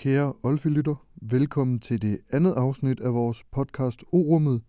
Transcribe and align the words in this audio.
Kære 0.00 0.32
Olfi-lytter, 0.42 1.06
velkommen 1.22 1.80
til 1.80 2.02
det 2.02 2.18
andet 2.30 2.52
afsnit 2.52 3.00
af 3.00 3.14
vores 3.14 3.44
podcast 3.52 4.04
O-rummet. 4.12 4.62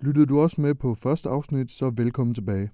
Lyttede 0.00 0.26
du 0.26 0.40
også 0.40 0.60
med 0.60 0.74
på 0.74 0.94
første 0.94 1.28
afsnit, 1.28 1.70
så 1.70 1.92
velkommen 1.96 2.34
tilbage. 2.34 2.70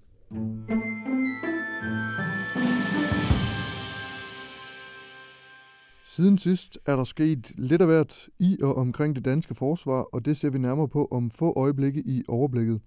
Siden 6.07 6.39
sidst 6.39 6.79
er 6.87 6.97
der 6.97 7.05
sket 7.05 7.53
lidt 7.59 7.81
af 7.81 7.87
hvert 7.87 8.29
i 8.39 8.59
og 8.63 8.77
omkring 8.77 9.17
det 9.17 9.25
danske 9.25 9.55
forsvar, 9.55 10.03
og 10.03 10.25
det 10.25 10.37
ser 10.37 10.51
vi 10.51 10.59
nærmere 10.59 10.89
på 10.89 11.09
om 11.11 11.31
få 11.31 11.53
øjeblikke 11.57 12.03
i 12.07 12.23
overblikket. 12.29 12.81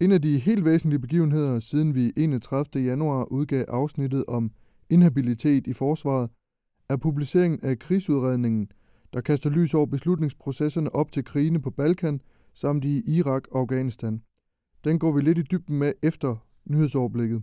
En 0.00 0.12
af 0.12 0.22
de 0.22 0.38
helt 0.38 0.64
væsentlige 0.64 1.00
begivenheder, 1.00 1.60
siden 1.60 1.94
vi 1.94 2.12
31. 2.16 2.84
januar 2.84 3.24
udgav 3.24 3.64
afsnittet 3.68 4.24
om 4.28 4.50
inhabilitet 4.90 5.66
i 5.66 5.72
forsvaret, 5.72 6.30
er 6.92 6.96
publiceringen 6.96 7.60
af 7.62 7.78
krigsudredningen, 7.78 8.68
der 9.12 9.20
kaster 9.20 9.50
lys 9.50 9.74
over 9.74 9.86
beslutningsprocesserne 9.86 10.94
op 10.94 11.12
til 11.12 11.24
krigene 11.24 11.62
på 11.62 11.70
Balkan 11.70 12.20
samt 12.54 12.84
i 12.84 13.16
Irak 13.16 13.48
og 13.50 13.60
Afghanistan. 13.60 14.22
Den 14.84 14.98
går 14.98 15.12
vi 15.12 15.20
lidt 15.20 15.38
i 15.38 15.42
dybden 15.42 15.78
med 15.78 15.92
efter 16.02 16.36
nyhedsoverblikket. 16.64 17.42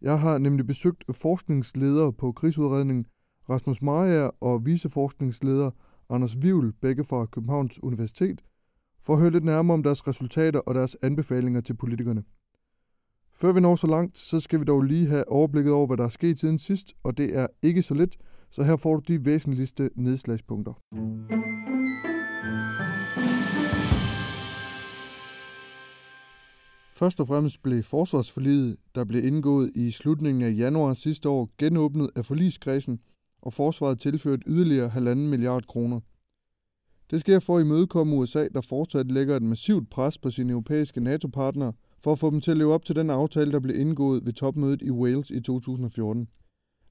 Jeg 0.00 0.20
har 0.20 0.38
nemlig 0.38 0.66
besøgt 0.66 1.04
forskningsledere 1.10 2.12
på 2.12 2.32
krigsudredningen 2.32 3.06
Rasmus 3.50 3.82
Maja 3.82 4.30
og 4.40 4.66
viceforskningsleder 4.66 5.70
Anders 6.10 6.42
Vivl, 6.42 6.72
begge 6.80 7.04
fra 7.04 7.26
Københavns 7.26 7.82
Universitet, 7.82 8.44
for 9.02 9.12
at 9.12 9.20
høre 9.20 9.30
lidt 9.30 9.44
nærmere 9.44 9.74
om 9.74 9.82
deres 9.82 10.08
resultater 10.08 10.60
og 10.60 10.74
deres 10.74 10.96
anbefalinger 11.02 11.60
til 11.60 11.74
politikerne. 11.74 12.22
Før 13.32 13.52
vi 13.52 13.60
når 13.60 13.76
så 13.76 13.86
langt, 13.86 14.18
så 14.18 14.40
skal 14.40 14.60
vi 14.60 14.64
dog 14.64 14.82
lige 14.82 15.08
have 15.08 15.28
overblikket 15.28 15.72
over, 15.72 15.86
hvad 15.86 15.96
der 15.96 16.04
er 16.04 16.08
sket 16.08 16.40
siden 16.40 16.58
sidst, 16.58 16.94
og 17.02 17.18
det 17.18 17.36
er 17.38 17.46
ikke 17.62 17.82
så 17.82 17.94
lidt, 17.94 18.16
så 18.54 18.62
her 18.62 18.76
får 18.76 18.96
du 18.96 19.02
de 19.08 19.24
væsentligste 19.24 19.90
nedslagspunkter. 19.96 20.72
Først 26.96 27.20
og 27.20 27.26
fremmest 27.26 27.62
blev 27.62 27.82
forsvarsforliget, 27.82 28.76
der 28.94 29.04
blev 29.04 29.24
indgået 29.24 29.70
i 29.74 29.90
slutningen 29.90 30.42
af 30.42 30.54
januar 30.56 30.92
sidste 30.92 31.28
år, 31.28 31.50
genåbnet 31.58 32.10
af 32.16 32.24
forligskredsen, 32.24 33.00
og 33.42 33.52
forsvaret 33.52 33.98
tilført 33.98 34.42
yderligere 34.46 34.88
1,5 34.88 35.14
milliard 35.14 35.66
kroner. 35.66 36.00
Det 37.10 37.20
sker 37.20 37.38
for 37.38 37.56
at 37.56 37.64
imødekomme 37.64 38.16
USA, 38.16 38.48
der 38.54 38.60
fortsat 38.60 39.12
lægger 39.12 39.36
et 39.36 39.42
massivt 39.42 39.90
pres 39.90 40.18
på 40.18 40.30
sine 40.30 40.52
europæiske 40.52 41.00
NATO-partnere 41.00 41.72
for 42.00 42.12
at 42.12 42.18
få 42.18 42.30
dem 42.30 42.40
til 42.40 42.50
at 42.50 42.56
leve 42.56 42.72
op 42.72 42.84
til 42.84 42.96
den 42.96 43.10
aftale, 43.10 43.52
der 43.52 43.60
blev 43.60 43.80
indgået 43.80 44.26
ved 44.26 44.32
topmødet 44.32 44.82
i 44.82 44.90
Wales 44.90 45.30
i 45.30 45.40
2014. 45.40 46.28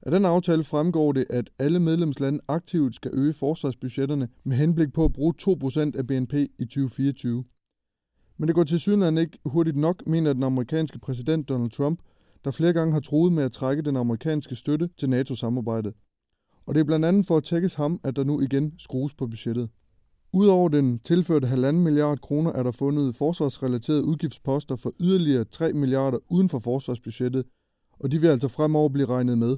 Af 0.06 0.10
den 0.10 0.24
aftale 0.24 0.64
fremgår 0.64 1.12
det, 1.12 1.24
at 1.30 1.50
alle 1.58 1.80
medlemslande 1.80 2.40
aktivt 2.48 2.94
skal 2.94 3.10
øge 3.14 3.32
forsvarsbudgetterne 3.32 4.28
med 4.44 4.56
henblik 4.56 4.92
på 4.92 5.04
at 5.04 5.12
bruge 5.12 5.34
2% 5.42 5.98
af 5.98 6.06
BNP 6.06 6.34
i 6.34 6.64
2024. 6.64 7.44
Men 8.38 8.48
det 8.48 8.54
går 8.54 8.64
til 8.64 8.80
synligheden 8.80 9.18
ikke 9.18 9.38
hurtigt 9.44 9.76
nok, 9.76 10.06
mener 10.06 10.32
den 10.32 10.42
amerikanske 10.42 10.98
præsident 10.98 11.48
Donald 11.48 11.70
Trump, 11.70 12.00
der 12.44 12.50
flere 12.50 12.72
gange 12.72 12.92
har 12.92 13.00
troet 13.00 13.32
med 13.32 13.44
at 13.44 13.52
trække 13.52 13.82
den 13.82 13.96
amerikanske 13.96 14.56
støtte 14.56 14.88
til 14.98 15.10
NATO-samarbejdet. 15.10 15.94
Og 16.66 16.74
det 16.74 16.80
er 16.80 16.84
blandt 16.84 17.04
andet 17.04 17.26
for 17.26 17.36
at 17.36 17.44
tækkes 17.44 17.74
ham, 17.74 18.00
at 18.04 18.16
der 18.16 18.24
nu 18.24 18.40
igen 18.40 18.74
skrues 18.78 19.14
på 19.14 19.26
budgettet. 19.26 19.70
Udover 20.32 20.68
den 20.68 20.98
tilførte 20.98 21.46
1,5 21.46 21.70
milliard 21.72 22.20
kroner 22.20 22.52
er 22.52 22.62
der 22.62 22.72
fundet 22.72 23.16
forsvarsrelaterede 23.16 24.04
udgiftsposter 24.04 24.76
for 24.76 24.92
yderligere 25.00 25.44
3 25.44 25.72
milliarder 25.72 26.18
uden 26.28 26.48
for 26.48 26.58
forsvarsbudgettet, 26.58 27.44
og 27.98 28.12
de 28.12 28.20
vil 28.20 28.28
altså 28.28 28.48
fremover 28.48 28.88
blive 28.88 29.06
regnet 29.06 29.38
med. 29.38 29.56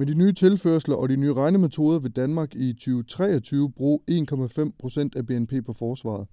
Med 0.00 0.06
de 0.06 0.14
nye 0.14 0.32
tilførsler 0.32 0.96
og 0.96 1.08
de 1.08 1.16
nye 1.16 1.34
regnemetoder 1.34 1.98
vil 1.98 2.10
Danmark 2.10 2.54
i 2.54 2.72
2023 2.72 3.72
bruge 3.72 3.98
1,5 4.10 4.70
procent 4.78 5.16
af 5.16 5.26
BNP 5.26 5.52
på 5.66 5.72
forsvaret. 5.72 6.28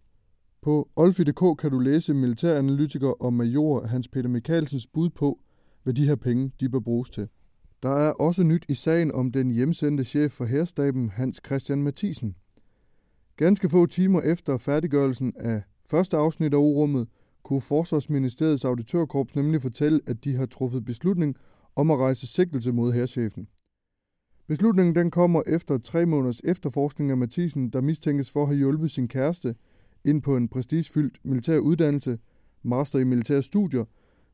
På 0.61 0.89
olfi.dk 0.95 1.59
kan 1.59 1.71
du 1.71 1.79
læse 1.79 2.13
militæranalytiker 2.13 3.09
og 3.09 3.33
major 3.33 3.87
Hans 3.87 4.07
Peter 4.07 4.29
Mikkelsens 4.29 4.87
bud 4.87 5.09
på, 5.09 5.39
hvad 5.83 5.93
de 5.93 6.05
her 6.05 6.15
penge 6.15 6.51
de 6.59 6.69
bør 6.69 6.79
bruges 6.79 7.09
til. 7.09 7.27
Der 7.83 7.89
er 7.89 8.11
også 8.11 8.43
nyt 8.43 8.65
i 8.69 8.73
sagen 8.73 9.11
om 9.11 9.31
den 9.31 9.51
hjemsendte 9.51 10.03
chef 10.03 10.31
for 10.31 10.45
herstaben 10.45 11.09
Hans 11.09 11.41
Christian 11.45 11.83
Mathisen. 11.83 12.35
Ganske 13.37 13.69
få 13.69 13.85
timer 13.85 14.21
efter 14.21 14.57
færdiggørelsen 14.57 15.33
af 15.37 15.61
første 15.89 16.17
afsnit 16.17 16.53
af 16.53 16.57
urummet, 16.57 17.07
kunne 17.43 17.61
Forsvarsministeriets 17.61 18.65
auditørkorps 18.65 19.35
nemlig 19.35 19.61
fortælle, 19.61 19.99
at 20.07 20.23
de 20.23 20.35
har 20.35 20.45
truffet 20.45 20.85
beslutning 20.85 21.35
om 21.75 21.91
at 21.91 21.97
rejse 21.97 22.27
sigtelse 22.27 22.71
mod 22.71 22.93
herrchefen. 22.93 23.47
Beslutningen 24.47 24.95
den 24.95 25.11
kommer 25.11 25.41
efter 25.47 25.77
tre 25.77 26.05
måneders 26.05 26.41
efterforskning 26.43 27.11
af 27.11 27.17
Mathisen, 27.17 27.69
der 27.69 27.81
mistænkes 27.81 28.31
for 28.31 28.41
at 28.41 28.47
have 28.47 28.57
hjulpet 28.57 28.91
sin 28.91 29.07
kæreste 29.07 29.55
ind 30.05 30.21
på 30.21 30.35
en 30.35 30.47
prestigefyldt 30.47 31.25
militær 31.25 31.57
uddannelse, 31.57 32.19
master 32.63 32.99
i 32.99 33.03
militære 33.03 33.43
studier, 33.43 33.85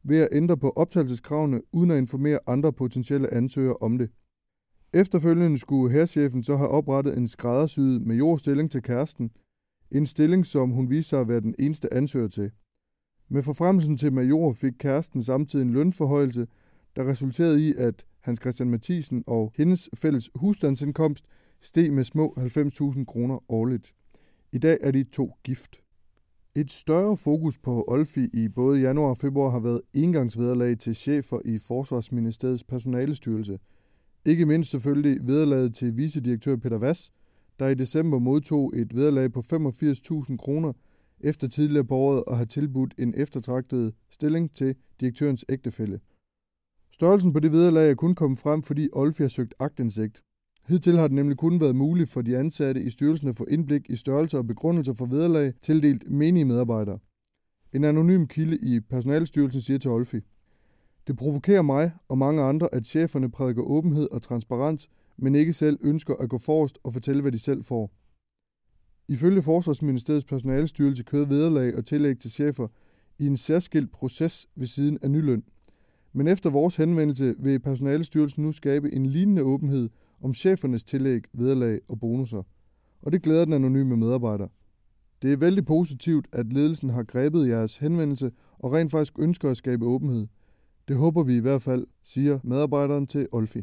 ved 0.03 0.19
at 0.19 0.29
ændre 0.31 0.57
på 0.57 0.69
optagelseskravene 0.69 1.61
uden 1.71 1.91
at 1.91 1.97
informere 1.97 2.39
andre 2.47 2.73
potentielle 2.73 3.33
ansøgere 3.33 3.77
om 3.81 3.97
det. 3.97 4.09
Efterfølgende 4.93 5.57
skulle 5.57 5.93
herrchefen 5.93 6.43
så 6.43 6.57
have 6.57 6.69
oprettet 6.69 7.17
en 7.17 7.27
skræddersyet 7.27 8.05
majorstilling 8.05 8.71
til 8.71 8.81
kæresten, 8.81 9.31
en 9.91 10.05
stilling, 10.05 10.45
som 10.45 10.69
hun 10.69 10.89
viste 10.89 11.09
sig 11.09 11.21
at 11.21 11.27
være 11.27 11.41
den 11.41 11.55
eneste 11.59 11.93
ansøger 11.93 12.27
til. 12.27 12.51
Med 13.29 13.43
forfremmelsen 13.43 13.97
til 13.97 14.13
major 14.13 14.53
fik 14.53 14.73
kæresten 14.79 15.21
samtidig 15.21 15.63
en 15.63 15.73
lønforhøjelse, 15.73 16.47
der 16.95 17.07
resulterede 17.07 17.69
i, 17.69 17.73
at 17.77 18.05
Hans 18.23 18.39
Christian 18.41 18.69
Mathisen 18.69 19.23
og 19.27 19.51
hendes 19.55 19.89
fælles 19.95 20.29
husstandsindkomst 20.35 21.25
steg 21.61 21.93
med 21.93 22.03
små 22.03 22.35
90.000 22.37 23.05
kroner 23.05 23.51
årligt. 23.51 23.95
I 24.51 24.57
dag 24.57 24.77
er 24.81 24.91
de 24.91 25.03
to 25.03 25.31
gift. 25.43 25.81
Et 26.55 26.71
større 26.71 27.17
fokus 27.17 27.57
på 27.57 27.85
Olfi 27.87 28.29
i 28.33 28.47
både 28.49 28.81
januar 28.81 29.09
og 29.09 29.17
februar 29.17 29.49
har 29.49 29.59
været 29.59 29.81
engangsvederlag 29.93 30.79
til 30.79 30.95
chefer 30.95 31.39
i 31.45 31.57
Forsvarsministeriets 31.57 32.63
personalestyrelse. 32.63 33.59
Ikke 34.25 34.45
mindst 34.45 34.71
selvfølgelig 34.71 35.27
vederlaget 35.27 35.75
til 35.75 35.97
vicedirektør 35.97 36.55
Peter 36.55 36.77
Vass, 36.77 37.11
der 37.59 37.67
i 37.67 37.75
december 37.75 38.19
modtog 38.19 38.73
et 38.75 38.95
vederlag 38.95 39.31
på 39.31 39.39
85.000 39.39 40.37
kroner 40.37 40.73
efter 41.19 41.47
tidligere 41.47 41.85
på 41.85 41.95
året 41.95 42.23
at 42.27 42.35
have 42.35 42.45
tilbudt 42.45 42.93
en 42.97 43.13
eftertragtet 43.17 43.93
stilling 44.11 44.55
til 44.55 44.75
direktørens 44.99 45.45
ægtefælle. 45.49 45.99
Størrelsen 46.93 47.33
på 47.33 47.39
det 47.39 47.51
vederlag 47.51 47.89
er 47.89 47.95
kun 47.95 48.15
kommet 48.15 48.39
frem, 48.39 48.63
fordi 48.63 48.89
Olfi 48.91 49.23
har 49.23 49.29
søgt 49.29 49.53
agtindsigt. 49.59 50.23
Hidtil 50.67 50.97
har 50.99 51.07
det 51.07 51.15
nemlig 51.15 51.37
kun 51.37 51.61
været 51.61 51.75
muligt 51.75 52.09
for 52.09 52.21
de 52.21 52.37
ansatte 52.37 52.81
i 52.81 52.89
styrelsen 52.89 53.27
at 53.27 53.35
få 53.35 53.45
indblik 53.45 53.89
i 53.89 53.95
størrelse 53.95 54.37
og 54.37 54.47
begrundelser 54.47 54.93
for 54.93 55.05
vederlag 55.05 55.53
tildelt 55.61 56.11
menige 56.11 56.45
medarbejdere. 56.45 56.99
En 57.73 57.83
anonym 57.83 58.25
kilde 58.25 58.57
i 58.57 58.79
personalstyrelsen 58.79 59.61
siger 59.61 59.79
til 59.79 59.91
Olfi. 59.91 60.19
Det 61.07 61.17
provokerer 61.17 61.61
mig 61.61 61.91
og 62.07 62.17
mange 62.17 62.41
andre, 62.41 62.69
at 62.73 62.85
cheferne 62.85 63.31
prædiker 63.31 63.61
åbenhed 63.61 64.07
og 64.11 64.21
transparens, 64.21 64.89
men 65.17 65.35
ikke 65.35 65.53
selv 65.53 65.79
ønsker 65.81 66.15
at 66.15 66.29
gå 66.29 66.37
forrest 66.37 66.79
og 66.83 66.93
fortælle, 66.93 67.21
hvad 67.21 67.31
de 67.31 67.39
selv 67.39 67.63
får. 67.63 67.91
Ifølge 69.07 69.41
Forsvarsministeriets 69.41 70.25
personalestyrelse 70.25 71.03
kører 71.03 71.25
vederlag 71.27 71.75
og 71.75 71.85
tillæg 71.85 72.19
til 72.19 72.31
chefer 72.31 72.67
i 73.19 73.27
en 73.27 73.37
særskilt 73.37 73.91
proces 73.91 74.47
ved 74.55 74.67
siden 74.67 74.97
af 75.01 75.11
nyløn. 75.11 75.43
Men 76.13 76.27
efter 76.27 76.49
vores 76.49 76.75
henvendelse 76.75 77.35
vil 77.39 77.59
personalestyrelsen 77.59 78.43
nu 78.43 78.51
skabe 78.51 78.93
en 78.93 79.05
lignende 79.05 79.43
åbenhed 79.43 79.89
om 80.21 80.33
chefernes 80.33 80.83
tillæg, 80.83 81.21
vederlag 81.33 81.79
og 81.87 81.99
bonusser. 81.99 82.43
Og 83.01 83.11
det 83.11 83.21
glæder 83.21 83.45
den 83.45 83.53
anonyme 83.53 83.97
medarbejder. 83.97 84.47
Det 85.21 85.33
er 85.33 85.37
vældig 85.37 85.65
positivt, 85.65 86.27
at 86.31 86.53
ledelsen 86.53 86.89
har 86.89 87.03
grebet 87.03 87.47
jeres 87.47 87.77
henvendelse 87.77 88.31
og 88.59 88.73
rent 88.73 88.91
faktisk 88.91 89.13
ønsker 89.19 89.49
at 89.49 89.57
skabe 89.57 89.85
åbenhed. 89.85 90.27
Det 90.87 90.95
håber 90.95 91.23
vi 91.23 91.35
i 91.35 91.39
hvert 91.39 91.61
fald, 91.61 91.87
siger 92.03 92.39
medarbejderen 92.43 93.07
til 93.07 93.27
Olfi. 93.31 93.61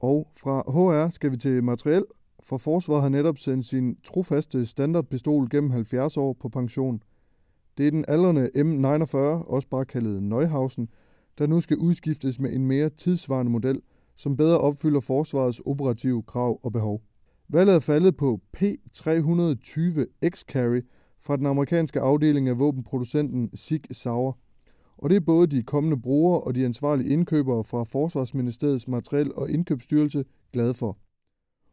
Og 0.00 0.28
fra 0.36 0.60
HR 0.60 1.10
skal 1.10 1.30
vi 1.30 1.36
til 1.36 1.64
materiel, 1.64 2.04
for 2.42 2.58
forsvaret 2.58 3.02
har 3.02 3.08
netop 3.08 3.38
sendt 3.38 3.66
sin 3.66 3.96
trofaste 4.04 4.66
standardpistol 4.66 5.48
gennem 5.50 5.70
70 5.70 6.16
år 6.16 6.32
på 6.32 6.48
pension. 6.48 7.02
Det 7.78 7.86
er 7.86 7.90
den 7.90 8.04
aldrende 8.08 8.50
M49, 8.56 9.16
også 9.52 9.68
bare 9.68 9.84
kaldet 9.84 10.22
Neuhausen, 10.22 10.88
der 11.38 11.46
nu 11.46 11.60
skal 11.60 11.76
udskiftes 11.76 12.38
med 12.38 12.52
en 12.52 12.66
mere 12.66 12.88
tidsvarende 12.88 13.52
model, 13.52 13.80
som 14.16 14.36
bedre 14.36 14.58
opfylder 14.58 15.00
forsvarets 15.00 15.60
operative 15.60 16.22
krav 16.22 16.60
og 16.62 16.72
behov. 16.72 17.02
Valget 17.48 17.74
er 17.74 17.80
faldet 17.80 18.16
på 18.16 18.40
P320 18.56 20.04
X-Carry 20.26 20.80
fra 21.20 21.36
den 21.36 21.46
amerikanske 21.46 22.00
afdeling 22.00 22.48
af 22.48 22.58
våbenproducenten 22.58 23.56
Sig 23.56 23.80
Sauer. 23.90 24.32
Og 24.98 25.10
det 25.10 25.16
er 25.16 25.20
både 25.20 25.46
de 25.46 25.62
kommende 25.62 26.00
brugere 26.00 26.40
og 26.40 26.54
de 26.54 26.64
ansvarlige 26.64 27.08
indkøbere 27.08 27.64
fra 27.64 27.84
Forsvarsministeriets 27.84 28.88
materiel- 28.88 29.34
og 29.34 29.50
indkøbsstyrelse 29.50 30.24
glade 30.52 30.74
for. 30.74 30.98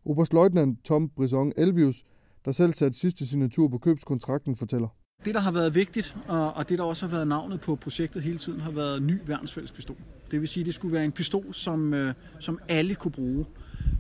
Oberstløjtnant 0.06 0.84
Tom 0.84 1.10
Brison 1.10 1.54
Elvius, 1.58 2.04
der 2.46 2.52
selv 2.52 2.74
satte 2.74 2.98
sidste 2.98 3.28
signatur 3.28 3.68
på 3.68 3.78
købskontrakten, 3.78 4.56
fortæller. 4.56 4.99
Det, 5.26 5.34
der 5.34 5.40
har 5.40 5.52
været 5.52 5.76
vigtigt, 5.76 6.16
og 6.28 6.70
det, 6.70 6.78
der 6.78 6.84
også 6.84 7.08
har 7.08 7.16
været 7.16 7.28
navnet 7.28 7.62
på 7.62 7.76
projektet 7.76 8.24
hele 8.24 8.38
tiden, 8.38 8.60
har 8.60 8.72
været 8.72 9.02
ny 9.02 9.20
værnsfælles 9.26 9.72
pistol. 9.72 9.96
Det 10.32 10.40
vil 10.40 10.48
sige, 10.48 10.62
at 10.62 10.66
det 10.66 10.74
skulle 10.74 10.94
være 10.94 11.06
en 11.06 11.12
pistol, 11.12 11.54
som, 11.54 11.94
øh, 11.94 12.14
som 12.40 12.60
alle 12.68 12.96
kunne 12.96 13.12
bruge. 13.12 13.46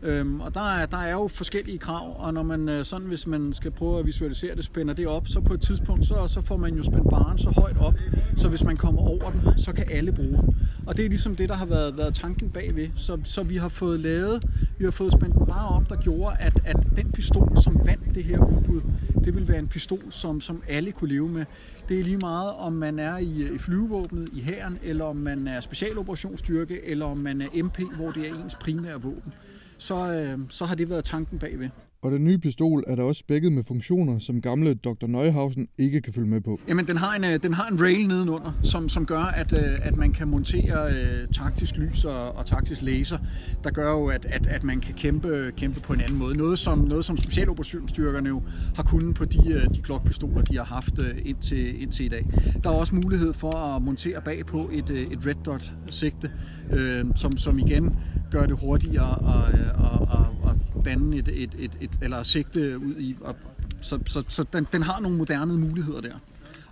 Øhm, 0.03 0.41
og 0.41 0.53
der 0.53 0.73
er, 0.73 0.85
der 0.85 0.97
er 0.97 1.11
jo 1.11 1.27
forskellige 1.27 1.77
krav, 1.77 2.15
og 2.19 2.33
når 2.33 2.43
man 2.43 2.69
øh, 2.69 2.85
sådan, 2.85 3.07
hvis 3.07 3.27
man 3.27 3.53
skal 3.53 3.71
prøve 3.71 3.99
at 3.99 4.05
visualisere 4.05 4.55
det, 4.55 4.65
spænder 4.65 4.93
det 4.93 5.07
op, 5.07 5.27
så 5.27 5.39
på 5.39 5.53
et 5.53 5.61
tidspunkt, 5.61 6.05
så, 6.05 6.27
så 6.27 6.41
får 6.41 6.57
man 6.57 6.75
jo 6.75 6.83
spændt 6.83 7.09
baren 7.09 7.37
så 7.37 7.49
højt 7.49 7.77
op, 7.77 7.93
så 8.35 8.49
hvis 8.49 8.63
man 8.63 8.77
kommer 8.77 9.01
over 9.01 9.31
den, 9.31 9.41
så 9.57 9.73
kan 9.73 9.85
alle 9.91 10.11
bruge 10.11 10.37
den. 10.37 10.57
Og 10.87 10.97
det 10.97 11.05
er 11.05 11.09
ligesom 11.09 11.35
det, 11.35 11.49
der 11.49 11.55
har 11.55 11.65
været, 11.65 11.97
været 11.97 12.15
tanken 12.15 12.49
bagved. 12.49 12.89
Så, 12.95 13.17
så 13.23 13.43
vi 13.43 13.57
har 13.57 13.69
fået 13.69 13.99
lavet, 13.99 14.45
vi 14.77 14.83
har 14.83 14.91
fået 14.91 15.11
spændt 15.11 15.35
den 15.35 15.45
bare 15.45 15.75
op, 15.75 15.89
der 15.89 15.95
gjorde, 15.95 16.35
at, 16.39 16.59
at 16.65 16.77
den 16.95 17.11
pistol, 17.11 17.57
som 17.63 17.79
vandt 17.85 18.15
det 18.15 18.23
her 18.23 18.39
udbud, 18.57 18.81
det 19.25 19.35
vil 19.35 19.47
være 19.47 19.59
en 19.59 19.67
pistol, 19.67 20.03
som, 20.09 20.41
som 20.41 20.63
alle 20.67 20.91
kunne 20.91 21.09
leve 21.09 21.29
med. 21.29 21.45
Det 21.89 21.99
er 21.99 22.03
lige 22.03 22.17
meget, 22.17 22.53
om 22.53 22.73
man 22.73 22.99
er 22.99 23.17
i, 23.17 23.41
øh, 23.41 23.55
i 23.55 23.57
flyvevåbnet, 23.57 24.29
i 24.33 24.41
hæren, 24.41 24.77
eller 24.83 25.05
om 25.05 25.15
man 25.15 25.47
er 25.47 25.61
specialoperationsstyrke, 25.61 26.85
eller 26.85 27.05
om 27.05 27.17
man 27.17 27.41
er 27.41 27.63
MP, 27.63 27.79
hvor 27.95 28.11
det 28.11 28.29
er 28.29 28.43
ens 28.43 28.55
primære 28.55 29.01
våben 29.01 29.33
så, 29.79 30.13
øh, 30.13 30.39
så 30.49 30.65
har 30.65 30.75
det 30.75 30.89
været 30.89 31.03
tanken 31.03 31.39
bagved. 31.39 31.69
Og 32.01 32.11
den 32.11 32.23
nye 32.23 32.37
pistol 32.37 32.83
er 32.87 32.95
der 32.95 33.03
også 33.03 33.19
spækket 33.19 33.51
med 33.51 33.63
funktioner, 33.63 34.19
som 34.19 34.41
gamle 34.41 34.73
Dr. 34.73 35.07
Neuhausen 35.07 35.67
ikke 35.77 36.01
kan 36.01 36.13
følge 36.13 36.27
med 36.27 36.41
på. 36.41 36.59
Jamen, 36.67 36.87
den 36.87 36.97
har 36.97 37.15
en, 37.15 37.23
øh, 37.23 37.43
den 37.43 37.53
har 37.53 37.67
en 37.67 37.81
rail 37.81 38.07
nedenunder, 38.07 38.59
som, 38.63 38.89
som 38.89 39.05
gør, 39.05 39.19
at, 39.19 39.51
øh, 39.53 39.87
at 39.87 39.95
man 39.95 40.11
kan 40.11 40.27
montere 40.27 40.91
øh, 40.91 41.27
taktisk 41.33 41.75
lys 41.75 42.05
og, 42.05 42.35
og 42.35 42.45
taktisk 42.45 42.81
laser, 42.81 43.17
der 43.63 43.71
gør 43.71 43.91
jo, 43.91 44.07
at, 44.07 44.25
at, 44.25 44.47
at 44.47 44.63
man 44.63 44.79
kan 44.79 44.93
kæmpe, 44.93 45.51
kæmpe 45.57 45.79
på 45.79 45.93
en 45.93 46.01
anden 46.01 46.17
måde. 46.17 46.37
Noget 46.37 46.59
som, 46.59 46.79
noget 46.79 47.05
som 47.05 47.17
specialoperationsstyrkerne 47.17 48.29
jo 48.29 48.41
har 48.75 48.83
kunnet 48.83 49.15
på 49.15 49.25
de, 49.25 49.51
øh, 49.53 49.75
de 49.75 49.81
Glock-pistoler, 49.81 50.41
de 50.41 50.57
har 50.57 50.65
haft 50.65 50.99
indtil, 51.25 51.81
indtil 51.81 52.05
i 52.05 52.09
dag. 52.09 52.25
Der 52.63 52.69
er 52.69 52.73
også 52.73 52.95
mulighed 52.95 53.33
for 53.33 53.51
at 53.51 53.81
montere 53.81 54.21
bag 54.21 54.45
på 54.45 54.69
et, 54.73 54.89
et 54.89 55.25
red 55.25 55.35
dot 55.45 55.73
sigte, 55.89 56.31
øh, 56.71 57.05
som, 57.15 57.37
som 57.37 57.59
igen 57.59 57.95
gør 58.31 58.45
det 58.45 58.59
hurtigere 58.59 59.11
at, 59.35 59.59
øh, 59.59 59.69
at, 59.69 60.01
at, 60.01 60.49
at 60.49 60.85
danne 60.85 61.17
et, 61.17 61.27
et, 61.27 61.55
et, 61.59 61.71
et, 61.81 61.91
eller 62.01 62.23
sigte 62.23 62.79
ud 62.79 62.95
i. 62.99 63.15
Og, 63.21 63.35
så 63.81 63.99
så, 64.05 64.23
så 64.27 64.45
den, 64.53 64.67
den 64.73 64.83
har 64.83 64.99
nogle 64.99 65.17
moderne 65.17 65.57
muligheder 65.57 66.01
der. 66.01 66.13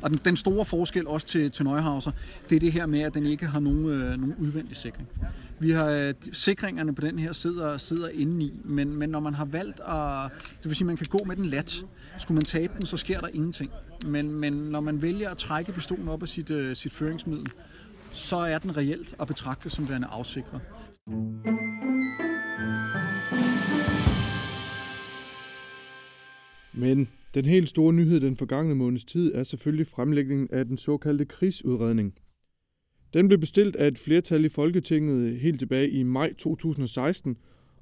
Og 0.01 0.09
den, 0.09 0.19
den 0.25 0.35
store 0.35 0.65
forskel 0.65 1.07
også 1.07 1.27
til, 1.27 1.51
til 1.51 1.65
Neuhauser, 1.65 2.11
det 2.49 2.55
er 2.55 2.59
det 2.59 2.71
her 2.71 2.85
med, 2.85 2.99
at 2.99 3.13
den 3.13 3.25
ikke 3.25 3.45
har 3.45 3.59
nogen, 3.59 3.85
øh, 3.85 4.09
nogen 4.09 4.35
udvendig 4.39 4.75
sikring. 4.75 5.07
Vi 5.59 5.71
har 5.71 5.85
øh, 5.85 6.13
sikringerne 6.31 6.95
på 6.95 7.01
den 7.01 7.19
her 7.19 7.33
sidder, 7.33 7.77
sidder 7.77 8.09
inde 8.09 8.45
i, 8.45 8.53
men, 8.63 8.95
men 8.95 9.09
når 9.09 9.19
man 9.19 9.33
har 9.33 9.45
valgt 9.45 9.79
at, 9.79 10.31
det 10.57 10.65
vil 10.65 10.75
sige, 10.75 10.85
at 10.85 10.88
man 10.88 10.97
kan 10.97 11.07
gå 11.09 11.23
med 11.23 11.35
den 11.35 11.45
lat, 11.45 11.85
skulle 12.17 12.35
man 12.35 12.44
tabe 12.44 12.73
den, 12.77 12.85
så 12.85 12.97
sker 12.97 13.21
der 13.21 13.27
ingenting. 13.27 13.71
Men, 14.05 14.31
men 14.31 14.53
når 14.53 14.79
man 14.79 15.01
vælger 15.01 15.29
at 15.29 15.38
trække 15.38 15.71
pistolen 15.71 16.07
op 16.07 16.23
af 16.23 16.29
sit, 16.29 16.49
øh, 16.49 16.75
sit 16.75 16.94
føringsmiddel, 16.94 17.47
så 18.18 18.38
er 18.38 18.58
den 18.58 18.78
reelt 18.78 19.16
at 19.19 19.28
betragte 19.28 19.69
som 19.69 19.90
værende 19.90 20.08
afsikret. 20.08 20.62
Men 26.74 27.10
den 27.34 27.46
helt 27.46 27.69
store 27.69 27.94
nyhed 27.94 28.19
den 28.19 28.36
forgangne 28.36 28.75
måneds 28.75 29.04
tid 29.04 29.34
er 29.36 29.44
selvfølgelig 29.44 29.88
fremlægningen 29.88 30.48
af 30.52 30.66
den 30.66 30.78
såkaldte 30.78 31.25
krigsudredning. 31.25 32.14
Den 33.14 33.28
blev 33.28 33.40
bestilt 33.40 33.75
af 33.75 33.88
et 33.88 33.98
flertal 33.98 34.46
i 34.46 34.50
Folketinget 34.50 35.40
helt 35.40 35.60
tilbage 35.60 35.90
i 35.90 36.04
maj 36.04 36.34
2016, 36.34 37.38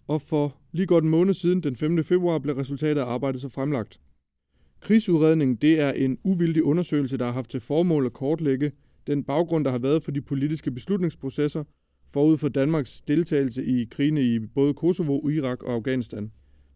og 0.08 0.22
for 0.22 0.58
lige 0.72 0.88
godt 0.88 1.04
en 1.04 1.10
måned 1.10 1.34
siden, 1.34 1.64
den 1.64 1.76
5. 1.76 2.04
februar, 2.04 2.40
blev 2.40 2.56
resultatet 2.56 3.02
af 3.02 3.06
arbejdet 3.06 3.42
så 3.42 3.50
fremlagt. 3.50 4.00
Krigsudredningen 4.82 5.56
det 5.56 5.80
er 5.80 5.92
en 5.92 6.18
uvildig 6.24 6.64
undersøgelse, 6.64 7.18
der 7.18 7.26
har 7.26 7.32
haft 7.32 7.50
til 7.50 7.60
formål 7.60 8.06
at 8.06 8.14
kortlægge 8.14 8.72
den 9.08 9.24
baggrund, 9.24 9.66
der 9.66 9.72
har 9.72 9.78
været 9.78 10.04
for 10.04 10.12
de 10.12 10.22
politiske 10.22 10.72
beslutningsprocesser 10.72 11.64
forud 12.10 12.38
for 12.38 12.50
Danmarks 12.50 13.02
deltagelse 13.02 13.66
i 13.66 13.86
krigene 13.92 14.22
i 14.22 14.40
både 14.40 14.74
Kosovo, 14.74 15.30
Irak 15.30 15.64
og 15.64 15.74
Afghanistan. 15.74 16.32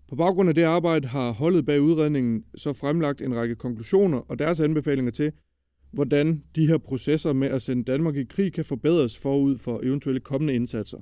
På 0.10 0.16
baggrund 0.16 0.50
af 0.50 0.56
det 0.56 0.64
arbejde 0.64 1.08
har 1.08 1.32
holdet 1.32 1.66
bag 1.66 1.82
udredningen 1.82 2.44
så 2.56 2.74
fremlagt 2.74 3.22
en 3.22 3.36
række 3.36 3.56
konklusioner 3.56 4.18
og 4.18 4.40
deres 4.40 4.60
anbefalinger 4.60 5.12
til, 5.12 5.32
hvordan 5.92 6.44
de 6.56 6.68
her 6.68 6.78
processer 6.78 7.34
med 7.34 7.48
at 7.48 7.62
sende 7.62 7.84
Danmark 7.84 8.16
i 8.16 8.24
krig 8.24 8.54
kan 8.54 8.66
forbedres 8.66 9.18
forud 9.18 9.58
for 9.58 9.80
eventuelle 9.84 10.20
kommende 10.20 10.54
indsatser. 10.54 10.98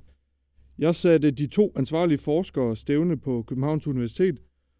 Jeg 0.79 0.95
satte 0.95 1.31
de 1.31 1.47
to 1.47 1.73
ansvarlige 1.75 2.17
forskere 2.17 2.75
stævne 2.75 3.17
på 3.17 3.43
Københavns 3.47 3.87
Universitet 3.87 4.39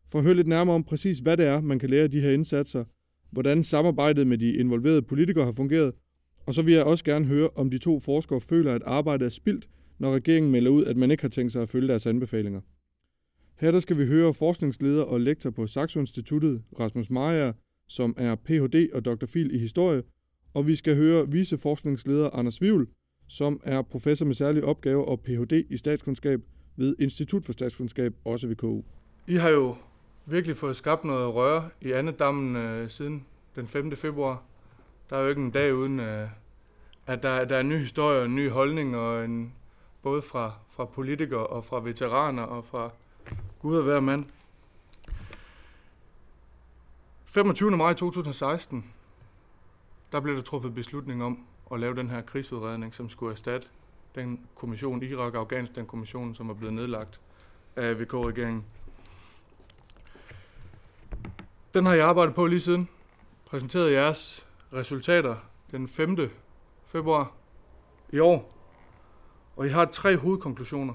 for 0.10 0.20
at 0.20 0.26
høre 0.26 0.36
lidt 0.36 0.48
nærmere 0.48 0.76
om 0.76 0.84
præcis, 0.84 1.20
hvad 1.20 1.38
det 1.38 1.46
er, 1.46 1.62
man 1.62 1.80
kan 1.80 1.90
lære 1.90 2.04
af 2.04 2.12
de 2.12 2.22
her 2.22 2.32
indsatser, 2.32 2.86
hvordan 3.32 3.64
samarbejdet 3.64 4.28
med 4.28 4.38
de 4.38 4.54
involverede 4.54 5.02
politikere 5.02 5.46
har 5.46 5.52
fungeret, 5.52 5.94
og 6.48 6.54
så 6.54 6.62
vil 6.62 6.74
jeg 6.74 6.84
også 6.84 7.04
gerne 7.04 7.26
høre, 7.26 7.50
om 7.56 7.70
de 7.70 7.78
to 7.78 8.00
forskere 8.00 8.42
føler, 8.42 8.74
at 8.74 8.82
arbejdet 8.86 9.26
er 9.26 9.30
spildt, 9.30 9.68
når 10.00 10.16
regeringen 10.16 10.52
melder 10.52 10.72
ud, 10.72 10.86
at 10.86 10.98
man 10.98 11.12
ikke 11.12 11.24
har 11.24 11.30
tænkt 11.30 11.52
sig 11.52 11.62
at 11.62 11.70
følge 11.70 11.88
deres 11.88 12.06
anbefalinger. 12.06 12.62
Her 13.56 13.72
der 13.72 13.80
skal 13.80 13.98
vi 13.98 14.06
høre 14.06 14.34
forskningsleder 14.34 15.04
og 15.04 15.22
lektor 15.22 15.50
på 15.50 15.68
Saxo 15.68 16.00
Instituttet, 16.00 16.64
Rasmus 16.80 17.10
Maja, 17.10 17.52
som 17.88 18.14
er 18.18 18.36
Ph.D. 18.36 18.90
og 18.94 19.06
Dr. 19.06 19.26
Phil 19.26 19.56
i 19.56 19.58
historie, 19.58 20.04
og 20.54 20.68
vi 20.68 20.76
skal 20.76 20.96
høre 20.96 21.32
viceforskningsleder 21.32 22.30
Anders 22.30 22.62
Vivl, 22.62 22.88
som 23.28 23.62
er 23.64 23.82
professor 23.82 24.26
med 24.26 24.36
særlige 24.36 24.66
opgaver 24.66 25.04
og 25.04 25.22
Ph.D. 25.22 25.66
i 25.70 25.78
statskundskab 25.78 26.42
ved 26.76 26.96
Institut 27.00 27.46
for 27.46 27.54
Statskundskab, 27.54 28.14
også 28.26 28.48
ved 28.48 28.56
KU. 28.56 28.82
I 29.28 29.36
har 29.36 29.50
jo 29.50 29.76
virkelig 30.26 30.58
fået 30.58 30.76
skabt 30.76 31.04
noget 31.04 31.34
røre 31.34 31.70
i 31.82 31.92
andedammen 31.92 32.56
øh, 32.56 32.90
siden 32.90 33.26
den 33.56 33.68
5. 33.68 33.96
februar. 33.96 34.44
Der 35.09 35.18
er 35.18 35.21
jo 35.21 35.27
ikke 35.27 35.42
en 35.42 35.51
dag 35.51 35.75
uden, 35.75 36.00
øh, 36.00 36.30
at 37.06 37.24
der, 37.24 37.45
der 37.45 37.56
er 37.56 37.59
en 37.59 37.69
ny 37.69 37.77
historie 37.77 38.19
og 38.19 38.25
en 38.25 38.36
ny 38.36 38.50
holdning, 38.50 38.95
og 38.95 39.25
en, 39.25 39.54
både 40.01 40.21
fra, 40.21 40.54
fra 40.69 40.86
politikere 40.86 41.48
og 41.48 41.65
fra 41.65 41.80
veteraner 41.80 42.44
og 42.44 42.65
fra 42.65 42.89
Gud 43.59 43.77
og 43.77 43.83
hver 43.83 44.00
mand. 44.00 44.25
25. 47.25 47.71
maj 47.71 47.94
2016, 47.94 48.92
der 50.12 50.19
blev 50.19 50.36
der 50.36 50.42
truffet 50.42 50.75
beslutning 50.75 51.24
om 51.24 51.45
at 51.71 51.80
lave 51.80 51.95
den 51.95 52.09
her 52.09 52.21
krigsudredning, 52.21 52.94
som 52.94 53.09
skulle 53.09 53.31
erstatte 53.31 53.68
den 54.16 54.47
kommission, 54.56 55.04
Irak- 55.04 55.33
og 55.33 55.40
Afghanistan-kommissionen, 55.40 56.35
som 56.35 56.49
er 56.49 56.54
blevet 56.54 56.73
nedlagt 56.73 57.19
af 57.76 57.99
VK-regeringen. 57.99 58.66
Den 61.73 61.85
har 61.85 61.94
jeg 61.94 62.07
arbejdet 62.07 62.35
på 62.35 62.45
lige 62.45 62.61
siden. 62.61 62.90
Præsenteret 63.45 63.92
jeres 63.92 64.46
resultater 64.74 65.36
den 65.71 65.88
5. 65.88 66.18
februar 66.86 67.33
i 68.09 68.19
år. 68.19 68.50
Og 69.56 69.66
I 69.66 69.69
har 69.69 69.86
tre 69.86 70.18
hovedkonklusioner. 70.18 70.94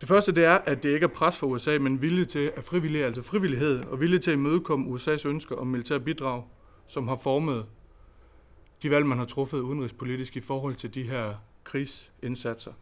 Det 0.00 0.08
første 0.08 0.32
det 0.32 0.44
er, 0.44 0.54
at 0.54 0.82
det 0.82 0.94
ikke 0.94 1.04
er 1.04 1.08
pres 1.08 1.36
for 1.36 1.46
USA, 1.46 1.78
men 1.78 2.02
vilje 2.02 2.24
til 2.24 2.52
at 2.56 2.64
frivillige, 2.64 3.04
altså 3.04 3.22
frivillighed 3.22 3.84
og 3.84 4.00
vilje 4.00 4.18
til 4.18 4.30
at 4.30 4.36
imødekomme 4.36 4.96
USA's 4.96 5.28
ønsker 5.28 5.56
om 5.56 5.66
militær 5.66 5.98
bidrag, 5.98 6.44
som 6.86 7.08
har 7.08 7.16
formet 7.16 7.66
de 8.82 8.90
valg, 8.90 9.06
man 9.06 9.18
har 9.18 9.24
truffet 9.24 9.60
udenrigspolitisk 9.60 10.36
i 10.36 10.40
forhold 10.40 10.74
til 10.74 10.94
de 10.94 11.02
her 11.02 11.34
krigsindsatser. 11.64 12.72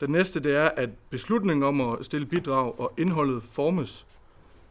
Den 0.00 0.10
næste 0.10 0.40
det 0.40 0.56
er, 0.56 0.68
at 0.68 0.90
beslutningen 1.10 1.62
om 1.62 1.80
at 1.80 2.04
stille 2.04 2.26
bidrag 2.26 2.80
og 2.80 2.92
indholdet 2.98 3.42
formes, 3.42 4.06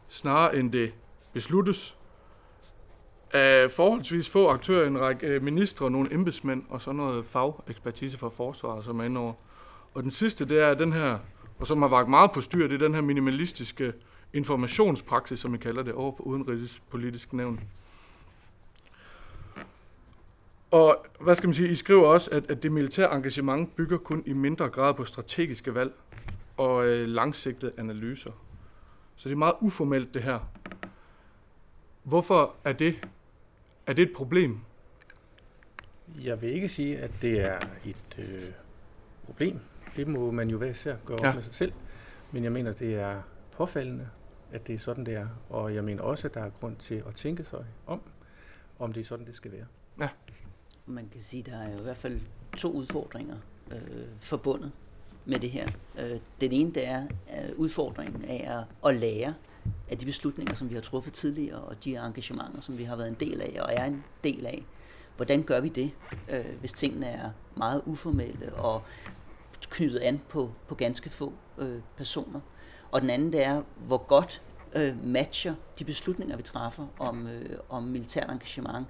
snarere 0.08 0.56
end 0.56 0.72
det 0.72 0.92
besluttes, 1.32 1.96
af 3.32 3.70
forholdsvis 3.70 4.30
få 4.30 4.48
aktører, 4.48 4.86
en 4.86 5.00
række 5.00 5.26
øh, 5.26 5.42
ministre, 5.42 5.90
nogle 5.90 6.14
embedsmænd 6.14 6.62
og 6.68 6.80
så 6.80 6.92
noget 6.92 7.26
fagekspertise 7.26 8.18
fra 8.18 8.28
forsvaret, 8.28 8.84
som 8.84 9.00
er 9.00 9.04
indover. 9.04 9.32
Og 9.94 10.02
den 10.02 10.10
sidste, 10.10 10.48
det 10.48 10.62
er 10.62 10.74
den 10.74 10.92
her, 10.92 11.18
og 11.58 11.66
som 11.66 11.82
har 11.82 11.88
vagt 11.88 12.08
meget 12.08 12.30
på 12.32 12.40
styr, 12.40 12.68
det 12.68 12.74
er 12.74 12.86
den 12.86 12.94
her 12.94 13.00
minimalistiske 13.00 13.92
informationspraksis, 14.32 15.38
som 15.38 15.52
vi 15.52 15.58
kalder 15.58 15.82
det, 15.82 15.92
over 15.92 16.16
for 16.16 16.24
udenrigspolitisk 16.24 17.32
nævn. 17.32 17.60
Og 20.70 21.06
hvad 21.20 21.34
skal 21.34 21.46
man 21.46 21.54
sige, 21.54 21.68
I 21.68 21.74
skriver 21.74 22.06
også, 22.06 22.30
at, 22.30 22.50
at 22.50 22.62
det 22.62 22.72
militære 22.72 23.16
engagement 23.16 23.76
bygger 23.76 23.98
kun 23.98 24.22
i 24.26 24.32
mindre 24.32 24.68
grad 24.68 24.94
på 24.94 25.04
strategiske 25.04 25.74
valg 25.74 25.92
og 26.56 26.86
øh, 26.86 27.08
langsigtede 27.08 27.72
analyser. 27.76 28.30
Så 29.16 29.28
det 29.28 29.34
er 29.34 29.38
meget 29.38 29.54
uformelt 29.60 30.14
det 30.14 30.22
her. 30.22 30.38
Hvorfor 32.02 32.54
er 32.64 32.72
det 32.72 32.96
er 33.90 33.94
det 33.94 34.02
et 34.02 34.12
problem? 34.16 34.60
Jeg 36.22 36.42
vil 36.42 36.50
ikke 36.50 36.68
sige, 36.68 36.98
at 36.98 37.10
det 37.22 37.40
er 37.40 37.58
et 37.84 38.18
øh, 38.18 38.40
problem. 39.24 39.60
Det 39.96 40.08
må 40.08 40.30
man 40.30 40.50
jo 40.50 40.56
være 40.56 40.70
især 40.70 40.96
gøre 41.04 41.18
ja. 41.22 41.28
op 41.28 41.34
med 41.34 41.42
sig 41.42 41.54
selv. 41.54 41.72
Men 42.32 42.44
jeg 42.44 42.52
mener, 42.52 42.72
det 42.72 42.94
er 42.94 43.22
påfaldende, 43.52 44.08
at 44.52 44.66
det 44.66 44.74
er 44.74 44.78
sådan, 44.78 45.06
det 45.06 45.14
er. 45.14 45.26
Og 45.48 45.74
jeg 45.74 45.84
mener 45.84 46.02
også, 46.02 46.28
at 46.28 46.34
der 46.34 46.40
er 46.40 46.50
grund 46.60 46.76
til 46.76 47.02
at 47.08 47.14
tænke 47.14 47.44
sig 47.44 47.64
om, 47.86 48.00
om 48.78 48.92
det 48.92 49.00
er 49.00 49.04
sådan, 49.04 49.26
det 49.26 49.36
skal 49.36 49.52
være. 49.52 49.66
Ja. 50.00 50.08
Man 50.86 51.08
kan 51.12 51.20
sige, 51.20 51.40
at 51.40 51.46
der 51.46 51.58
er 51.58 51.78
i 51.78 51.82
hvert 51.82 51.96
fald 51.96 52.20
to 52.56 52.72
udfordringer 52.72 53.36
øh, 53.70 53.78
forbundet 54.20 54.72
med 55.24 55.40
det 55.40 55.50
her. 55.50 55.68
Øh, 55.98 56.20
den 56.40 56.52
ene, 56.52 56.74
det 56.74 56.86
er 56.86 57.06
øh, 57.30 57.58
udfordringen 57.58 58.24
af 58.24 58.58
at, 58.58 58.90
at 58.90 59.00
lære 59.00 59.34
af 59.88 59.98
de 59.98 60.06
beslutninger, 60.06 60.54
som 60.54 60.68
vi 60.68 60.74
har 60.74 60.80
truffet 60.80 61.12
tidligere, 61.12 61.58
og 61.58 61.84
de 61.84 61.96
engagementer, 61.96 62.60
som 62.60 62.78
vi 62.78 62.84
har 62.84 62.96
været 62.96 63.08
en 63.08 63.16
del 63.20 63.40
af 63.40 63.58
og 63.60 63.72
er 63.76 63.84
en 63.84 64.04
del 64.24 64.46
af. 64.46 64.64
Hvordan 65.16 65.42
gør 65.42 65.60
vi 65.60 65.68
det, 65.68 65.90
øh, 66.28 66.44
hvis 66.60 66.72
tingene 66.72 67.06
er 67.06 67.30
meget 67.56 67.82
uformelle 67.86 68.54
og 68.54 68.82
knyttet 69.70 69.98
an 69.98 70.20
på, 70.28 70.50
på 70.68 70.74
ganske 70.74 71.10
få 71.10 71.32
øh, 71.58 71.80
personer. 71.96 72.40
Og 72.90 73.00
den 73.00 73.10
anden 73.10 73.32
det 73.32 73.44
er, 73.44 73.62
hvor 73.86 73.98
godt 73.98 74.42
øh, 74.74 75.06
matcher 75.06 75.54
de 75.78 75.84
beslutninger, 75.84 76.36
vi 76.36 76.42
træffer 76.42 76.86
om, 76.98 77.26
øh, 77.26 77.58
om 77.68 77.82
militært 77.82 78.30
engagement, 78.30 78.86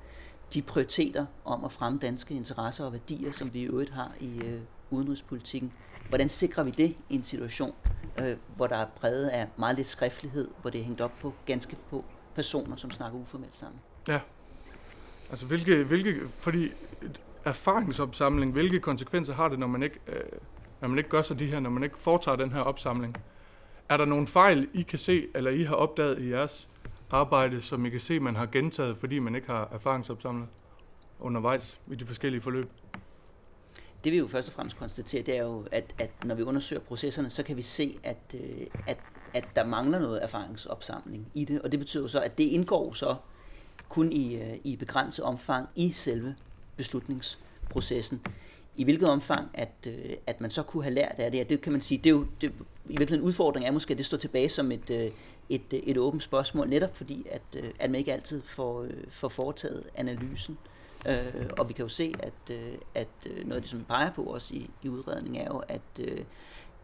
de 0.55 0.63
prioriteter 0.63 1.27
om 1.45 1.65
at 1.65 1.73
fremme 1.73 1.99
danske 1.99 2.35
interesser 2.35 2.85
og 2.85 2.93
værdier, 2.93 3.33
som 3.33 3.55
vi 3.55 3.61
i 3.61 3.65
øvrigt 3.65 3.91
har 3.91 4.13
i 4.21 4.39
øh, 4.39 4.61
udenrigspolitikken. 4.91 5.73
Hvordan 6.11 6.29
sikrer 6.29 6.63
vi 6.63 6.71
det 6.71 6.97
i 7.09 7.15
en 7.15 7.23
situation, 7.23 7.75
øh, 8.19 8.37
hvor 8.57 8.67
der 8.67 8.77
er 8.77 8.87
præget 8.87 9.29
af 9.29 9.49
meget 9.57 9.77
lidt 9.77 9.89
skriftlighed, 9.89 10.49
hvor 10.61 10.71
det 10.71 10.81
er 10.81 10.85
hængt 10.85 11.01
op 11.01 11.13
på 11.21 11.35
ganske 11.47 11.77
få 11.91 12.05
personer, 12.35 12.77
som 12.77 12.91
snakker 12.91 13.19
uformelt 13.19 13.59
sammen? 13.59 13.81
Ja. 14.09 14.21
Altså 15.31 15.47
hvilke, 15.47 15.85
hvilke, 15.85 16.21
fordi 16.39 16.73
erfaringsopsamling, 17.45 18.53
hvilke 18.53 18.81
konsekvenser 18.81 19.35
har 19.35 19.49
det, 19.49 19.59
når 19.59 19.67
man 19.67 19.83
ikke, 19.83 19.99
øh, 20.07 20.23
når 20.81 20.89
man 20.89 20.99
ikke 20.99 21.11
gør 21.11 21.23
så 21.23 21.35
de 21.35 21.47
her, 21.47 21.61
når 21.61 21.71
man 21.71 21.83
ikke 21.83 21.99
foretager 21.99 22.37
den 22.37 22.53
her 22.53 22.61
opsamling? 22.61 23.17
Er 23.89 23.97
der 23.97 24.05
nogle 24.05 24.27
fejl, 24.27 24.69
I 24.75 24.83
kan 24.83 24.99
se, 24.99 25.27
eller 25.35 25.51
I 25.51 25.63
har 25.63 25.75
opdaget 25.75 26.19
i 26.19 26.31
jeres 26.31 26.69
arbejde, 27.11 27.63
som 27.63 27.87
I 27.87 27.91
kan 27.91 28.01
se, 28.01 28.21
man 28.21 28.37
har 28.37 28.47
gentaget, 28.47 28.97
fordi 28.97 29.19
man 29.19 29.35
ikke 29.35 29.47
har 29.47 29.69
erfaringsopsamlet 29.73 30.49
undervejs 31.21 31.81
i 31.91 31.95
de 31.95 32.07
forskellige 32.07 32.43
forløb? 32.43 32.71
Det 34.05 34.13
vi 34.13 34.19
jo 34.19 34.27
først 34.27 34.49
og 34.49 34.55
fremmest 34.55 34.77
konstaterer, 34.77 35.23
det 35.23 35.37
er 35.37 35.43
jo, 35.43 35.67
at, 35.73 35.85
at 35.99 36.11
når 36.25 36.35
vi 36.35 36.43
undersøger 36.43 36.83
processerne, 36.83 37.31
så 37.31 37.43
kan 37.43 37.57
vi 37.57 37.63
se, 37.63 37.99
at, 38.03 38.35
øh, 38.35 38.67
at, 38.87 38.99
at 39.35 39.45
der 39.57 39.65
mangler 39.65 39.99
noget 39.99 40.23
erfaringsopsamling 40.23 41.29
i 41.35 41.45
det. 41.45 41.63
Og 41.63 41.73
det 41.73 41.79
betyder 41.79 42.07
så, 42.07 42.21
at 42.21 42.39
det 42.39 42.45
indgår 42.45 42.93
så 42.93 43.17
kun 43.89 44.13
i, 44.13 44.35
øh, 44.35 44.59
i 44.65 44.77
begrænset 44.77 45.25
omfang 45.25 45.69
i 45.77 45.93
selve 45.93 46.35
beslutningsprocessen. 46.77 48.21
I 48.77 48.85
hvilket 48.85 49.09
omfang, 49.09 49.51
at, 49.55 49.73
øh, 49.87 50.17
at 50.27 50.41
man 50.41 50.51
så 50.51 50.63
kunne 50.63 50.83
have 50.83 50.95
lært 50.95 51.15
af 51.19 51.33
det, 51.33 51.51
det 51.51 51.61
kan 51.61 51.73
man 51.73 51.83
sige, 51.83 51.99
det 51.99 52.07
er 52.07 52.15
jo, 52.15 52.27
det, 52.41 52.53
i 52.89 52.97
virkeligheden 52.99 53.25
udfordringen 53.25 53.69
er 53.69 53.73
måske, 53.73 53.93
at 53.93 53.99
det 53.99 54.07
står 54.07 54.19
tilbage 54.19 54.49
som 54.49 54.73
et, 54.73 54.91
øh, 54.91 55.11
et, 55.49 55.63
et 55.73 55.99
åbent 55.99 56.23
spørgsmål, 56.23 56.69
netop 56.69 56.97
fordi, 56.97 57.27
at, 57.31 57.43
øh, 57.57 57.71
at 57.79 57.91
man 57.91 57.99
ikke 57.99 58.13
altid 58.13 58.43
får, 58.43 58.83
øh, 58.83 58.91
får 59.09 59.29
foretaget 59.29 59.85
analysen. 59.95 60.59
Øh, 61.07 61.51
og 61.59 61.69
vi 61.69 61.73
kan 61.73 61.83
jo 61.83 61.89
se, 61.89 62.15
at, 62.19 62.57
øh, 62.57 62.75
at 62.95 63.09
øh, 63.27 63.45
noget 63.47 63.57
af 63.57 63.63
det, 63.63 63.71
som 63.71 63.79
vi 63.81 63.85
peger 63.85 64.11
på 64.13 64.23
også 64.23 64.55
i, 64.55 64.71
i 64.83 64.89
udredningen, 64.89 65.43
er 65.43 65.47
jo, 65.47 65.59
at, 65.59 65.81
øh, 66.01 66.25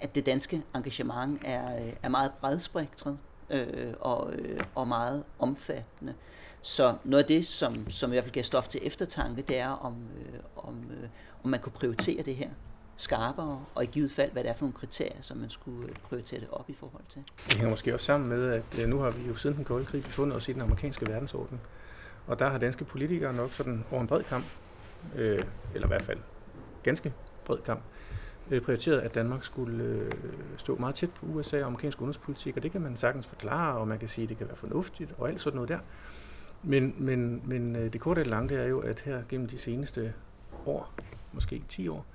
at 0.01 0.15
det 0.15 0.27
danske 0.27 0.63
engagement 0.75 1.43
er, 1.45 1.87
øh, 1.87 1.93
er 2.03 2.09
meget 2.09 2.33
bredspektret 2.41 3.19
øh, 3.51 3.95
og, 4.01 4.33
øh, 4.33 4.61
og 4.75 4.89
meget 4.89 5.25
omfattende. 5.39 6.15
Så 6.63 6.97
noget 7.05 7.23
af 7.23 7.29
det, 7.29 7.47
som, 7.47 7.91
som 7.91 8.11
i 8.11 8.15
hvert 8.15 8.25
fald 8.25 8.33
giver 8.33 8.45
stof 8.45 8.69
til 8.69 8.81
eftertanke, 8.83 9.43
det 9.43 9.59
er, 9.59 9.69
om, 9.69 9.95
øh, 9.95 10.41
om, 10.57 10.91
øh, 10.91 11.09
om 11.45 11.51
man 11.51 11.61
kunne 11.61 11.73
prioritere 11.73 12.23
det 12.23 12.37
her 12.37 12.51
skarpere, 12.97 13.65
og 13.75 13.85
i 13.85 13.87
givet 13.87 14.11
fald, 14.11 14.33
hvad 14.33 14.43
det 14.43 14.51
er 14.51 14.55
for 14.55 14.63
nogle 14.63 14.75
kriterier, 14.75 15.23
som 15.23 15.37
man 15.37 15.51
skulle 15.51 15.89
øh, 15.89 15.95
prioritere 15.95 16.41
det 16.41 16.49
op 16.51 16.71
i 16.71 16.75
forhold 16.75 17.03
til. 17.09 17.23
Det 17.47 17.55
hænger 17.55 17.71
måske 17.71 17.95
også 17.95 18.07
sammen 18.07 18.29
med, 18.29 18.53
at 18.53 18.89
nu 18.89 18.99
har 18.99 19.11
vi 19.11 19.29
jo 19.29 19.35
siden 19.35 19.57
den 19.57 19.65
kolde 19.65 19.87
krig 19.87 20.03
befundet 20.03 20.37
os 20.37 20.49
i 20.49 20.53
den 20.53 20.61
amerikanske 20.61 21.09
verdensorden. 21.09 21.61
Og 22.27 22.39
der 22.39 22.49
har 22.49 22.59
danske 22.59 22.85
politikere 22.85 23.35
nok 23.35 23.51
sådan 23.51 23.85
over 23.91 24.01
en 24.01 24.07
bred 24.07 24.23
kamp, 24.23 24.45
øh, 25.17 25.43
eller 25.75 25.87
i 25.87 25.89
hvert 25.89 26.03
fald 26.03 26.19
ganske 26.83 27.13
bred 27.45 27.59
kamp, 27.59 27.81
øh, 28.51 28.63
prioriteret, 28.63 29.01
at 29.01 29.15
Danmark 29.15 29.45
skulle 29.45 29.85
øh, 29.85 30.13
stå 30.57 30.77
meget 30.77 30.95
tæt 30.95 31.11
på 31.11 31.27
USA 31.27 31.61
og 31.61 31.67
amerikansk 31.67 32.01
udenrigspolitik, 32.01 32.57
og 32.57 32.63
det 32.63 32.73
kan 32.73 32.81
man 32.81 32.97
sagtens 32.97 33.27
forklare, 33.27 33.77
og 33.77 33.89
man 33.89 33.99
kan 33.99 34.09
sige, 34.09 34.23
at 34.23 34.29
det 34.29 34.39
kan 34.39 34.47
være 34.47 34.57
fornuftigt, 34.57 35.15
og 35.19 35.29
alt 35.29 35.41
sådan 35.41 35.55
noget 35.55 35.69
der. 35.69 35.79
Men, 36.63 36.95
men, 36.99 37.43
men 37.45 37.77
øh, 37.77 37.93
det 37.93 38.01
korte 38.01 38.21
og 38.21 38.27
lange, 38.27 38.49
det 38.49 38.63
er 38.63 38.67
jo, 38.67 38.81
at 38.81 39.01
her 39.01 39.23
gennem 39.29 39.49
de 39.49 39.59
seneste 39.59 40.13
år, 40.67 40.95
måske 41.33 41.63
10 41.69 41.89
år, 41.89 42.07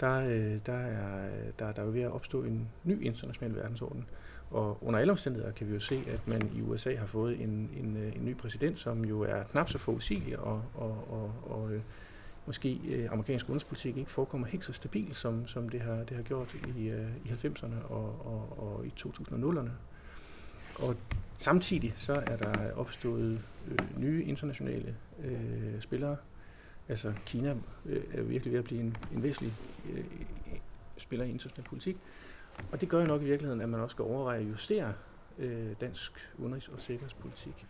der, 0.00 0.20
øh, 0.20 0.58
der, 0.66 0.72
er, 0.72 1.28
der, 1.58 1.72
der 1.72 1.82
er 1.82 1.86
jo 1.86 1.92
ved 1.92 2.02
at 2.02 2.12
opstå 2.12 2.42
en 2.42 2.68
ny 2.84 3.02
international 3.02 3.54
verdensorden. 3.54 4.06
Og 4.50 4.78
under 4.82 5.00
alle 5.00 5.12
omstændigheder 5.12 5.52
kan 5.52 5.68
vi 5.68 5.74
jo 5.74 5.80
se, 5.80 6.04
at 6.06 6.28
man 6.28 6.50
i 6.56 6.62
USA 6.62 6.96
har 6.96 7.06
fået 7.06 7.40
en, 7.40 7.70
en, 7.76 7.96
øh, 7.96 8.16
en 8.16 8.24
ny 8.24 8.36
præsident, 8.36 8.78
som 8.78 9.04
jo 9.04 9.20
er 9.22 9.42
knap 9.42 9.70
så 9.70 9.78
forudsigelig, 9.78 10.38
og, 10.38 10.62
og, 10.74 11.06
og, 11.10 11.32
og 11.50 11.72
øh, 11.72 11.80
måske 12.46 12.80
øh, 12.88 13.12
amerikansk 13.12 13.48
udenrigspolitik 13.48 13.96
ikke 13.96 14.10
forekommer 14.10 14.46
helt 14.46 14.64
så 14.64 14.72
stabil, 14.72 15.14
som, 15.14 15.46
som 15.46 15.68
det, 15.68 15.80
har, 15.80 15.94
det 15.94 16.16
har 16.16 16.22
gjort 16.22 16.56
i, 16.76 16.88
øh, 16.88 17.08
i 17.24 17.28
90'erne 17.28 17.92
og, 17.92 18.26
og, 18.26 18.58
og 18.58 18.86
i 18.86 18.92
2000'erne. 19.00 19.70
Og 20.82 20.96
samtidig 21.38 21.94
så 21.96 22.12
er 22.12 22.36
der 22.36 22.72
opstået 22.72 23.40
øh, 23.68 24.00
nye 24.00 24.24
internationale 24.24 24.94
øh, 25.24 25.80
spillere. 25.80 26.16
Altså 26.88 27.12
Kina 27.26 27.54
øh, 27.86 28.02
er 28.12 28.22
virkelig 28.22 28.52
ved 28.52 28.58
at 28.58 28.64
blive 28.64 28.80
en, 28.80 28.96
en 29.14 29.22
væsentlig 29.22 29.54
øh, 29.92 30.04
spiller 30.96 31.26
i 31.26 31.30
international 31.30 31.68
politik. 31.68 31.96
Og 32.72 32.80
det 32.80 32.88
gør 32.88 33.00
jo 33.00 33.06
nok 33.06 33.22
i 33.22 33.24
virkeligheden, 33.24 33.60
at 33.60 33.68
man 33.68 33.80
også 33.80 33.94
skal 33.94 34.02
overveje 34.02 34.40
at 34.40 34.48
justere 34.48 34.94
øh, 35.38 35.72
dansk 35.80 36.12
udenrigs- 36.38 36.72
og 36.72 36.80
sikkerhedspolitik. 36.80 37.66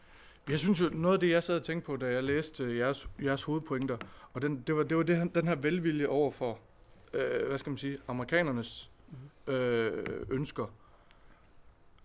Jeg 0.49 0.59
synes 0.59 0.80
jo, 0.80 0.88
noget 0.92 1.14
af 1.14 1.21
det, 1.21 1.30
jeg 1.30 1.45
sad 1.45 1.57
og 1.57 1.62
tænkte 1.62 1.87
på, 1.87 1.97
da 1.97 2.07
jeg 2.07 2.25
læste 2.25 2.64
øh, 2.64 2.76
jeres, 2.76 3.09
jeres 3.23 3.42
hovedpointer, 3.42 3.97
og 4.33 4.42
den, 4.42 4.62
det 4.66 4.76
var, 4.76 4.83
det 4.83 4.97
var 4.97 5.02
det, 5.02 5.35
den 5.35 5.49
her 5.49 5.57
velvilje 5.57 6.07
over 6.07 6.30
for, 6.30 6.59
øh, 7.12 7.49
hvad 7.49 7.59
skal 7.59 7.71
man 7.71 7.78
sige, 7.78 7.99
amerikanernes 8.09 8.90
mhm. 9.11 9.54
øh, 9.54 10.26
ønsker. 10.30 10.66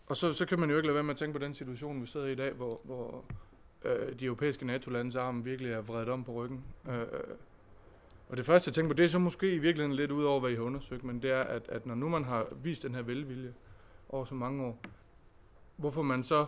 Og 0.08 0.18
så, 0.18 0.34
så 0.34 0.46
kan 0.46 0.60
man 0.60 0.70
jo 0.70 0.76
ikke 0.76 0.88
lade 0.88 0.96
være 0.96 1.04
med 1.04 1.14
at 1.14 1.18
tænke 1.18 1.40
på 1.40 1.46
den 1.46 1.54
situation, 1.54 2.02
vi 2.02 2.08
sidder 2.08 2.26
i 2.26 2.32
i 2.32 2.36
dag, 2.36 2.54
hvor, 2.54 2.82
hvor 2.84 3.26
øh, 3.86 4.20
de 4.20 4.26
europæiske 4.26 4.66
NATO-landes 4.66 5.16
arm 5.16 5.46
virkelig 5.46 5.72
er 5.72 5.82
vredet 5.82 6.10
om 6.10 6.24
på 6.24 6.32
ryggen. 6.32 6.64
Øh, 6.90 7.06
og 8.34 8.38
det 8.38 8.46
første, 8.46 8.70
jeg 8.70 8.74
tænker 8.74 8.90
på, 8.90 8.94
det 8.94 9.04
er 9.04 9.10
så 9.10 9.20
måske 9.20 9.54
i 9.54 9.58
virkeligheden 9.58 9.96
lidt 9.96 10.12
ud 10.12 10.24
over, 10.24 10.40
hvad 10.40 10.52
I 10.52 10.56
har 10.56 10.62
undersøgt, 10.62 11.04
men 11.04 11.22
det 11.22 11.32
er, 11.32 11.42
at, 11.42 11.70
at 11.70 11.86
når 11.86 11.96
nu 11.96 12.10
man 12.10 12.24
har 12.24 12.48
vist 12.64 12.84
den 12.84 12.96
her 12.96 13.02
velvilje 13.02 13.54
over 14.10 14.26
så 14.26 14.36
mange 14.36 14.64
år, 14.64 14.80
hvorfor 15.76 16.02
man 16.02 16.24
så 16.24 16.46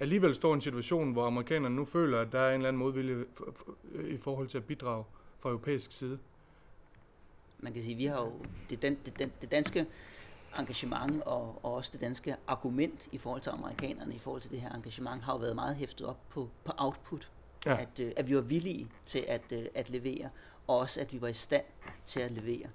alligevel 0.00 0.34
står 0.34 0.50
i 0.50 0.54
en 0.54 0.60
situation, 0.60 1.12
hvor 1.12 1.26
amerikanerne 1.26 1.76
nu 1.76 1.84
føler, 1.84 2.20
at 2.20 2.32
der 2.32 2.40
er 2.40 2.48
en 2.48 2.54
eller 2.54 2.68
anden 2.68 2.78
modvilje 2.78 3.24
i 4.08 4.16
forhold 4.16 4.48
til 4.48 4.58
at 4.58 4.64
bidrage 4.64 5.04
fra 5.40 5.48
europæisk 5.48 5.92
side? 5.92 6.18
Man 7.58 7.72
kan 7.72 7.82
sige, 7.82 7.92
at 7.92 7.98
vi 7.98 8.06
har 8.06 8.20
jo 8.20 8.32
det, 8.70 8.82
den, 8.82 8.98
det, 9.04 9.18
den, 9.18 9.32
det 9.40 9.50
danske 9.50 9.86
engagement 10.58 11.22
og, 11.22 11.60
og 11.62 11.74
også 11.74 11.90
det 11.92 12.00
danske 12.00 12.36
argument 12.46 13.08
i 13.12 13.18
forhold 13.18 13.42
til 13.42 13.50
amerikanerne, 13.50 14.14
i 14.14 14.18
forhold 14.18 14.42
til 14.42 14.50
det 14.50 14.60
her 14.60 14.74
engagement, 14.74 15.22
har 15.22 15.32
jo 15.32 15.38
været 15.38 15.54
meget 15.54 15.76
hæftet 15.76 16.06
op 16.06 16.28
på, 16.30 16.48
på 16.64 16.72
output. 16.76 17.30
Ja. 17.66 17.76
At, 17.80 18.00
øh, 18.00 18.12
at 18.16 18.28
vi 18.28 18.34
var 18.34 18.40
villige 18.40 18.88
til 19.06 19.24
at, 19.28 19.52
øh, 19.52 19.64
at 19.74 19.90
levere 19.90 20.30
og 20.68 20.78
også 20.78 21.00
at 21.00 21.12
vi 21.12 21.20
var 21.20 21.28
i 21.28 21.32
stand 21.32 21.64
til 22.04 22.20
at 22.20 22.32
levere. 22.32 22.66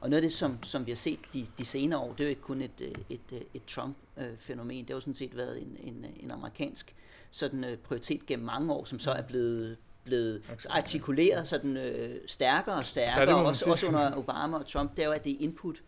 Og 0.00 0.10
noget 0.10 0.22
af 0.22 0.28
det, 0.28 0.32
som, 0.32 0.62
som 0.62 0.86
vi 0.86 0.90
har 0.90 0.96
set 0.96 1.20
de, 1.34 1.46
de 1.58 1.64
senere 1.64 2.00
år, 2.00 2.12
det 2.12 2.20
er 2.20 2.24
jo 2.24 2.30
ikke 2.30 2.42
kun 2.42 2.62
et, 2.62 2.80
øh, 2.80 2.88
et, 2.88 2.96
et, 3.10 3.20
øh, 3.32 3.40
et 3.54 3.64
Trump-fænomen, 3.66 4.78
det 4.78 4.90
har 4.90 4.94
jo 4.94 5.00
sådan 5.00 5.14
set 5.14 5.36
været 5.36 5.62
en, 5.62 5.76
en, 5.80 6.06
en 6.20 6.30
amerikansk 6.30 6.94
sådan, 7.30 7.64
uh, 7.64 7.74
prioritet 7.74 8.26
gennem 8.26 8.46
mange 8.46 8.72
år, 8.72 8.84
som 8.84 8.98
så 8.98 9.12
er 9.12 9.22
blevet 9.22 9.76
blevet 10.04 10.42
artikuleret. 10.70 11.48
sådan 11.48 11.76
øh, 11.76 12.20
stærkere 12.26 12.74
og 12.74 12.84
stærkere, 12.84 13.38
ja, 13.38 13.44
også, 13.44 13.70
også 13.70 13.86
under 13.86 14.16
Obama 14.16 14.56
og 14.56 14.66
Trump, 14.66 14.96
det 14.96 15.02
er 15.02 15.06
jo, 15.06 15.12
at 15.12 15.24
det 15.24 15.32
er 15.32 15.36
input, 15.40 15.82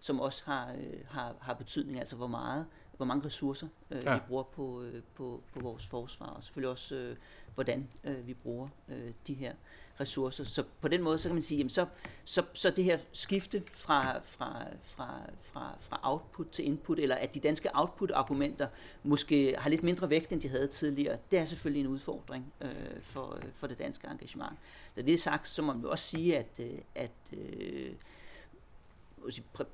som 0.00 0.20
også 0.20 0.42
har, 0.44 0.68
øh, 0.70 0.98
har, 1.08 1.34
har 1.40 1.54
betydning, 1.54 2.00
altså 2.00 2.16
hvor 2.16 2.26
meget, 2.26 2.66
hvor 3.00 3.06
mange 3.06 3.26
ressourcer 3.26 3.68
øh, 3.90 4.02
ja. 4.04 4.14
vi 4.14 4.20
bruger 4.28 4.42
på, 4.42 4.82
øh, 4.82 5.02
på, 5.14 5.42
på 5.52 5.60
vores 5.60 5.86
forsvar, 5.86 6.26
og 6.26 6.42
selvfølgelig 6.42 6.70
også, 6.70 6.94
øh, 6.94 7.16
hvordan 7.54 7.88
øh, 8.04 8.26
vi 8.26 8.34
bruger 8.34 8.68
øh, 8.88 9.12
de 9.26 9.34
her 9.34 9.52
ressourcer. 10.00 10.44
Så 10.44 10.64
på 10.80 10.88
den 10.88 11.02
måde, 11.02 11.18
så 11.18 11.28
kan 11.28 11.34
man 11.34 11.42
sige, 11.42 11.58
jamen 11.58 11.70
så, 11.70 11.86
så, 12.24 12.42
så 12.52 12.70
det 12.70 12.84
her 12.84 12.98
skifte 13.12 13.62
fra, 13.72 14.18
fra, 14.24 14.64
fra, 14.82 15.20
fra, 15.40 15.76
fra 15.80 16.00
output 16.02 16.48
til 16.48 16.66
input, 16.66 16.98
eller 16.98 17.16
at 17.16 17.34
de 17.34 17.40
danske 17.40 17.68
output-argumenter 17.74 18.68
måske 19.02 19.54
har 19.58 19.70
lidt 19.70 19.82
mindre 19.82 20.10
vægt, 20.10 20.32
end 20.32 20.40
de 20.40 20.48
havde 20.48 20.66
tidligere, 20.66 21.18
det 21.30 21.38
er 21.38 21.44
selvfølgelig 21.44 21.80
en 21.80 21.86
udfordring 21.86 22.52
øh, 22.60 22.70
for, 23.02 23.38
for 23.54 23.66
det 23.66 23.78
danske 23.78 24.06
engagement. 24.06 24.58
Da 24.96 25.02
det 25.02 25.14
er 25.14 25.18
sagt, 25.18 25.48
så 25.48 25.62
må 25.62 25.72
man 25.72 25.82
jo 25.82 25.90
også 25.90 26.04
sige, 26.04 26.38
at, 26.38 26.60
øh, 26.60 26.78
at 26.94 27.38
øh, 27.38 27.92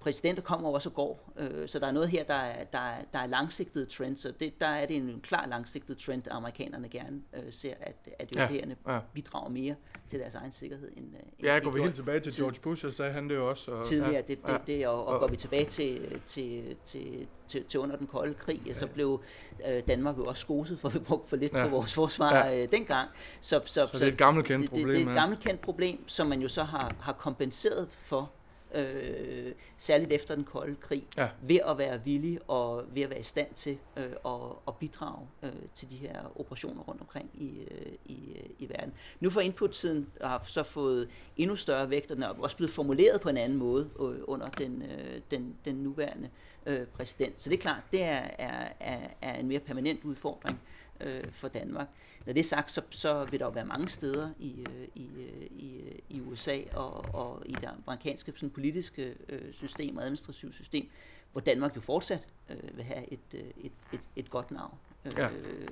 præsidenter 0.00 0.42
kommer 0.42 0.70
også 0.70 0.88
og 0.88 0.94
går, 0.94 1.32
øh, 1.36 1.68
så 1.68 1.78
der 1.78 1.86
er 1.86 1.90
noget 1.90 2.08
her, 2.08 2.24
der 2.24 2.34
er, 2.34 2.64
der 2.64 2.78
er, 2.78 3.02
der 3.12 3.18
er 3.18 3.26
langsigtede 3.26 3.86
trends, 3.86 4.24
og 4.24 4.40
det, 4.40 4.60
der 4.60 4.66
er 4.66 4.86
det 4.86 4.96
en 4.96 5.20
klar 5.22 5.46
langsigtet 5.46 5.98
trend, 5.98 6.26
at 6.26 6.32
amerikanerne 6.32 6.88
gerne 6.88 7.22
øh, 7.34 7.42
ser, 7.52 7.74
at, 7.80 8.08
at 8.18 8.36
europæerne 8.36 8.76
ja, 8.86 8.94
ja. 8.94 9.00
bidrager 9.14 9.48
mere 9.48 9.74
til 10.08 10.20
deres 10.20 10.34
egen 10.34 10.52
sikkerhed. 10.52 10.88
End, 10.96 11.06
øh, 11.14 11.20
end 11.20 11.32
ja, 11.42 11.58
går 11.58 11.70
vi 11.70 11.82
helt 11.82 11.94
tilbage 11.94 12.20
til 12.20 12.32
George 12.36 12.60
Bush, 12.62 12.82
så 12.82 12.90
sagde 12.90 13.12
han 13.12 13.30
det 13.30 13.38
også. 13.38 13.72
Og, 13.72 13.84
tidligere, 13.84 14.12
ja, 14.12 14.20
det, 14.20 14.28
det, 14.46 14.52
ja. 14.52 14.58
det, 14.66 14.86
og, 14.86 15.06
og, 15.06 15.14
og 15.14 15.20
går 15.20 15.28
vi 15.28 15.36
tilbage 15.36 15.64
til, 15.64 16.20
til, 16.26 16.76
til, 16.84 17.26
til, 17.46 17.64
til 17.64 17.80
under 17.80 17.96
den 17.96 18.06
kolde 18.06 18.34
krig, 18.34 18.62
ja. 18.66 18.72
så 18.72 18.86
blev 18.86 19.22
øh, 19.68 19.82
Danmark 19.88 20.18
jo 20.18 20.24
også 20.24 20.40
skoset, 20.40 20.80
for 20.80 20.88
vi 20.88 20.98
brugte 20.98 21.28
for 21.28 21.36
lidt 21.36 21.52
ja. 21.52 21.64
på 21.64 21.70
vores 21.70 21.94
forsvar 21.94 22.46
ja. 22.46 22.62
øh, 22.62 22.70
dengang. 22.70 23.10
Så, 23.40 23.60
så, 23.64 23.72
så, 23.72 23.86
så 23.86 23.98
det 23.98 24.02
er 24.08 24.12
et 24.12 24.18
gammelt 24.18 24.46
kendt 24.46 24.68
problem. 24.68 24.86
Det, 24.86 24.94
det, 24.94 25.00
det 25.00 25.06
er 25.06 25.12
et 25.12 25.18
gammelt 25.20 25.44
kendt 25.44 25.60
problem, 25.60 26.08
som 26.08 26.26
man 26.26 26.40
jo 26.40 26.48
så 26.48 26.62
har, 26.62 26.94
har 27.00 27.12
kompenseret 27.12 27.88
for 27.90 28.30
øh, 28.75 29.52
særligt 29.76 30.12
efter 30.12 30.35
den 30.35 30.44
kolde 30.44 30.75
krig, 30.80 31.06
Ja. 31.16 31.28
ved 31.42 31.58
at 31.66 31.78
være 31.78 32.04
villig 32.04 32.38
og 32.49 32.85
ved 32.94 33.02
at 33.02 33.11
være 33.11 33.20
i 33.20 33.23
stand 33.23 33.54
til 33.54 33.78
øh, 33.96 34.04
at, 34.26 34.32
at 34.68 34.76
bidrage 34.76 35.26
øh, 35.42 35.50
til 35.75 35.90
de 35.90 35.96
her 35.96 36.32
operationer 36.40 36.82
rundt 36.82 37.00
omkring 37.00 37.30
i, 37.35 37.58
øh, 37.70 37.92
i, 38.04 38.18
øh, 38.37 38.50
i 38.58 38.68
verden. 38.68 38.92
Nu 39.20 39.30
for 39.30 39.40
input-siden 39.40 40.06
har 40.20 40.42
så 40.46 40.62
fået 40.62 41.08
endnu 41.37 41.56
større 41.56 41.90
vægt, 41.90 42.11
og 42.11 42.16
den 42.16 42.23
er 42.25 42.28
også 42.28 42.56
blevet 42.56 42.70
formuleret 42.73 43.20
på 43.20 43.28
en 43.28 43.37
anden 43.37 43.58
måde 43.58 43.90
øh, 44.00 44.14
under 44.25 44.49
den, 44.49 44.82
øh, 44.82 45.20
den, 45.30 45.54
den 45.64 45.75
nuværende 45.75 46.25
øh, 46.25 46.30
Øh, 46.66 46.87
præsident. 46.87 47.42
Så 47.42 47.50
det 47.50 47.56
er 47.56 47.61
klart, 47.61 47.82
det 47.92 48.02
er, 48.02 48.23
er, 48.38 48.68
er, 48.80 49.08
er 49.23 49.35
en 49.35 49.49
mere 49.49 49.61
permanent 49.61 50.04
udfordring 50.04 50.61
øh, 51.00 51.25
for 51.30 51.49
Danmark. 51.49 51.87
Når 52.26 52.32
det 52.32 52.40
er 52.40 52.44
sagt, 52.44 52.70
så, 52.70 52.82
så 52.90 53.25
vil 53.25 53.40
der 53.40 53.46
jo 53.46 53.52
være 53.52 53.64
mange 53.64 53.88
steder 53.88 54.30
i, 54.38 54.66
øh, 54.68 54.88
i, 54.94 55.08
øh, 55.16 55.46
i, 55.50 55.80
i 56.08 56.20
USA 56.20 56.61
og, 56.73 57.14
og 57.14 57.42
i 57.46 57.52
det 57.52 57.68
amerikanske 57.87 58.32
sådan, 58.37 58.50
politiske 58.50 59.14
øh, 59.28 59.52
system 59.52 59.96
og 59.96 60.02
administrative 60.02 60.52
system, 60.52 60.88
hvor 61.32 61.40
Danmark 61.40 61.76
jo 61.76 61.80
fortsat 61.80 62.26
øh, 62.50 62.76
vil 62.76 62.85
have 62.85 63.12
et, 63.12 63.52
et, 63.61 63.73
et, 63.92 64.00
et 64.16 64.30
godt 64.30 64.50
navn. 64.50 64.75
Øh, 65.06 65.18
Ja. 65.18 65.28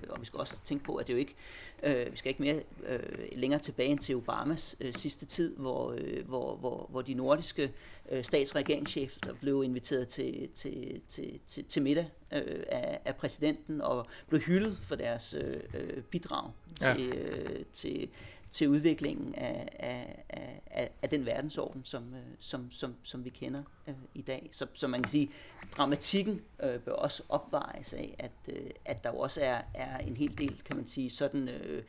Og 0.09 0.21
vi 0.21 0.27
skal 0.27 0.41
også 0.41 0.57
tænke 0.65 0.85
på, 0.85 0.97
at 0.97 1.07
det 1.07 1.13
jo 1.13 1.19
ikke, 1.19 1.35
øh, 1.83 2.13
vi 2.13 2.17
skal 2.17 2.29
ikke 2.29 2.43
mere 2.43 2.61
øh, 2.87 2.99
længere 3.33 3.61
tilbage 3.61 3.89
end 3.89 3.99
til 3.99 4.17
Obamas 4.17 4.77
øh, 4.81 4.95
sidste 4.95 5.27
tid, 5.27 5.57
hvor, 5.57 5.93
øh, 5.99 6.27
hvor, 6.29 6.57
hvor, 6.57 6.87
hvor 6.91 7.03
de 7.03 7.15
nordiske 7.15 7.73
øh, 8.11 8.25
stats- 8.25 8.51
og 8.51 8.57
regeringschefer 8.57 9.35
blev 9.41 9.63
inviteret 9.65 10.09
til, 10.09 10.49
til, 10.55 11.01
til, 11.09 11.41
til, 11.47 11.65
til 11.65 11.83
middag 11.83 12.07
øh, 12.33 12.63
af, 12.69 13.01
af 13.05 13.17
præsidenten 13.17 13.81
og 13.81 14.07
blev 14.29 14.41
hyldet 14.41 14.79
for 14.83 14.95
deres 14.97 15.35
øh, 15.35 15.61
øh, 15.75 16.03
bidrag 16.03 16.51
Ja. 16.83 16.95
til, 16.95 17.13
øh, 17.15 17.65
til, 17.73 18.09
til 18.55 18.69
udviklingen 18.69 19.35
af, 19.35 19.69
af, 19.79 20.25
af, 20.67 20.91
af, 21.03 21.11
den 21.11 21.27
verdensorden, 21.27 21.85
som, 21.85 22.15
øh, 22.15 22.21
som, 22.39 22.73
som, 22.73 22.95
som 23.03 23.25
vi 23.25 23.31
kender 23.31 23.63
øh, 23.87 23.95
i 24.15 24.23
dag. 24.23 24.49
Så, 24.53 24.67
så 24.73 24.89
man 24.89 25.03
kan 25.03 25.11
sige, 25.11 25.31
dramatikken 25.77 26.43
øh, 26.63 26.81
bør 26.81 26.93
også 26.93 27.23
opvejes 27.29 27.93
af, 27.93 28.15
at, 28.19 28.55
øh, 28.55 28.71
at 28.85 29.05
der 29.05 29.11
jo 29.11 29.19
også 29.19 29.41
er, 29.41 29.63
er 29.75 29.99
en 29.99 30.17
hel 30.17 30.39
del, 30.39 30.63
kan 30.65 30.77
man 30.77 30.87
sige, 30.87 31.11
sådan 31.11 31.49
øh, 31.49 31.83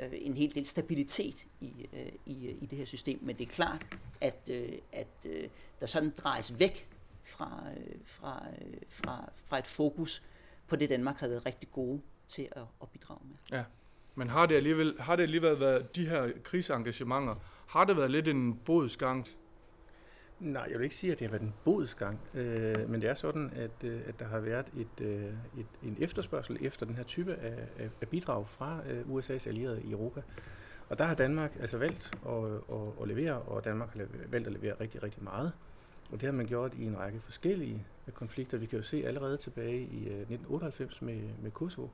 øh, 0.00 0.08
en 0.12 0.34
hel 0.36 0.54
del 0.54 0.66
stabilitet 0.66 1.46
i, 1.60 1.72
øh, 1.92 2.12
i, 2.26 2.46
øh, 2.46 2.62
i 2.62 2.66
det 2.66 2.78
her 2.78 2.84
system. 2.84 3.18
Men 3.22 3.38
det 3.38 3.48
er 3.48 3.52
klart, 3.52 3.86
at, 4.20 4.38
øh, 4.50 4.72
at 4.92 5.06
øh, 5.24 5.48
der 5.80 5.86
sådan 5.86 6.14
drejes 6.18 6.58
væk 6.58 6.86
fra, 7.22 7.62
øh, 7.76 7.96
fra, 8.04 8.46
øh, 8.60 8.76
fra, 8.88 9.30
fra 9.46 9.58
et 9.58 9.66
fokus 9.66 10.22
på 10.66 10.76
det, 10.76 10.88
Danmark 10.88 11.16
har 11.16 11.28
været 11.28 11.46
rigtig 11.46 11.70
gode 11.72 12.00
til 12.28 12.48
at, 12.52 12.64
at 12.82 12.88
bidrage 12.88 13.20
med. 13.24 13.58
Ja. 13.58 13.64
Men 14.18 14.28
har 14.28 14.46
det 14.46 14.54
alligevel, 14.54 14.94
har 14.98 15.16
det 15.16 15.22
alligevel 15.22 15.60
været, 15.60 15.96
de 15.96 16.08
her 16.08 16.30
krigsengagementer, 16.44 17.34
har 17.66 17.84
det 17.84 17.96
været 17.96 18.10
lidt 18.10 18.28
en 18.28 18.54
bodsgang? 18.54 19.26
Nej, 20.40 20.66
jeg 20.70 20.78
vil 20.78 20.84
ikke 20.84 20.96
sige, 20.96 21.12
at 21.12 21.18
det 21.18 21.26
har 21.26 21.32
været 21.32 21.42
en 21.42 21.54
bodsgang, 21.64 22.20
øh, 22.34 22.90
men 22.90 23.02
det 23.02 23.10
er 23.10 23.14
sådan, 23.14 23.52
at, 23.56 23.84
øh, 23.84 24.00
at 24.06 24.18
der 24.18 24.24
har 24.24 24.40
været 24.40 24.66
et, 24.76 25.04
øh, 25.04 25.24
et, 25.58 25.66
en 25.82 25.96
efterspørgsel 26.00 26.58
efter 26.60 26.86
den 26.86 26.94
her 26.94 27.04
type 27.04 27.34
af, 27.34 27.68
af, 27.78 27.88
af 28.00 28.08
bidrag 28.08 28.48
fra 28.48 28.80
øh, 28.90 29.00
USA's 29.00 29.48
allierede 29.48 29.82
i 29.82 29.90
Europa. 29.90 30.22
Og 30.88 30.98
der 30.98 31.04
har 31.04 31.14
Danmark 31.14 31.56
altså 31.60 31.78
valgt 31.78 32.10
at, 32.26 32.44
at, 32.44 33.02
at 33.02 33.08
levere, 33.08 33.38
og 33.38 33.64
Danmark 33.64 33.96
har 33.96 34.06
valgt 34.28 34.46
at 34.46 34.52
levere 34.52 34.74
rigtig, 34.80 35.02
rigtig 35.02 35.24
meget. 35.24 35.52
Og 36.12 36.20
det 36.20 36.22
har 36.22 36.32
man 36.32 36.46
gjort 36.46 36.74
i 36.74 36.84
en 36.84 36.98
række 36.98 37.20
forskellige 37.20 37.86
konflikter. 38.14 38.58
Vi 38.58 38.66
kan 38.66 38.78
jo 38.78 38.84
se 38.84 39.02
allerede 39.06 39.36
tilbage 39.36 39.80
i 39.80 40.08
øh, 40.08 40.20
1998 40.20 41.02
med, 41.02 41.20
med 41.42 41.50
Kosovo, 41.50 41.88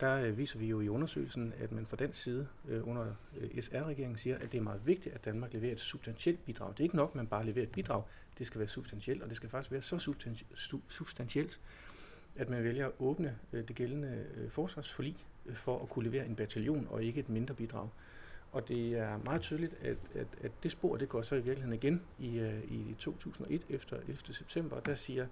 der 0.00 0.14
øh, 0.14 0.38
viser 0.38 0.58
vi 0.58 0.66
jo 0.66 0.80
i 0.80 0.88
undersøgelsen, 0.88 1.52
at 1.58 1.72
man 1.72 1.86
fra 1.86 1.96
den 1.96 2.12
side 2.12 2.46
øh, 2.68 2.88
under 2.88 3.06
øh, 3.40 3.62
SR-regeringen 3.62 4.16
siger, 4.18 4.38
at 4.38 4.52
det 4.52 4.58
er 4.58 4.62
meget 4.62 4.86
vigtigt, 4.86 5.14
at 5.14 5.24
Danmark 5.24 5.52
leverer 5.52 5.72
et 5.72 5.80
substantielt 5.80 6.44
bidrag. 6.44 6.72
Det 6.72 6.80
er 6.80 6.84
ikke 6.84 6.96
nok, 6.96 7.10
at 7.10 7.14
man 7.14 7.26
bare 7.26 7.46
leverer 7.46 7.66
et 7.66 7.72
bidrag. 7.72 8.02
Det 8.38 8.46
skal 8.46 8.58
være 8.58 8.68
substantielt, 8.68 9.22
og 9.22 9.28
det 9.28 9.36
skal 9.36 9.48
faktisk 9.48 9.72
være 9.72 9.82
så 9.82 9.96
substanti- 9.96 10.54
su- 10.54 10.80
substantielt, 10.88 11.60
at 12.36 12.48
man 12.48 12.64
vælger 12.64 12.86
at 12.86 12.92
åbne 12.98 13.38
øh, 13.52 13.68
det 13.68 13.76
gældende 13.76 14.24
øh, 14.36 14.50
forsvarsforlig 14.50 15.16
øh, 15.46 15.54
for 15.54 15.82
at 15.82 15.88
kunne 15.88 16.04
levere 16.04 16.26
en 16.26 16.36
bataljon 16.36 16.86
og 16.90 17.04
ikke 17.04 17.20
et 17.20 17.28
mindre 17.28 17.54
bidrag. 17.54 17.88
Og 18.52 18.68
det 18.68 18.94
er 18.94 19.18
meget 19.18 19.40
tydeligt, 19.40 19.74
at, 19.82 19.96
at, 20.14 20.26
at 20.40 20.50
det 20.62 20.72
spor 20.72 20.96
det 20.96 21.08
går 21.08 21.22
så 21.22 21.34
i 21.34 21.38
virkeligheden 21.38 21.72
igen 21.72 22.02
i, 22.18 22.38
øh, 22.38 22.64
i 22.64 22.94
2001 22.98 23.62
efter 23.68 23.96
11. 23.96 24.16
september. 24.30 24.80
Der 24.80 24.94
siger 24.94 25.26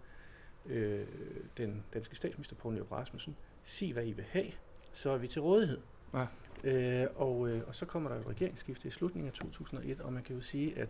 øh, 0.67 1.07
den 1.57 1.83
danske 1.95 2.17
statsminister 2.17 2.57
Poul 2.57 2.75
Nyrup 2.75 2.93
Rasmussen, 2.93 3.37
sig 3.65 3.93
hvad 3.93 4.07
I 4.07 4.13
vil 4.13 4.25
have, 4.25 4.53
så 4.93 5.11
er 5.11 5.19
vi 5.19 5.29
til 5.29 5.43
rådighed. 5.43 5.81
Ja. 6.15 6.27
Øh, 6.65 7.07
og, 7.17 7.49
øh, 7.49 7.63
og 7.67 7.75
så 7.75 7.87
kommer 7.87 8.11
der 8.11 8.17
et 8.17 8.27
regeringsskifte 8.27 8.89
i 8.89 8.91
slutningen 8.91 9.29
af 9.29 9.33
2001, 9.33 10.01
og 10.01 10.13
man 10.13 10.23
kan 10.23 10.37
jo 10.37 10.43
sige, 10.43 10.79
at, 10.79 10.89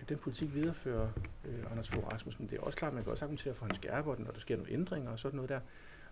at 0.00 0.08
den 0.08 0.18
politik 0.18 0.54
viderefører 0.54 1.08
øh, 1.44 1.70
Anders 1.70 1.88
Fogh 1.88 2.12
Rasmussen. 2.12 2.46
Det 2.46 2.58
er 2.58 2.62
også 2.62 2.78
klart, 2.78 2.90
at 2.90 2.94
man 2.94 3.02
kan 3.02 3.12
også 3.12 3.24
argumentere 3.24 3.54
for, 3.54 3.64
at 3.64 3.70
han 3.70 3.74
skærper 3.74 4.14
den, 4.14 4.24
når 4.24 4.32
der 4.32 4.40
sker 4.40 4.56
nogle 4.56 4.72
ændringer 4.72 5.10
og 5.10 5.18
sådan 5.18 5.36
noget 5.36 5.48
der. 5.48 5.60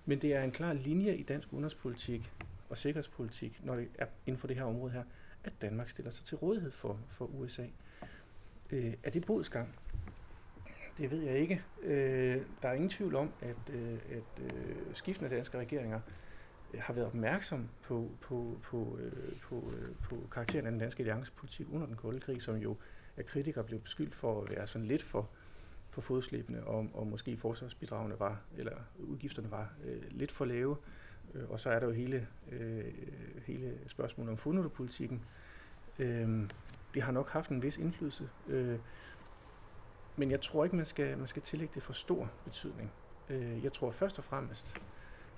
Men 0.04 0.22
det 0.22 0.34
er 0.34 0.42
en 0.42 0.50
klar 0.50 0.72
linje 0.72 1.16
i 1.16 1.22
dansk 1.22 1.52
udenrigspolitik 1.52 2.32
og 2.70 2.78
sikkerhedspolitik, 2.78 3.60
når 3.64 3.76
det 3.76 3.88
er 3.98 4.06
inden 4.26 4.40
for 4.40 4.46
det 4.46 4.56
her 4.56 4.64
område 4.64 4.92
her, 4.92 5.02
at 5.44 5.52
Danmark 5.60 5.88
stiller 5.88 6.10
sig 6.10 6.24
til 6.24 6.36
rådighed 6.36 6.70
for, 6.70 7.00
for 7.08 7.24
USA. 7.24 7.66
Øh, 8.70 8.94
er 9.02 9.10
det 9.10 9.26
bodsgang? 9.26 9.74
Det 10.98 11.10
ved 11.10 11.22
jeg 11.22 11.38
ikke. 11.38 11.62
Øh, 11.82 12.42
der 12.62 12.68
er 12.68 12.72
ingen 12.72 12.90
tvivl 12.90 13.14
om, 13.14 13.32
at, 13.40 13.74
øh, 13.74 13.98
at 14.10 14.44
øh, 14.44 14.76
skiftende 14.94 15.36
danske 15.36 15.58
regeringer 15.58 16.00
øh, 16.74 16.80
har 16.82 16.94
været 16.94 17.06
opmærksom 17.06 17.68
på, 17.82 18.10
på, 18.20 18.58
på, 18.62 18.98
øh, 19.00 19.38
på, 19.42 19.72
øh, 19.76 19.94
på 20.02 20.28
karakteren 20.30 20.66
af 20.66 20.72
den 20.72 20.80
danske 20.80 21.00
alliancepolitik 21.00 21.66
under 21.72 21.86
den 21.86 21.96
kolde 21.96 22.20
krig, 22.20 22.42
som 22.42 22.56
jo 22.56 22.76
af 23.16 23.26
kritikere 23.26 23.64
blev 23.64 23.80
beskyldt 23.80 24.14
for 24.14 24.42
at 24.42 24.50
være 24.56 24.66
sådan 24.66 24.86
lidt 24.86 25.02
for, 25.02 25.28
for 25.90 26.00
fodslæbende, 26.00 26.64
og, 26.64 26.90
og 26.94 27.06
måske 27.06 27.36
forsvarsbidragene 27.36 28.20
var, 28.20 28.40
eller 28.56 28.76
udgifterne 28.98 29.50
var 29.50 29.72
øh, 29.84 30.02
lidt 30.10 30.32
for 30.32 30.44
lave. 30.44 30.76
Øh, 31.34 31.50
og 31.50 31.60
så 31.60 31.70
er 31.70 31.78
der 31.78 31.86
jo 31.86 31.92
hele, 31.92 32.26
øh, 32.52 32.84
hele 33.46 33.78
spørgsmålet 33.86 34.30
om 34.30 34.38
fodnotepolitikken. 34.38 35.22
Øh, 35.98 36.48
det 36.94 37.02
har 37.02 37.12
nok 37.12 37.30
haft 37.30 37.50
en 37.50 37.62
vis 37.62 37.78
indflydelse. 37.78 38.28
Øh, 38.48 38.78
men 40.18 40.30
jeg 40.30 40.40
tror 40.40 40.64
ikke, 40.64 40.76
man 40.76 40.86
skal, 40.86 41.18
man 41.18 41.26
skal 41.26 41.42
tillægge 41.42 41.74
det 41.74 41.82
for 41.82 41.92
stor 41.92 42.30
betydning. 42.44 42.92
Øh, 43.28 43.64
jeg 43.64 43.72
tror 43.72 43.90
først 43.90 44.18
og 44.18 44.24
fremmest, 44.24 44.76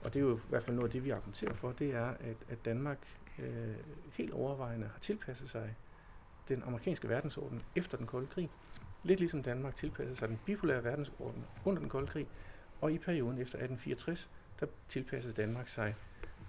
og 0.05 0.15
det 0.15 0.17
er 0.17 0.25
jo 0.25 0.37
i 0.37 0.41
hvert 0.49 0.63
fald 0.63 0.77
noget 0.77 0.89
af 0.89 0.93
det, 0.93 1.05
vi 1.05 1.11
argumenterer 1.11 1.55
for, 1.55 1.73
det 1.73 1.95
er, 1.95 2.07
at, 2.07 2.37
at 2.49 2.65
Danmark 2.65 2.99
øh, 3.39 3.75
helt 4.13 4.33
overvejende 4.33 4.87
har 4.87 4.99
tilpasset 4.99 5.51
sig 5.51 5.77
den 6.49 6.63
amerikanske 6.63 7.09
verdensorden 7.09 7.63
efter 7.77 7.99
den 7.99 8.07
kolde 8.07 8.27
krig. 8.27 8.51
Lidt 9.03 9.21
ligesom 9.21 9.43
Danmark 9.43 9.75
tilpassede 9.75 10.17
sig 10.17 10.29
den 10.29 10.41
bipolære 10.47 10.85
verdensorden 10.85 11.45
under 11.65 11.81
den 11.81 11.89
kolde 11.89 12.07
krig, 12.07 12.29
og 12.81 12.93
i 12.93 12.99
perioden 12.99 13.39
efter 13.39 13.59
1864, 13.59 14.31
der 14.61 14.67
tilpassede 14.89 15.35
Danmark 15.35 15.69
sig 15.69 15.95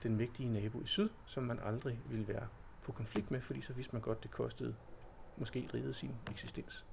den 0.04 0.18
mægtige 0.18 0.50
nabo 0.50 0.82
i 0.82 0.88
syd, 0.88 1.10
som 1.26 1.44
man 1.44 1.60
aldrig 1.64 2.00
ville 2.10 2.28
være 2.28 2.48
på 2.84 2.92
konflikt 2.92 3.32
med, 3.32 3.42
fordi 3.42 3.62
så 3.62 3.74
vidste 3.74 3.94
man 3.94 4.02
godt, 4.02 4.24
det 4.24 4.32
kostede 4.32 4.76
måske 5.38 5.70
riget 5.74 5.96
sin 5.96 6.16
eksistens. 6.32 6.86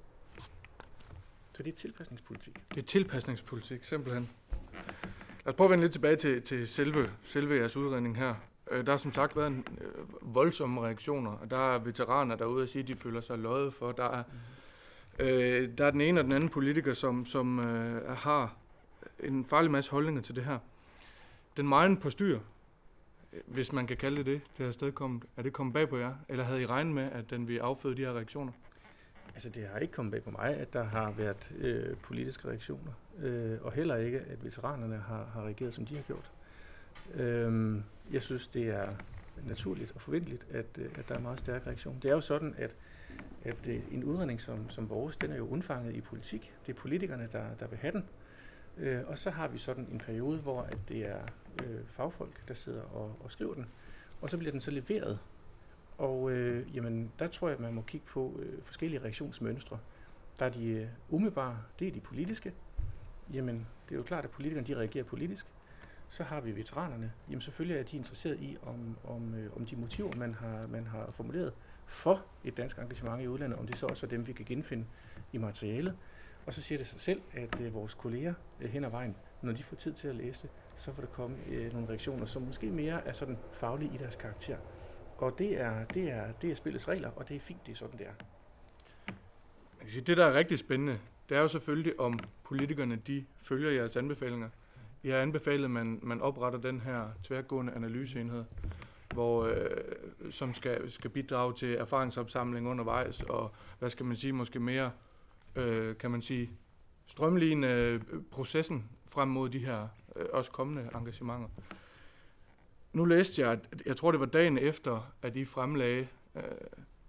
Så 1.58 1.62
det 1.62 1.72
er 1.72 1.76
tilpasningspolitik. 1.76 2.62
Det 2.74 2.78
er 2.78 2.86
tilpasningspolitik, 2.86 3.84
simpelthen. 3.84 4.30
Lad 5.44 5.46
os 5.46 5.54
prøve 5.54 5.66
at 5.66 5.70
vende 5.70 5.84
lidt 5.84 5.92
tilbage 5.92 6.16
til, 6.16 6.42
til 6.42 6.68
selve, 6.68 7.10
selve 7.24 7.54
jeres 7.54 7.76
udredning 7.76 8.16
her. 8.16 8.34
Øh, 8.70 8.86
der 8.86 8.92
har 8.92 8.96
som 8.96 9.12
sagt 9.12 9.36
været 9.36 9.46
en 9.46 9.66
øh, 9.80 10.34
voldsomme 10.34 10.80
reaktioner, 10.80 11.30
og 11.30 11.50
der 11.50 11.74
er 11.74 11.78
veteraner 11.78 12.36
derude 12.36 12.62
og 12.62 12.68
sige, 12.68 12.82
at 12.82 12.88
de 12.88 12.96
føler 12.96 13.20
sig 13.20 13.38
løjet 13.38 13.74
for. 13.74 13.92
Der 13.92 14.04
er, 14.04 14.22
øh, 15.18 15.68
der 15.78 15.86
er 15.86 15.90
den 15.90 16.00
ene 16.00 16.20
og 16.20 16.24
den 16.24 16.32
anden 16.32 16.48
politiker, 16.48 16.92
som, 16.92 17.26
som 17.26 17.58
øh, 17.58 18.16
har 18.16 18.56
en 19.20 19.44
farlig 19.44 19.70
masse 19.70 19.90
holdninger 19.90 20.22
til 20.22 20.36
det 20.36 20.44
her. 20.44 20.58
Den 21.56 21.68
meget 21.68 22.00
på 22.00 22.10
styr, 22.10 22.40
hvis 23.46 23.72
man 23.72 23.86
kan 23.86 23.96
kalde 23.96 24.16
det 24.16 24.26
det, 24.26 24.42
det 24.58 24.66
her 24.66 24.72
sted 24.72 24.92
kommet, 24.92 25.24
er 25.36 25.42
det 25.42 25.52
kommet 25.52 25.72
bag 25.72 25.88
på 25.88 25.96
jer? 25.96 26.14
Eller 26.28 26.44
havde 26.44 26.62
I 26.62 26.66
regnet 26.66 26.94
med, 26.94 27.12
at 27.12 27.30
den 27.30 27.48
ville 27.48 27.62
afføde 27.62 27.96
de 27.96 28.02
her 28.02 28.12
reaktioner? 28.12 28.52
Altså 29.38 29.48
det 29.48 29.68
har 29.72 29.78
ikke 29.78 29.92
kommet 29.92 30.12
bag 30.12 30.22
på 30.22 30.30
mig, 30.30 30.56
at 30.56 30.72
der 30.72 30.82
har 30.82 31.10
været 31.10 31.52
øh, 31.58 31.96
politiske 31.96 32.48
reaktioner, 32.48 32.92
øh, 33.18 33.58
og 33.62 33.72
heller 33.72 33.96
ikke, 33.96 34.18
at 34.20 34.44
veteranerne 34.44 34.96
har, 34.96 35.24
har 35.32 35.42
reageret, 35.42 35.74
som 35.74 35.86
de 35.86 35.96
har 35.96 36.02
gjort. 36.02 36.30
Øh, 37.14 37.80
jeg 38.12 38.22
synes, 38.22 38.48
det 38.48 38.68
er 38.68 38.88
naturligt 39.46 39.92
og 39.94 40.00
forventeligt, 40.00 40.46
at, 40.50 40.66
øh, 40.78 40.90
at 40.98 41.08
der 41.08 41.14
er 41.14 41.18
meget 41.18 41.40
stærk 41.40 41.66
reaktion. 41.66 41.98
Det 42.02 42.08
er 42.08 42.14
jo 42.14 42.20
sådan, 42.20 42.54
at, 42.58 42.76
at 43.44 43.66
øh, 43.66 43.80
en 43.92 44.04
udredning 44.04 44.40
som, 44.40 44.70
som 44.70 44.90
vores, 44.90 45.16
den 45.16 45.32
er 45.32 45.36
jo 45.36 45.48
undfanget 45.48 45.94
i 45.94 46.00
politik. 46.00 46.52
Det 46.66 46.72
er 46.72 46.76
politikerne, 46.76 47.28
der, 47.32 47.44
der 47.60 47.66
vil 47.66 47.78
have 47.78 47.92
den. 47.92 48.04
Øh, 48.78 49.00
og 49.06 49.18
så 49.18 49.30
har 49.30 49.48
vi 49.48 49.58
sådan 49.58 49.88
en 49.92 49.98
periode, 49.98 50.38
hvor 50.38 50.62
at 50.62 50.78
det 50.88 51.06
er 51.06 51.22
øh, 51.64 51.80
fagfolk, 51.86 52.48
der 52.48 52.54
sidder 52.54 52.82
og, 52.82 53.16
og 53.24 53.32
skriver 53.32 53.54
den. 53.54 53.66
Og 54.20 54.30
så 54.30 54.38
bliver 54.38 54.52
den 54.52 54.60
så 54.60 54.70
leveret 54.70 55.18
og 55.98 56.30
øh, 56.30 56.76
jamen, 56.76 57.12
der 57.18 57.28
tror 57.28 57.48
jeg, 57.48 57.54
at 57.54 57.60
man 57.60 57.74
må 57.74 57.82
kigge 57.82 58.06
på 58.06 58.40
øh, 58.42 58.62
forskellige 58.62 59.00
reaktionsmønstre. 59.02 59.78
Der 60.38 60.46
er 60.46 60.50
de 60.50 60.66
øh, 60.66 60.86
umiddelbare, 61.08 61.58
det 61.78 61.88
er 61.88 61.92
de 61.92 62.00
politiske. 62.00 62.52
Jamen, 63.32 63.66
det 63.88 63.94
er 63.94 63.98
jo 63.98 64.02
klart, 64.02 64.24
at 64.24 64.30
politikerne 64.30 64.66
de 64.66 64.76
reagerer 64.76 65.04
politisk. 65.04 65.46
Så 66.08 66.22
har 66.22 66.40
vi 66.40 66.56
veteranerne. 66.56 67.12
Jamen, 67.28 67.40
selvfølgelig 67.40 67.80
er 67.80 67.82
de 67.82 67.96
interesseret 67.96 68.40
i, 68.40 68.56
om, 68.62 68.96
om, 69.04 69.34
øh, 69.34 69.56
om 69.56 69.66
de 69.66 69.76
motiver, 69.76 70.16
man 70.16 70.32
har, 70.32 70.66
man 70.68 70.86
har 70.86 71.10
formuleret 71.10 71.52
for 71.86 72.24
et 72.44 72.56
dansk 72.56 72.78
engagement 72.78 73.22
i 73.22 73.28
udlandet, 73.28 73.58
om 73.58 73.66
det 73.66 73.78
så 73.78 73.86
også 73.86 74.06
er 74.06 74.10
dem, 74.10 74.26
vi 74.26 74.32
kan 74.32 74.44
genfinde 74.44 74.84
i 75.32 75.38
materialet. 75.38 75.96
Og 76.46 76.54
så 76.54 76.62
siger 76.62 76.78
det 76.78 76.86
sig 76.86 77.00
selv, 77.00 77.20
at 77.32 77.60
øh, 77.60 77.74
vores 77.74 77.94
kolleger 77.94 78.34
øh, 78.60 78.70
hen 78.70 78.84
ad 78.84 78.90
vejen, 78.90 79.16
når 79.42 79.52
de 79.52 79.62
får 79.62 79.76
tid 79.76 79.92
til 79.92 80.08
at 80.08 80.14
læse 80.14 80.42
det, 80.42 80.50
så 80.76 80.92
får 80.92 81.02
der 81.02 81.08
komme 81.08 81.36
øh, 81.48 81.72
nogle 81.72 81.88
reaktioner, 81.88 82.24
som 82.24 82.42
måske 82.42 82.70
mere 82.70 83.06
er 83.06 83.12
sådan 83.12 83.38
faglige 83.52 83.94
i 83.94 83.96
deres 83.96 84.16
karakter. 84.16 84.56
Og 85.18 85.38
det 85.38 85.60
er, 85.60 85.84
det 85.84 86.10
er, 86.10 86.32
det 86.32 86.50
er 86.50 86.54
spillets 86.54 86.88
regler, 86.88 87.10
og 87.16 87.28
det 87.28 87.36
er 87.36 87.40
fint, 87.40 87.66
det 87.66 87.72
er 87.72 87.76
sådan, 87.76 87.98
det 87.98 88.06
er. 88.06 88.12
Jeg 89.06 89.80
kan 89.80 89.90
sige, 89.90 90.02
det, 90.02 90.16
der 90.16 90.26
er 90.26 90.34
rigtig 90.34 90.58
spændende, 90.58 90.98
det 91.28 91.36
er 91.36 91.40
jo 91.40 91.48
selvfølgelig, 91.48 92.00
om 92.00 92.18
politikerne 92.44 92.96
de 92.96 93.24
følger 93.38 93.70
jeres 93.70 93.96
anbefalinger. 93.96 94.48
I 95.02 95.08
har 95.08 95.18
anbefalet, 95.18 95.64
at 95.64 95.70
man, 95.70 96.00
man 96.02 96.20
opretter 96.20 96.58
den 96.58 96.80
her 96.80 97.08
tværgående 97.24 97.72
analyseenhed, 97.72 98.44
hvor, 99.14 99.44
øh, 99.44 100.30
som 100.30 100.54
skal, 100.54 100.90
skal 100.90 101.10
bidrage 101.10 101.54
til 101.54 101.74
erfaringsopsamling 101.74 102.68
undervejs, 102.68 103.22
og 103.22 103.54
hvad 103.78 103.90
skal 103.90 104.06
man 104.06 104.16
sige, 104.16 104.32
måske 104.32 104.60
mere, 104.60 104.90
øh, 105.56 105.96
kan 105.96 106.10
man 106.10 106.22
sige, 106.22 106.50
strømligne 107.06 107.72
øh, 107.72 108.00
processen 108.30 108.88
frem 109.06 109.28
mod 109.28 109.48
de 109.48 109.58
her 109.58 109.88
øh, 110.16 110.26
også 110.32 110.50
kommende 110.50 110.90
engagementer. 110.94 111.48
Nu 112.92 113.04
læste 113.04 113.42
jeg, 113.42 113.50
at 113.50 113.82
jeg 113.86 113.96
tror 113.96 114.10
det 114.10 114.20
var 114.20 114.26
dagen 114.26 114.58
efter, 114.58 115.12
at 115.22 115.36
I 115.36 115.44
fremlagde 115.44 116.08
øh, 116.34 116.42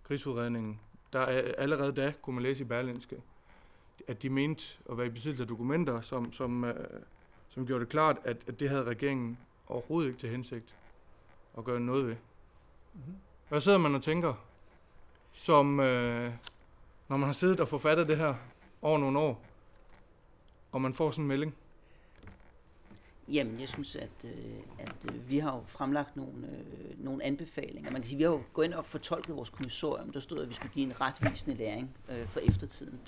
krigsudredningen, 0.04 0.80
der 1.14 1.20
er, 1.20 1.52
allerede 1.58 1.92
da 1.92 2.14
kunne 2.22 2.34
man 2.34 2.44
læse 2.44 2.62
i 2.62 2.66
Berlinske, 2.66 3.22
at 4.08 4.22
de 4.22 4.30
mente 4.30 4.64
at 4.90 4.98
være 4.98 5.08
i 5.08 5.10
besiddelse 5.10 5.44
af 5.44 5.48
dokumenter, 5.48 6.02
som, 6.02 6.34
som, 6.34 6.64
øh, 6.64 6.76
som 7.50 7.66
gjorde 7.66 7.84
det 7.84 7.90
klart, 7.90 8.18
at, 8.24 8.38
at 8.48 8.60
det 8.60 8.70
havde 8.70 8.84
regeringen 8.84 9.38
overhovedet 9.68 10.10
ikke 10.10 10.20
til 10.20 10.30
hensigt 10.30 10.76
at 11.58 11.64
gøre 11.64 11.80
noget 11.80 12.08
ved. 12.08 12.16
Mm-hmm. 12.94 13.16
Hvad 13.50 13.62
sidder 13.62 13.78
man 13.78 13.96
og 13.96 14.04
tænker, 14.04 14.34
som 15.34 15.80
øh, 15.80 16.34
når 17.08 17.18
man 17.18 17.28
har 17.28 17.34
siddet 17.34 17.60
og 17.60 17.68
forfattet 17.68 18.08
det 18.08 18.18
her 18.18 18.36
over 18.82 18.98
nogle 18.98 19.20
år, 19.20 19.46
og 20.72 20.82
man 20.82 20.94
får 20.94 21.12
sådan 21.12 21.24
en 21.24 21.28
melding? 21.28 21.56
Jamen, 23.34 23.60
jeg 23.60 23.70
synes, 23.70 23.96
at, 23.96 24.10
øh, 24.24 24.32
at 24.80 25.14
øh, 25.14 25.30
vi 25.30 25.40
har 25.40 25.56
jo 25.56 25.64
fremlagt 25.68 26.16
nogle, 26.16 26.48
øh, 26.48 27.04
nogle 27.04 27.24
anbefalinger. 27.24 27.92
Man 27.92 28.02
kan 28.02 28.08
sige, 28.08 28.18
vi 28.18 28.24
har 28.24 28.32
jo 28.32 28.42
gået 28.54 28.66
ind 28.66 28.74
og 28.74 28.86
fortolket 28.86 29.36
vores 29.36 29.50
kommissorium. 29.50 30.10
Der 30.10 30.20
stod, 30.20 30.42
at 30.42 30.50
vi 30.50 30.54
skulle 30.54 30.74
give 30.74 30.86
en 30.86 31.02
retvisende 31.02 31.58
læring 31.58 31.96
øh, 32.10 32.28
for 32.28 32.40
eftertiden. 32.40 33.00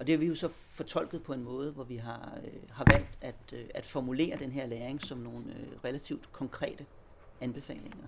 Og 0.00 0.06
det 0.06 0.12
har 0.12 0.18
vi 0.18 0.26
jo 0.26 0.34
så 0.34 0.48
fortolket 0.48 1.22
på 1.22 1.32
en 1.32 1.44
måde, 1.44 1.70
hvor 1.70 1.84
vi 1.84 1.96
har, 1.96 2.38
øh, 2.44 2.52
har 2.70 2.84
valgt 2.90 3.18
at, 3.20 3.34
øh, 3.52 3.64
at 3.74 3.84
formulere 3.84 4.38
den 4.38 4.52
her 4.52 4.66
læring 4.66 5.02
som 5.02 5.18
nogle 5.18 5.44
øh, 5.46 5.84
relativt 5.84 6.32
konkrete 6.32 6.86
anbefalinger. 7.40 8.06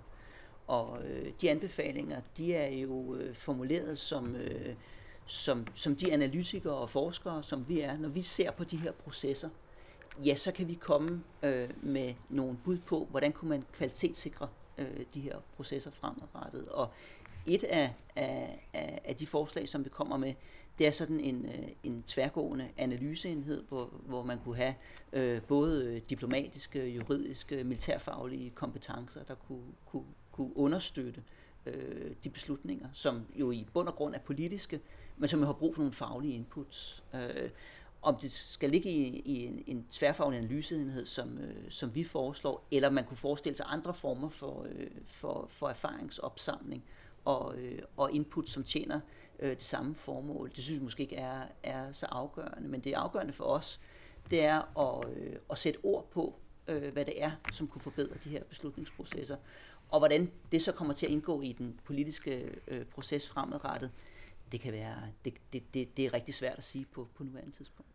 Og 0.67 0.99
øh, 1.07 1.33
de 1.41 1.51
anbefalinger, 1.51 2.21
de 2.37 2.55
er 2.55 2.69
jo 2.69 3.15
øh, 3.15 3.35
formuleret 3.35 3.99
som, 3.99 4.37
øh, 4.37 4.75
som, 5.27 5.67
som 5.75 5.97
de 5.97 6.13
analytikere 6.13 6.75
og 6.75 6.91
forskere, 6.91 7.43
som 7.43 7.69
vi 7.69 7.81
er, 7.81 7.99
når 7.99 8.09
vi 8.09 8.23
ser 8.23 8.51
på 8.51 8.65
de 8.65 8.77
her 8.77 8.93
processer, 8.93 9.49
ja, 10.25 10.37
så 10.37 10.53
kan 10.53 10.69
vi 10.69 10.75
komme 10.75 11.23
øh, 11.43 11.71
med 11.83 12.15
nogle 12.29 12.57
bud 12.65 12.79
på, 12.79 13.07
hvordan 13.11 13.33
kunne 13.33 13.49
man 13.49 13.65
kvalitetssikre 13.73 14.49
øh, 14.79 15.01
de 15.15 15.21
her 15.21 15.39
processer 15.57 15.91
fremadrettet. 15.91 16.69
Og 16.69 16.89
et 17.47 17.65
af, 17.65 17.95
af, 18.17 18.59
af 19.05 19.17
de 19.17 19.27
forslag, 19.27 19.69
som 19.69 19.85
vi 19.85 19.89
kommer 19.89 20.17
med, 20.17 20.35
det 20.79 20.87
er 20.87 20.91
sådan 20.91 21.21
en, 21.21 21.45
øh, 21.45 21.69
en 21.83 22.03
tværgående 22.03 22.69
analyseenhed, 22.77 23.63
hvor, 23.69 23.91
hvor 24.07 24.23
man 24.23 24.39
kunne 24.39 24.57
have 24.57 24.75
øh, 25.13 25.43
både 25.43 26.01
diplomatiske, 26.01 26.87
juridiske, 26.87 27.65
militærfaglige 27.65 28.51
kompetencer, 28.51 29.23
der 29.23 29.35
kunne, 29.35 29.73
kunne, 29.87 30.05
kunne 30.33 30.57
understøtte 30.57 31.23
øh, 31.67 32.11
de 32.25 32.31
beslutninger, 32.31 32.89
som 32.93 33.27
jo 33.35 33.51
i 33.51 33.67
bund 33.73 33.89
og 33.89 33.95
grund 33.95 34.15
er 34.15 34.19
politiske, 34.19 34.81
men 35.17 35.29
som 35.29 35.41
jo 35.41 35.47
har 35.47 35.53
brug 35.53 35.75
for 35.75 35.83
nogle 35.83 35.93
faglige 35.93 36.35
inputs. 36.35 37.03
Øh, 37.15 37.51
om 38.05 38.17
det 38.17 38.33
skal 38.33 38.71
ligge 38.71 38.91
i, 38.91 39.23
i 39.25 39.47
en, 39.47 39.65
en 39.67 39.87
tværfaglig 39.91 40.39
analyseenhed, 40.39 41.07
som, 41.07 41.39
øh, 41.39 41.71
som 41.71 41.95
vi 41.95 42.05
foreslår, 42.05 42.67
eller 42.71 42.91
man 42.91 43.05
kunne 43.05 43.17
forestille 43.17 43.57
sig 43.57 43.67
andre 43.69 43.95
former 43.95 44.29
for, 44.29 44.67
øh, 44.69 44.87
for, 45.05 45.47
for 45.49 45.69
erfaringsopsamling 45.69 46.85
og, 47.25 47.59
øh, 47.59 47.79
og 47.97 48.13
input, 48.13 48.49
som 48.49 48.65
tjener 48.65 49.01
øh, 49.39 49.51
det 49.51 49.63
samme 49.63 49.95
formål. 49.95 50.51
Det 50.57 50.65
synes 50.65 50.81
vi 50.81 50.85
måske 50.85 51.03
ikke 51.03 51.17
er, 51.17 51.43
er 51.63 51.93
så 51.93 52.07
afgørende, 52.07 52.69
men 52.69 52.81
det 52.81 52.93
er 52.93 52.99
afgørende 52.99 53.33
for 53.33 53.45
os, 53.45 53.81
det 54.31 54.45
er 54.45 54.79
at, 54.79 55.17
øh, 55.17 55.37
at 55.51 55.59
sætte 55.59 55.79
ord 55.83 56.11
på, 56.11 56.35
øh, 56.69 56.93
hvad 56.93 57.05
det 57.05 57.23
er, 57.23 57.31
som 57.53 57.69
kunne 57.69 57.83
forbedre 57.83 58.15
de 58.25 58.29
her 58.29 58.45
beslutningsprocesser, 58.45 59.37
og 59.91 59.99
hvordan 59.99 60.31
det 60.53 60.63
så 60.63 60.73
kommer 60.73 60.95
til 60.95 61.07
at 61.07 61.13
indgå 61.13 61.43
i 61.43 61.53
den 61.53 61.81
politiske 61.85 62.51
øh, 62.69 62.85
proces 62.85 63.29
fremadrettet, 63.29 63.91
det 64.53 64.61
kan 64.61 64.73
være, 64.73 64.97
det, 65.25 65.35
det, 65.53 65.75
det, 65.75 65.97
det 65.97 66.05
er 66.07 66.15
rigtig 66.15 66.35
svært 66.35 66.59
at 66.59 66.65
sige 66.65 66.87
på, 66.93 67.09
på 67.15 67.25
nuværende 67.25 67.53
tidspunkt. 67.53 67.91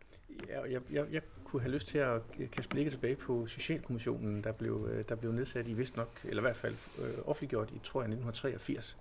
Ja, 0.48 0.62
jeg, 0.62 0.80
jeg, 0.92 1.06
jeg 1.12 1.22
kunne 1.44 1.62
have 1.62 1.72
lyst 1.72 1.88
til 1.88 1.98
at 1.98 2.22
kaste 2.52 2.68
blikket 2.68 2.92
tilbage 2.92 3.16
på 3.16 3.46
Socialkommissionen, 3.46 4.44
der 4.44 4.52
blev, 4.52 4.88
øh, 4.92 5.04
der 5.08 5.14
blev 5.14 5.32
nedsat 5.32 5.68
i 5.68 5.72
vist 5.72 5.96
nok, 5.96 6.20
eller 6.24 6.42
i 6.42 6.44
hvert 6.44 6.56
fald 6.56 6.76
øh, 6.98 7.14
offentliggjort 7.24 7.70
i, 7.70 7.80
tror 7.84 8.00
jeg, 8.00 8.08
1983. 8.08 8.98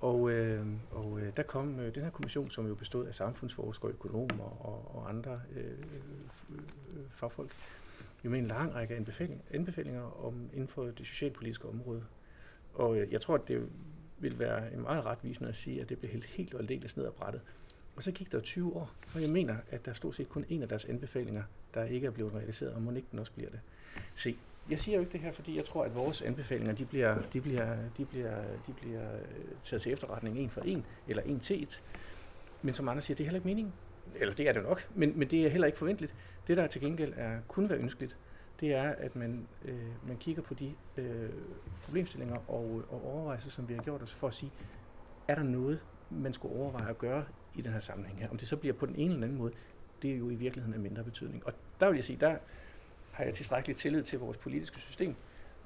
Og, 0.00 0.30
øh, 0.30 0.66
og 0.90 1.20
øh, 1.20 1.32
der 1.36 1.42
kom 1.42 1.80
øh, 1.80 1.94
den 1.94 2.02
her 2.02 2.10
kommission, 2.10 2.50
som 2.50 2.66
jo 2.66 2.74
bestod 2.74 3.06
af 3.06 3.14
samfundsforskere, 3.14 3.90
økonomer 3.90 4.66
og, 4.66 4.96
og 4.96 5.08
andre 5.08 5.40
øh, 5.56 5.64
øh, 6.50 6.58
fagfolk, 7.10 7.50
jo 8.24 8.30
med 8.30 8.38
en 8.38 8.46
lang 8.46 8.74
række 8.74 8.96
anbefalinger, 8.96 9.44
anbefalinger 9.50 10.24
om, 10.26 10.50
inden 10.52 10.68
for 10.68 10.84
det 10.84 11.06
socialpolitiske 11.06 11.68
område. 11.68 12.04
Og 12.74 12.98
øh, 12.98 13.12
jeg 13.12 13.20
tror, 13.20 13.34
at 13.34 13.48
det 13.48 13.68
vil 14.22 14.38
være 14.38 14.72
en 14.72 14.82
meget 14.82 15.04
retvisende 15.04 15.48
at 15.48 15.56
sige, 15.56 15.80
at 15.80 15.88
det 15.88 15.98
blev 15.98 16.10
helt, 16.10 16.24
helt 16.24 16.54
og 16.54 16.60
aldeles 16.60 16.96
ned 16.96 17.06
ad 17.06 17.10
brættet. 17.10 17.40
Og 17.96 18.02
så 18.02 18.12
gik 18.12 18.32
der 18.32 18.40
20 18.40 18.76
år, 18.76 18.90
og 19.14 19.22
jeg 19.22 19.30
mener, 19.30 19.56
at 19.70 19.86
der 19.86 19.92
stort 19.92 20.14
set 20.14 20.28
kun 20.28 20.44
en 20.48 20.62
af 20.62 20.68
deres 20.68 20.84
anbefalinger, 20.84 21.42
der 21.74 21.84
ikke 21.84 22.06
er 22.06 22.10
blevet 22.10 22.34
realiseret, 22.34 22.72
og 22.72 22.82
må 22.82 22.90
ikke 22.90 23.08
den 23.10 23.18
også 23.18 23.32
bliver 23.32 23.50
det. 23.50 23.60
Se, 24.14 24.36
jeg 24.70 24.78
siger 24.80 24.94
jo 24.94 25.00
ikke 25.00 25.12
det 25.12 25.20
her, 25.20 25.32
fordi 25.32 25.56
jeg 25.56 25.64
tror, 25.64 25.84
at 25.84 25.94
vores 25.94 26.22
anbefalinger, 26.22 26.74
de 26.74 26.84
bliver, 26.84 27.18
de 27.32 27.40
bliver, 27.40 27.76
de 27.96 28.04
bliver, 28.04 28.42
de 28.66 28.72
bliver 28.72 29.14
øh, 29.14 29.20
taget 29.64 29.82
til 29.82 29.92
efterretning 29.92 30.38
en 30.38 30.50
for 30.50 30.60
en, 30.60 30.84
eller 31.08 31.22
en 31.22 31.40
til 31.40 31.62
et. 31.62 31.82
Men 32.62 32.74
som 32.74 32.88
andre 32.88 33.02
siger, 33.02 33.16
det 33.16 33.24
er 33.24 33.26
heller 33.26 33.38
ikke 33.38 33.48
meningen. 33.48 33.72
Eller 34.14 34.34
det 34.34 34.48
er 34.48 34.52
det 34.52 34.62
nok, 34.62 34.88
men, 34.94 35.18
men 35.18 35.28
det 35.28 35.46
er 35.46 35.48
heller 35.48 35.66
ikke 35.66 35.78
forventeligt. 35.78 36.14
Det, 36.46 36.56
der 36.56 36.66
til 36.66 36.80
gengæld 36.80 37.12
er, 37.16 37.38
kun 37.48 37.68
være 37.68 37.78
ønskeligt, 37.78 38.16
det 38.60 38.72
er, 38.74 38.90
at 38.90 39.16
man, 39.16 39.48
øh, 39.64 40.06
man 40.06 40.16
kigger 40.16 40.42
på 40.42 40.54
de 40.54 40.74
øh, 40.96 41.30
problemstillinger 41.84 42.36
og, 42.50 42.82
og 42.90 43.04
overvejelser, 43.04 43.50
som 43.50 43.68
vi 43.68 43.74
har 43.74 43.82
gjort 43.82 44.02
os, 44.02 44.14
for 44.14 44.28
at 44.28 44.34
sige, 44.34 44.52
er 45.28 45.34
der 45.34 45.42
noget, 45.42 45.80
man 46.10 46.32
skulle 46.32 46.56
overveje 46.56 46.90
at 46.90 46.98
gøre 46.98 47.24
i 47.54 47.62
den 47.62 47.72
her 47.72 47.80
sammenhæng 47.80 48.18
her. 48.20 48.30
Om 48.30 48.38
det 48.38 48.48
så 48.48 48.56
bliver 48.56 48.74
på 48.74 48.86
den 48.86 48.96
ene 48.96 49.12
eller 49.12 49.26
anden 49.26 49.38
måde, 49.38 49.52
det 50.02 50.12
er 50.12 50.16
jo 50.16 50.30
i 50.30 50.34
virkeligheden 50.34 50.74
af 50.74 50.80
mindre 50.80 51.04
betydning. 51.04 51.46
Og 51.46 51.52
der 51.80 51.88
vil 51.88 51.94
jeg 51.94 52.04
sige, 52.04 52.16
der 52.20 52.36
har 53.10 53.24
jeg 53.24 53.34
tilstrækkelig 53.34 53.76
tillid 53.76 54.02
til 54.02 54.18
vores 54.18 54.36
politiske 54.36 54.80
system 54.80 55.14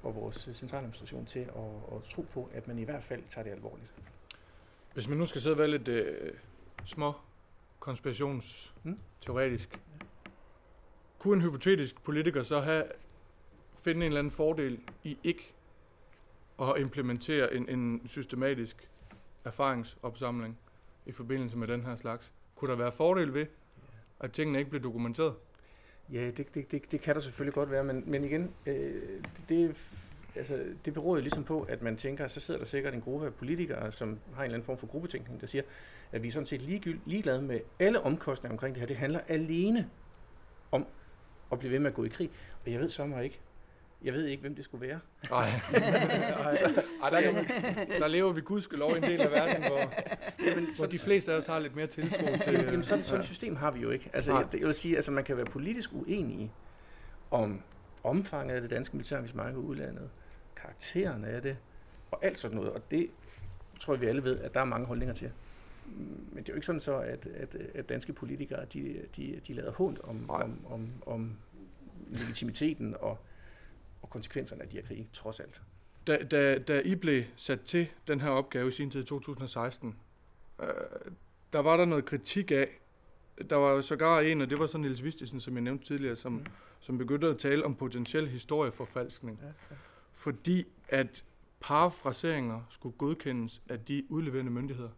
og 0.03 0.14
vores 0.14 0.51
centraladministration 0.55 1.27
til 1.27 1.40
at, 1.40 1.46
at 1.96 2.03
tro 2.11 2.22
på, 2.22 2.51
at 2.55 2.68
man 2.68 2.79
i 2.79 2.85
hvert 2.85 3.03
fald 3.03 3.22
tager 3.29 3.42
det 3.44 3.51
alvorligt. 3.51 3.94
Hvis 4.94 5.09
man 5.09 5.18
nu 5.18 5.27
skal 5.27 5.40
sidde 5.40 5.55
og 5.55 5.59
være 5.59 5.68
lidt 5.68 5.88
øh, 5.88 6.33
små 6.85 7.12
konspirationsteoretisk, 7.79 9.70
hmm? 9.70 9.81
Kunne 11.18 11.35
en 11.35 11.42
hypotetisk 11.42 12.05
politiker 12.05 12.42
så 12.42 12.61
have 12.61 12.85
finde 13.87 14.00
en 14.00 14.07
eller 14.07 14.18
anden 14.18 14.31
fordel 14.31 14.79
i 15.05 15.18
ikke 15.24 15.52
at 16.62 16.74
implementere 16.79 17.55
en, 17.55 17.68
en 17.68 18.02
systematisk 18.09 18.88
erfaringsopsamling 19.44 20.59
i 21.07 21.12
forbindelse 21.12 21.57
med 21.57 21.66
den 21.66 21.83
her 21.83 21.96
slags. 21.96 22.33
Kunne 22.55 22.70
der 22.70 22.76
være 22.76 22.92
fordel 22.92 23.35
ved, 23.35 23.46
at 24.20 24.33
tingene 24.33 24.59
ikke 24.59 24.70
blev 24.70 24.83
dokumenteret? 24.83 25.35
Ja, 26.12 26.31
det, 26.31 26.55
det, 26.55 26.70
det, 26.70 26.92
det 26.92 27.00
kan 27.00 27.14
der 27.14 27.20
selvfølgelig 27.20 27.55
godt 27.55 27.70
være, 27.70 27.85
men, 27.85 28.02
men 28.07 28.24
igen, 28.24 28.50
øh, 28.66 29.22
det, 29.48 29.76
altså, 30.35 30.64
det 30.85 30.94
beror 30.94 31.16
jo 31.16 31.20
ligesom 31.22 31.44
på, 31.44 31.62
at 31.62 31.83
man 31.83 31.96
tænker, 31.96 32.29
så 32.29 32.40
sidder 32.40 32.61
der 32.61 32.66
sikkert 32.66 32.94
en 32.94 33.00
gruppe 33.00 33.26
af 33.26 33.35
politikere, 33.35 33.92
som 33.92 34.18
har 34.35 34.42
en 34.42 34.44
eller 34.44 34.55
anden 34.55 34.66
form 34.66 34.79
for 34.79 34.87
gruppetænkning, 34.87 35.40
der 35.40 35.46
siger, 35.46 35.62
at 36.12 36.22
vi 36.22 36.29
er 36.29 36.33
sådan 36.33 36.46
set 36.46 36.62
ligeglade 37.07 37.42
med 37.42 37.61
alle 37.79 38.00
omkostninger 38.00 38.55
omkring 38.55 38.74
det 38.74 38.81
her. 38.81 38.87
Det 38.87 38.96
handler 38.96 39.20
alene 39.29 39.90
om 40.72 40.87
at 41.53 41.59
blive 41.59 41.73
ved 41.73 41.79
med 41.79 41.91
at 41.91 41.95
gå 41.95 42.05
i 42.05 42.09
krig. 42.09 42.31
Og 42.65 42.73
jeg 42.73 42.81
ved 42.81 42.89
så 42.89 43.21
ikke, 43.23 43.41
jeg 44.05 44.15
ved 44.15 44.27
ikke, 44.27 44.41
hvem 44.41 44.55
det 44.55 44.65
skulle 44.65 44.87
være. 44.87 45.01
Nej. 45.31 45.49
der, 47.11 47.45
der 47.99 48.07
lever 48.09 48.33
vi 48.33 48.41
gudskelov 48.41 48.91
i 48.91 48.97
en 48.97 49.03
del 49.03 49.21
af 49.21 49.31
verden, 49.31 49.63
hvor, 49.67 49.93
jamen, 50.47 50.69
hvor 50.77 50.87
de 50.87 50.99
fleste 50.99 51.33
af 51.33 51.37
os 51.39 51.47
har 51.47 51.59
lidt 51.59 51.77
mere 51.77 51.87
tiltro 51.87 52.27
til... 52.45 52.53
Jamen, 52.53 52.83
sådan, 52.83 53.05
sådan 53.05 53.21
et 53.21 53.27
system 53.27 53.57
har 53.57 53.71
vi 53.71 53.81
jo 53.81 53.91
ikke. 53.91 54.11
Altså, 54.13 54.33
jeg, 54.33 54.47
jeg 54.53 54.67
vil 54.67 54.75
sige, 54.75 54.97
altså, 54.97 55.13
man 55.13 55.25
kan 55.25 55.37
være 55.37 55.47
politisk 55.47 55.91
uenig 55.93 56.53
om 57.31 57.61
omfanget 58.05 58.55
af 58.55 58.61
det 58.61 58.71
danske 58.71 58.97
militærengagement 58.97 59.53
i 59.53 59.57
udlandet, 59.57 60.11
karakteren 60.57 61.25
af 61.25 61.43
det, 61.43 61.57
og 62.11 62.25
alt 62.25 62.39
sådan 62.39 62.57
noget. 62.57 62.73
Og 62.73 62.91
det 62.91 63.11
tror 63.81 63.95
jeg, 63.95 64.01
vi 64.01 64.07
alle 64.07 64.25
ved, 64.25 64.39
at 64.39 64.55
der 64.55 64.61
er 64.61 64.65
mange 64.65 64.87
holdninger 64.87 65.15
til. 65.15 65.31
Men 66.33 66.37
det 66.42 66.49
er 66.49 66.53
jo 66.53 66.55
ikke 66.55 66.66
sådan 66.66 66.81
så, 66.81 66.96
at, 66.99 67.27
at, 67.27 67.55
at 67.55 67.88
danske 67.88 68.12
politikere, 68.12 68.64
de, 68.64 69.03
de, 69.16 69.40
de 69.46 69.53
lader 69.55 69.72
hånd 69.72 69.96
om, 70.05 70.31
om, 70.31 70.66
om, 70.66 70.88
om 71.07 71.37
legitimiteten 72.09 72.94
og 73.01 73.18
og 74.03 74.11
konsekvenserne 74.11 74.62
af 74.62 74.68
de 74.68 74.77
her 74.77 74.83
krige, 74.87 75.09
trods 75.12 75.40
alt. 75.40 75.62
Da, 76.07 76.18
da, 76.31 76.59
da 76.59 76.81
I 76.81 76.94
blev 76.94 77.22
sat 77.37 77.61
til 77.61 77.87
den 78.09 78.20
her 78.20 78.29
opgave 78.31 78.68
i 78.68 78.70
sin 78.70 78.90
tid 78.90 79.03
i 79.03 79.05
2016, 79.07 79.96
øh, 80.62 80.66
der 81.53 81.59
var 81.59 81.77
der 81.77 81.85
noget 81.85 82.05
kritik 82.05 82.51
af, 82.51 82.68
der 83.51 83.57
var 83.57 83.81
sågar 83.81 84.20
en, 84.20 84.40
og 84.40 84.51
det 84.51 84.59
var 84.59 84.66
sådan 84.66 84.81
Niels 84.81 85.05
Vistisen, 85.05 85.40
som 85.40 85.55
jeg 85.55 85.62
nævnte 85.62 85.85
tidligere, 85.85 86.16
som, 86.16 86.33
Mm. 86.33 86.46
som 86.81 86.99
begyndte 86.99 87.27
at 87.27 87.38
tale 87.38 87.64
om 87.64 87.75
potentiel 87.75 88.29
historieforfalskning. 88.29 89.38
Ja, 89.42 89.46
ja. 89.46 89.77
Fordi 90.12 90.66
at 90.88 91.25
parafraseringer 91.61 92.61
skulle 92.70 92.96
godkendes 92.99 93.62
af 93.68 93.81
de 93.81 94.05
udleverende 94.09 94.51
myndigheder. 94.53 94.90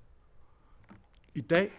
I 1.39 1.41
dag, 1.41 1.71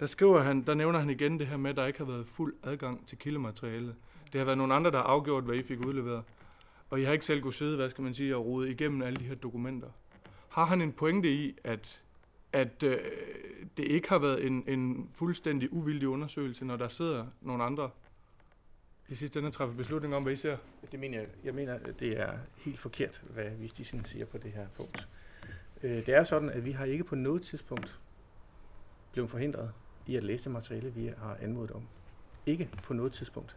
der, 0.00 0.06
skriver 0.06 0.40
han, 0.40 0.62
der 0.62 0.74
nævner 0.74 0.98
han 0.98 1.10
igen 1.10 1.38
det 1.38 1.46
her 1.46 1.56
med, 1.56 1.70
at 1.70 1.76
der 1.76 1.86
ikke 1.86 1.98
har 1.98 2.06
været 2.06 2.26
fuld 2.26 2.54
adgang 2.62 3.06
til 3.06 3.18
kildemateriale. 3.18 3.94
Det 4.32 4.38
har 4.38 4.44
været 4.44 4.58
nogle 4.58 4.74
andre, 4.74 4.90
der 4.90 4.96
har 4.96 5.04
afgjort, 5.04 5.44
hvad 5.44 5.54
I 5.54 5.62
fik 5.62 5.80
udleveret. 5.80 6.24
Og 6.90 7.00
I 7.00 7.04
har 7.04 7.12
ikke 7.12 7.24
selv 7.24 7.40
kunne 7.40 7.54
sidde, 7.54 7.76
hvad 7.76 7.90
skal 7.90 8.04
man 8.04 8.14
sige, 8.14 8.36
og 8.36 8.46
rode 8.46 8.70
igennem 8.70 9.02
alle 9.02 9.18
de 9.18 9.24
her 9.24 9.34
dokumenter. 9.34 9.88
Har 10.48 10.64
han 10.64 10.80
en 10.80 10.92
pointe 10.92 11.32
i, 11.32 11.58
at, 11.64 12.02
at 12.52 12.82
øh, 12.82 12.98
det 13.76 13.84
ikke 13.84 14.08
har 14.08 14.18
været 14.18 14.46
en, 14.46 14.64
en 14.66 15.10
fuldstændig 15.14 15.72
uvildig 15.72 16.08
undersøgelse, 16.08 16.64
når 16.64 16.76
der 16.76 16.88
sidder 16.88 17.26
nogle 17.40 17.64
andre 17.64 17.90
i 19.08 19.14
sidste 19.14 19.38
ende 19.38 19.50
træffer 19.50 19.76
beslutning 19.76 20.14
om, 20.14 20.22
hvad 20.22 20.32
I 20.32 20.36
ser? 20.36 20.56
Det 20.92 21.00
mener 21.00 21.18
jeg, 21.18 21.28
jeg 21.44 21.54
mener, 21.54 21.78
det 21.78 22.20
er 22.20 22.32
helt 22.56 22.80
forkert, 22.80 23.22
hvad 23.30 23.50
Vistisen 23.50 24.04
siger 24.04 24.24
på 24.26 24.38
det 24.38 24.52
her 24.52 24.66
punkt. 24.76 25.08
Øh, 25.82 26.06
Det 26.06 26.08
er 26.08 26.24
sådan, 26.24 26.50
at 26.50 26.64
vi 26.64 26.72
har 26.72 26.84
ikke 26.84 27.04
på 27.04 27.14
noget 27.14 27.42
tidspunkt 27.42 27.98
blevet 29.12 29.30
forhindret 29.30 29.70
i 30.06 30.16
at 30.16 30.24
læse 30.24 30.44
det 30.44 30.52
materiale, 30.52 30.94
vi 30.94 31.12
har 31.18 31.36
anmodet 31.40 31.70
om. 31.70 31.88
Ikke 32.46 32.68
på 32.82 32.94
noget 32.94 33.12
tidspunkt. 33.12 33.56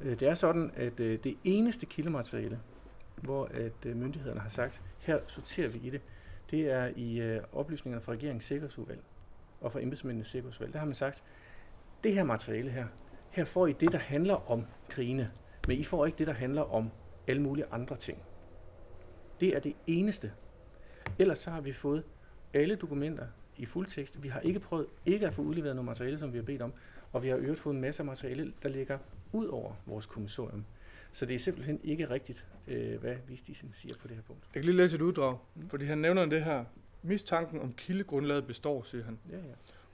Øh, 0.00 0.20
det 0.20 0.28
er 0.28 0.34
sådan, 0.34 0.72
at 0.76 1.00
øh, 1.00 1.18
det 1.24 1.36
eneste 1.44 1.86
kildemateriale, 1.86 2.60
hvor 3.16 3.44
at 3.44 3.86
øh, 3.86 3.96
myndighederne 3.96 4.40
har 4.40 4.48
sagt, 4.48 4.82
her 4.98 5.18
sorterer 5.26 5.68
vi 5.68 5.78
i 5.86 5.90
det, 5.90 6.00
det 6.50 6.70
er 6.70 6.90
i 6.96 7.40
oplysningerne 7.52 8.02
fra 8.02 8.12
regeringens 8.12 8.44
sikkerhedsudvalg 8.44 9.00
og 9.60 9.72
fra 9.72 9.80
embedsmændenes 9.82 10.28
sikkerhedsudvalg. 10.28 10.72
Der 10.72 10.78
har 10.78 10.86
man 10.86 10.94
sagt, 10.94 11.22
det 12.04 12.14
her 12.14 12.24
materiale 12.24 12.70
her, 12.70 12.86
her 13.30 13.44
får 13.44 13.66
I 13.66 13.72
det, 13.72 13.92
der 13.92 13.98
handler 13.98 14.50
om 14.50 14.66
krigene, 14.88 15.28
men 15.68 15.78
I 15.78 15.84
får 15.84 16.06
ikke 16.06 16.18
det, 16.18 16.26
der 16.26 16.32
handler 16.32 16.62
om 16.62 16.90
alle 17.26 17.42
mulige 17.42 17.66
andre 17.70 17.96
ting. 17.96 18.18
Det 19.40 19.56
er 19.56 19.60
det 19.60 19.76
eneste. 19.86 20.32
Ellers 21.18 21.38
så 21.38 21.50
har 21.50 21.60
vi 21.60 21.72
fået 21.72 22.04
alle 22.54 22.76
dokumenter 22.76 23.26
i 23.60 23.66
fuldtekst. 23.66 24.22
Vi 24.22 24.28
har 24.28 24.40
ikke 24.40 24.60
prøvet 24.60 24.86
ikke 25.06 25.26
at 25.26 25.34
få 25.34 25.42
udleveret 25.42 25.76
noget 25.76 25.86
materiale, 25.86 26.18
som 26.18 26.32
vi 26.32 26.38
har 26.38 26.44
bedt 26.44 26.62
om, 26.62 26.72
og 27.12 27.22
vi 27.22 27.28
har 27.28 27.36
øvrigt 27.36 27.60
fået 27.60 27.74
en 27.74 27.80
masse 27.80 28.04
materiale, 28.04 28.52
der 28.62 28.68
ligger 28.68 28.98
ud 29.32 29.46
over 29.46 29.72
vores 29.86 30.06
kommissorium. 30.06 30.64
Så 31.12 31.26
det 31.26 31.34
er 31.34 31.38
simpelthen 31.38 31.80
ikke 31.84 32.10
rigtigt, 32.10 32.46
øh, 32.68 33.00
hvad 33.00 33.16
Vistisen 33.28 33.70
siger 33.72 33.94
på 34.02 34.08
det 34.08 34.16
her 34.16 34.22
punkt. 34.22 34.42
Jeg 34.54 34.62
kan 34.62 34.64
lige 34.64 34.76
læse 34.76 34.96
et 34.96 35.02
uddrag, 35.02 35.38
Mm. 35.54 35.68
fordi 35.68 35.84
han 35.84 35.98
nævner 35.98 36.26
det 36.26 36.44
her. 36.44 36.64
Mistanken 37.02 37.60
om 37.60 37.72
kildegrundlaget 37.72 38.46
består, 38.46 38.82
siger 38.82 39.04
han. 39.04 39.18
Ja, 39.30 39.36
ja. 39.36 39.42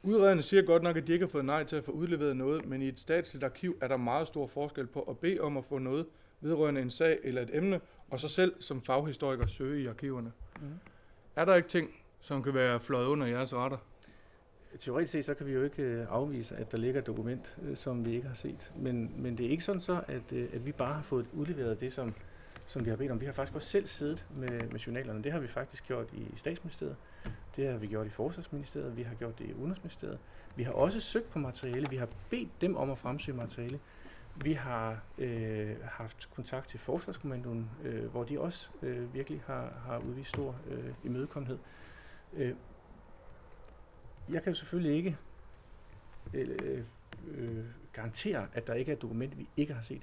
Udrederne 0.02 0.42
siger 0.42 0.62
godt 0.62 0.83
nok, 0.83 0.96
at 0.96 1.07
de 1.07 1.12
ikke 1.12 1.24
har 1.24 1.31
fået 1.31 1.44
nej 1.44 1.64
til 1.64 1.76
at 1.76 1.85
få 1.85 1.92
udleveret 1.92 2.37
noget, 2.37 2.66
men 2.66 2.83
i 2.83 2.88
et 2.88 3.00
statsligt 3.00 3.44
arkiv 3.44 3.79
er 3.81 3.88
der 3.88 3.96
meget 3.96 4.26
stor 4.26 4.46
forskel 4.46 4.87
på 4.87 5.00
at 5.00 5.18
bede 5.18 5.40
om 5.40 5.57
at 5.57 5.64
få 5.64 5.79
noget 5.79 6.07
vedrørende 6.40 6.81
en 6.81 6.90
sag 6.90 7.18
eller 7.24 7.42
et 7.42 7.50
emne, 7.52 7.81
og 8.11 8.20
så 8.20 8.29
selv 8.29 8.55
som 8.61 8.83
faghistoriker 8.83 9.46
søge 9.46 9.83
i 9.83 9.87
arkiverne. 9.87 10.33
Mm. 10.61 10.66
Er 11.37 11.44
der 11.44 11.55
ikke 11.55 11.68
ting, 11.68 11.90
som 12.26 12.42
kan 12.42 12.54
være 12.54 12.80
fløjet 12.80 13.06
under 13.06 13.26
jeres 13.26 13.54
retter? 13.54 13.78
Teoretisk 14.78 15.12
set, 15.12 15.24
så 15.24 15.34
kan 15.34 15.46
vi 15.46 15.52
jo 15.52 15.64
ikke 15.64 15.82
øh, 15.82 16.06
afvise, 16.10 16.56
at 16.56 16.72
der 16.72 16.78
ligger 16.78 17.00
et 17.00 17.06
dokument, 17.06 17.56
øh, 17.62 17.76
som 17.76 18.04
vi 18.04 18.14
ikke 18.14 18.28
har 18.28 18.34
set. 18.34 18.72
Men, 18.76 19.12
men 19.16 19.38
det 19.38 19.46
er 19.46 19.50
ikke 19.50 19.64
sådan 19.64 19.80
så, 19.80 20.00
at, 20.08 20.32
øh, 20.32 20.48
at 20.52 20.66
vi 20.66 20.72
bare 20.72 20.94
har 20.94 21.02
fået 21.02 21.26
udleveret 21.32 21.80
det, 21.80 21.92
som, 21.92 22.14
som 22.66 22.84
vi 22.84 22.90
har 22.90 22.96
bedt 22.96 23.10
om. 23.10 23.20
Vi 23.20 23.26
har 23.26 23.32
faktisk 23.32 23.56
også 23.56 23.68
selv 23.68 23.86
siddet 23.86 24.26
med, 24.36 24.70
med 24.70 24.80
journalerne. 24.80 25.22
Det 25.22 25.32
har 25.32 25.38
vi 25.38 25.46
faktisk 25.46 25.86
gjort 25.86 26.06
i 26.12 26.26
statsministeriet. 26.36 26.96
Det 27.56 27.68
har 27.68 27.78
vi 27.78 27.86
gjort 27.86 28.06
i 28.06 28.10
forsvarsministeriet. 28.10 28.96
Vi 28.96 29.02
har 29.02 29.14
gjort 29.14 29.38
det 29.38 29.44
i 29.44 29.54
udenrigsministeriet. 29.54 30.18
Vi 30.56 30.62
har 30.62 30.72
også 30.72 31.00
søgt 31.00 31.30
på 31.30 31.38
materiale. 31.38 31.86
Vi 31.90 31.96
har 31.96 32.08
bedt 32.30 32.60
dem 32.60 32.76
om 32.76 32.90
at 32.90 32.98
fremsøge 32.98 33.36
materiale. 33.36 33.80
Vi 34.36 34.52
har 34.52 34.98
øh, 35.18 35.76
haft 35.84 36.28
kontakt 36.34 36.68
til 36.68 36.80
Forsvarskommandoen, 36.80 37.70
øh, 37.84 38.04
hvor 38.04 38.24
de 38.24 38.40
også 38.40 38.68
øh, 38.82 39.14
virkelig 39.14 39.42
har, 39.46 39.72
har 39.86 39.98
udvist 39.98 40.28
stor 40.28 40.56
øh, 40.70 40.92
imødekommenhed. 41.04 41.58
Øh, 42.32 42.54
jeg 44.28 44.42
kan 44.42 44.54
selvfølgelig 44.54 44.96
ikke 44.96 45.16
øh, 46.34 46.84
øh, 47.26 47.64
garantere, 47.92 48.48
at 48.52 48.66
der 48.66 48.74
ikke 48.74 48.92
er 48.92 48.96
et 48.96 49.02
dokument, 49.02 49.38
vi 49.38 49.48
ikke 49.56 49.74
har 49.74 49.82
set. 49.82 50.02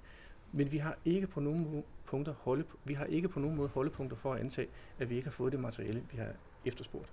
Men 0.51 0.71
vi 0.71 0.77
har 0.77 0.97
ikke 1.05 1.27
på 1.27 1.39
nogen 1.39 1.83
punkter 2.05 2.33
holde, 2.33 2.65
vi 2.83 2.93
har 2.93 3.05
ikke 3.05 3.29
på 3.29 3.39
nogen 3.39 3.57
måde 3.57 3.69
holdepunkter 3.69 4.17
for 4.17 4.33
at 4.33 4.39
antage, 4.39 4.67
at 4.99 5.09
vi 5.09 5.15
ikke 5.15 5.25
har 5.25 5.31
fået 5.31 5.51
det 5.51 5.59
materiale, 5.59 6.03
vi 6.11 6.17
har 6.17 6.31
efterspurgt. 6.65 7.09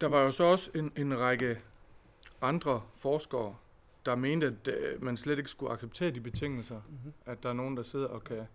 Der 0.00 0.08
var 0.08 0.22
jo 0.22 0.30
så 0.30 0.44
også 0.44 0.70
en, 0.74 0.92
en 0.96 1.18
række 1.18 1.58
andre 2.42 2.82
forskere, 2.96 3.56
der 4.06 4.14
mente, 4.14 4.46
at 4.46 4.68
øh, 4.68 5.02
man 5.02 5.16
slet 5.16 5.38
ikke 5.38 5.50
skulle 5.50 5.72
acceptere 5.72 6.10
de 6.10 6.20
betingelser. 6.20 6.80
Mm-hmm. 6.88 7.12
At 7.26 7.42
der 7.42 7.48
er 7.48 7.52
nogen, 7.52 7.76
der 7.76 7.82
sidder 7.82 8.06
og 8.06 8.24
kan 8.24 8.46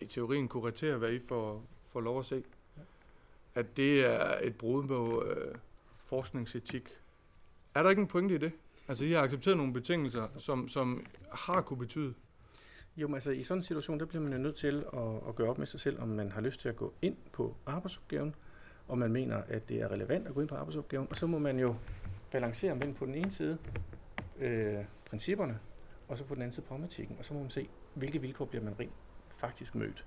i 0.00 0.06
teorien 0.06 0.48
korrektere, 0.48 0.98
hvad 0.98 1.12
I 1.12 1.20
får, 1.28 1.64
får 1.92 2.00
lov 2.00 2.20
at 2.20 2.26
se. 2.26 2.44
At 3.56 3.76
det 3.76 4.06
er 4.06 4.34
et 4.42 4.56
brud 4.56 4.86
på 4.86 5.24
øh, 5.24 5.54
forskningsetik. 6.04 6.88
Er 7.74 7.82
der 7.82 7.90
ikke 7.90 8.00
en 8.02 8.08
pointe 8.08 8.34
i 8.34 8.38
det? 8.38 8.52
Altså, 8.88 9.04
I 9.04 9.12
har 9.12 9.22
accepteret 9.22 9.56
nogle 9.56 9.72
betingelser, 9.72 10.28
som, 10.38 10.68
som 10.68 11.06
har 11.32 11.60
kunne 11.60 11.78
betyde. 11.78 12.14
Jo, 12.96 13.08
men 13.08 13.14
altså 13.14 13.30
i 13.30 13.42
sådan 13.42 13.58
en 13.58 13.62
situation, 13.62 14.00
der 14.00 14.06
bliver 14.06 14.22
man 14.22 14.32
jo 14.32 14.38
nødt 14.38 14.56
til 14.56 14.84
at, 14.92 15.28
at 15.28 15.34
gøre 15.34 15.50
op 15.50 15.58
med 15.58 15.66
sig 15.66 15.80
selv, 15.80 16.00
om 16.00 16.08
man 16.08 16.32
har 16.32 16.40
lyst 16.40 16.60
til 16.60 16.68
at 16.68 16.76
gå 16.76 16.94
ind 17.02 17.16
på 17.32 17.56
arbejdsopgaven, 17.66 18.34
og 18.88 18.98
man 18.98 19.12
mener, 19.12 19.36
at 19.48 19.68
det 19.68 19.80
er 19.80 19.88
relevant 19.88 20.26
at 20.26 20.34
gå 20.34 20.40
ind 20.40 20.48
på 20.48 20.54
arbejdsopgaven, 20.54 21.06
og 21.10 21.16
så 21.16 21.26
må 21.26 21.38
man 21.38 21.58
jo 21.58 21.74
balancere 22.30 22.74
mellem 22.74 22.94
på 22.94 23.06
den 23.06 23.14
ene 23.14 23.30
side 23.30 23.58
øh, 24.38 24.84
principperne, 25.10 25.58
og 26.08 26.18
så 26.18 26.24
på 26.24 26.34
den 26.34 26.42
anden 26.42 26.54
side 26.54 26.66
pragmatikken, 26.66 27.16
og 27.18 27.24
så 27.24 27.34
må 27.34 27.40
man 27.40 27.50
se, 27.50 27.68
hvilke 27.94 28.20
vilkår 28.20 28.44
bliver 28.44 28.64
man 28.64 28.80
rent 28.80 28.92
faktisk 29.36 29.74
mødt. 29.74 30.04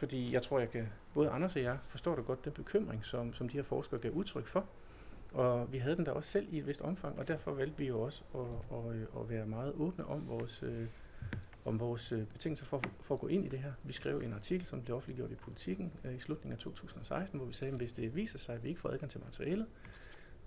Fordi 0.00 0.32
jeg 0.32 0.42
tror, 0.42 0.58
jeg 0.58 0.70
kan, 0.70 0.88
både 1.14 1.30
Anders 1.30 1.56
og 1.56 1.62
jeg 1.62 1.78
forstår 1.86 2.14
da 2.14 2.20
godt 2.20 2.44
den 2.44 2.52
bekymring, 2.52 3.04
som, 3.04 3.34
som 3.34 3.48
de 3.48 3.56
her 3.56 3.62
forskere 3.62 4.00
gav 4.00 4.10
udtryk 4.10 4.46
for, 4.46 4.66
og 5.32 5.72
vi 5.72 5.78
havde 5.78 5.96
den 5.96 6.06
der 6.06 6.12
også 6.12 6.30
selv 6.30 6.46
i 6.50 6.58
et 6.58 6.66
vist 6.66 6.80
omfang, 6.80 7.18
og 7.18 7.28
derfor 7.28 7.54
valgte 7.54 7.78
vi 7.78 7.86
jo 7.86 8.00
også 8.00 8.22
at, 8.34 8.76
at, 8.78 8.96
øh, 8.96 9.06
at 9.20 9.30
være 9.30 9.46
meget 9.46 9.72
åbne 9.72 10.06
om 10.06 10.28
vores, 10.28 10.62
øh, 10.62 10.86
om 11.64 11.80
vores 11.80 12.12
øh, 12.12 12.26
betingelser 12.26 12.64
for, 12.64 12.82
for 13.00 13.14
at 13.14 13.20
gå 13.20 13.26
ind 13.26 13.44
i 13.44 13.48
det 13.48 13.58
her. 13.58 13.72
Vi 13.84 13.92
skrev 13.92 14.18
en 14.18 14.32
artikel, 14.32 14.66
som 14.66 14.82
blev 14.82 14.96
offentliggjort 14.96 15.30
i 15.30 15.34
Politiken 15.34 15.92
øh, 16.04 16.14
i 16.14 16.18
slutningen 16.18 16.52
af 16.52 16.58
2016, 16.58 17.38
hvor 17.38 17.46
vi 17.46 17.52
sagde, 17.52 17.72
at 17.72 17.78
hvis 17.78 17.92
det 17.92 18.16
viser 18.16 18.38
sig, 18.38 18.54
at 18.54 18.64
vi 18.64 18.68
ikke 18.68 18.80
får 18.80 18.88
adgang 18.88 19.10
til 19.10 19.20
materialet, 19.24 19.66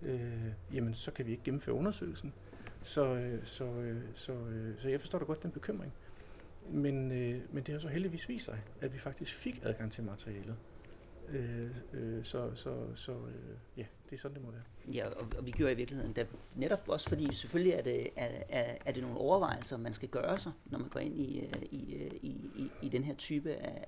øh, 0.02 0.52
jamen 0.74 0.94
så 0.94 1.12
kan 1.12 1.26
vi 1.26 1.32
ikke 1.32 1.44
gennemføre 1.44 1.76
undersøgelsen. 1.76 2.34
Så, 2.82 3.06
øh, 3.06 3.46
så, 3.46 3.66
øh, 3.66 4.02
så, 4.16 4.34
øh, 4.34 4.80
så 4.80 4.90
jeg 4.90 5.00
forstår 5.00 5.20
da 5.20 5.26
godt 5.26 5.44
den 5.44 5.52
bekymring. 5.52 5.94
Men, 6.70 7.12
øh, 7.12 7.42
men 7.52 7.64
det 7.64 7.74
har 7.74 7.80
så 7.80 7.88
heldigvis 7.88 8.30
vist 8.30 8.46
sig, 8.46 8.60
at 8.82 8.94
vi 8.94 9.00
faktisk 9.00 9.34
fik 9.34 9.60
adgang 9.64 9.92
til 9.92 10.04
materialet. 10.04 10.56
Øh, 11.30 11.70
øh, 11.94 12.24
så 12.26 12.52
så, 12.56 12.96
så 12.96 13.12
øh, 13.12 13.58
ja, 13.78 13.86
det 14.10 14.16
er 14.16 14.20
sådan, 14.20 14.36
det 14.36 14.46
må 14.46 14.52
være. 14.52 14.94
Ja, 14.94 15.08
og, 15.08 15.28
og 15.38 15.46
vi 15.46 15.52
gjorde 15.52 15.74
i 15.74 15.76
virkeligheden 15.76 16.14
da, 16.14 16.26
netop 16.56 16.80
også 16.88 17.10
fordi 17.10 17.34
selvfølgelig 17.34 17.74
er 17.74 17.82
det, 17.82 18.10
er, 18.16 18.30
er, 18.50 18.76
er 18.86 18.92
det 18.92 19.04
nogle 19.04 19.18
overvejelser, 19.18 19.78
man 19.78 19.94
skal 19.94 20.10
gøre 20.10 20.38
sig, 20.38 20.52
når 20.66 20.80
man 20.80 20.90
går 20.90 21.00
ind 21.00 21.20
i, 21.20 21.40
øh, 21.40 21.62
i, 21.72 21.94
øh, 21.94 22.12
i, 22.22 22.28
i, 22.56 22.72
i 22.82 22.90
den 22.90 23.04
her 23.04 23.16
type 23.16 23.54
af, 23.54 23.88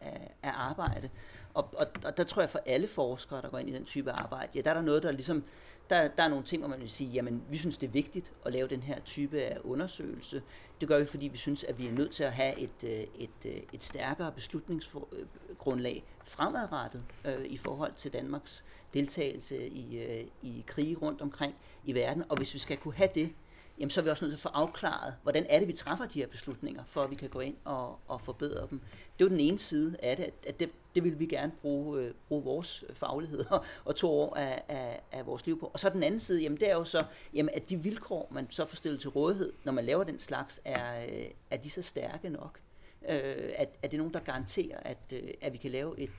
af, 0.00 0.34
af 0.42 0.50
arbejde. 0.54 1.10
Og, 1.54 1.68
og, 1.76 1.86
og 2.04 2.16
der 2.16 2.24
tror 2.24 2.42
jeg 2.42 2.50
for 2.50 2.60
alle 2.66 2.86
forskere, 2.86 3.42
der 3.42 3.48
går 3.48 3.58
ind 3.58 3.68
i 3.68 3.72
den 3.72 3.84
type 3.84 4.10
arbejde, 4.10 4.52
ja, 4.54 4.60
der 4.60 4.70
er 4.70 4.74
der 4.74 4.82
noget, 4.82 5.02
der 5.02 5.12
ligesom, 5.12 5.44
der, 5.90 6.08
der 6.08 6.22
er 6.22 6.28
nogle 6.28 6.44
ting, 6.44 6.62
hvor 6.62 6.68
man 6.68 6.80
vil 6.80 6.90
sige, 6.90 7.10
jamen 7.10 7.42
vi 7.50 7.56
synes, 7.56 7.78
det 7.78 7.86
er 7.86 7.90
vigtigt 7.90 8.32
at 8.46 8.52
lave 8.52 8.68
den 8.68 8.82
her 8.82 9.00
type 9.00 9.42
af 9.42 9.58
undersøgelse. 9.64 10.42
Det 10.80 10.88
gør 10.88 10.98
vi, 10.98 11.06
fordi 11.06 11.28
vi 11.28 11.36
synes, 11.36 11.64
at 11.64 11.78
vi 11.78 11.88
er 11.88 11.92
nødt 11.92 12.10
til 12.10 12.24
at 12.24 12.32
have 12.32 12.58
et, 12.58 12.84
øh, 12.84 12.90
et, 12.90 13.30
et, 13.44 13.64
et 13.72 13.84
stærkere 13.84 14.32
beslutningsgrundlag 14.32 16.04
fremadrettet 16.24 17.02
øh, 17.24 17.44
i 17.44 17.56
forhold 17.56 17.92
til 17.96 18.12
Danmarks 18.12 18.64
deltagelse 18.94 19.68
i, 19.68 19.98
øh, 19.98 20.24
i 20.42 20.64
krige 20.66 20.96
rundt 20.96 21.20
omkring 21.20 21.54
i 21.84 21.94
verden. 21.94 22.24
Og 22.28 22.36
hvis 22.36 22.54
vi 22.54 22.58
skal 22.58 22.76
kunne 22.76 22.94
have 22.94 23.10
det, 23.14 23.32
jamen 23.78 23.90
så 23.90 24.00
er 24.00 24.04
vi 24.04 24.10
også 24.10 24.24
nødt 24.24 24.32
til 24.32 24.38
at 24.38 24.42
få 24.42 24.48
afklaret, 24.48 25.14
hvordan 25.22 25.46
er 25.48 25.58
det, 25.58 25.68
vi 25.68 25.72
træffer 25.72 26.06
de 26.06 26.18
her 26.18 26.26
beslutninger, 26.26 26.84
for 26.84 27.02
at 27.02 27.10
vi 27.10 27.16
kan 27.16 27.28
gå 27.28 27.40
ind 27.40 27.56
og, 27.64 27.98
og 28.08 28.20
forbedre 28.20 28.66
dem. 28.70 28.80
Det 29.18 29.24
er 29.24 29.28
jo 29.28 29.28
den 29.28 29.40
ene 29.40 29.58
side 29.58 29.96
af 30.02 30.16
det, 30.16 30.30
at 30.46 30.60
det, 30.60 30.70
det 30.94 31.04
vil 31.04 31.18
vi 31.18 31.26
gerne 31.26 31.52
bruge, 31.62 32.00
øh, 32.00 32.14
bruge 32.28 32.44
vores 32.44 32.84
øh, 32.88 32.94
faglighed 32.94 33.44
og, 33.50 33.64
og 33.84 33.96
to 33.96 34.10
år 34.10 34.36
af, 34.36 34.62
af, 34.68 35.00
af 35.12 35.26
vores 35.26 35.46
liv 35.46 35.60
på. 35.60 35.70
Og 35.72 35.80
så 35.80 35.88
den 35.88 36.02
anden 36.02 36.20
side, 36.20 36.42
jamen 36.42 36.60
det 36.60 36.70
er 36.70 36.74
jo 36.74 36.84
så, 36.84 37.04
jamen 37.34 37.54
at 37.54 37.70
de 37.70 37.76
vilkår, 37.76 38.28
man 38.30 38.46
så 38.50 38.66
får 38.66 38.76
stillet 38.76 39.00
til 39.00 39.10
rådighed, 39.10 39.52
når 39.64 39.72
man 39.72 39.84
laver 39.84 40.04
den 40.04 40.18
slags, 40.18 40.60
er, 40.64 41.04
øh, 41.04 41.26
er 41.50 41.56
de 41.56 41.70
så 41.70 41.82
stærke 41.82 42.28
nok? 42.28 42.60
Øh, 43.08 43.52
at, 43.56 43.68
at 43.82 43.90
det 43.90 43.94
er 43.94 43.98
nogen, 43.98 44.14
der 44.14 44.20
garanterer, 44.20 44.78
at, 44.80 44.98
øh, 45.12 45.30
at 45.40 45.52
vi 45.52 45.58
kan 45.58 45.70
lave 45.70 46.00
et, 46.00 46.10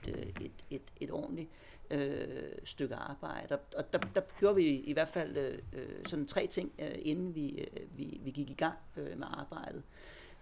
et, 0.42 0.52
et, 0.70 0.82
et 1.00 1.12
ordentligt 1.12 1.50
øh, 1.94 2.52
stykke 2.64 2.96
arbejde. 2.96 3.56
Og, 3.56 3.60
og 3.78 3.94
der, 3.94 4.00
der 4.16 4.22
gjorde 4.40 4.56
vi 4.56 4.68
i 4.68 4.94
hvert 4.94 5.10
fald 5.10 5.38
øh, 5.38 6.06
sådan 6.06 6.28
tre 6.28 6.48
ting, 6.48 6.72
øh, 6.80 6.96
inden 7.02 7.36
vi, 7.36 7.50
øh, 7.50 7.98
vi, 7.98 8.20
vi 8.24 8.32
gik 8.32 8.50
i 8.50 8.54
gang 8.54 8.78
øh, 8.98 9.20
med 9.20 9.28
arbejdet. 9.30 9.84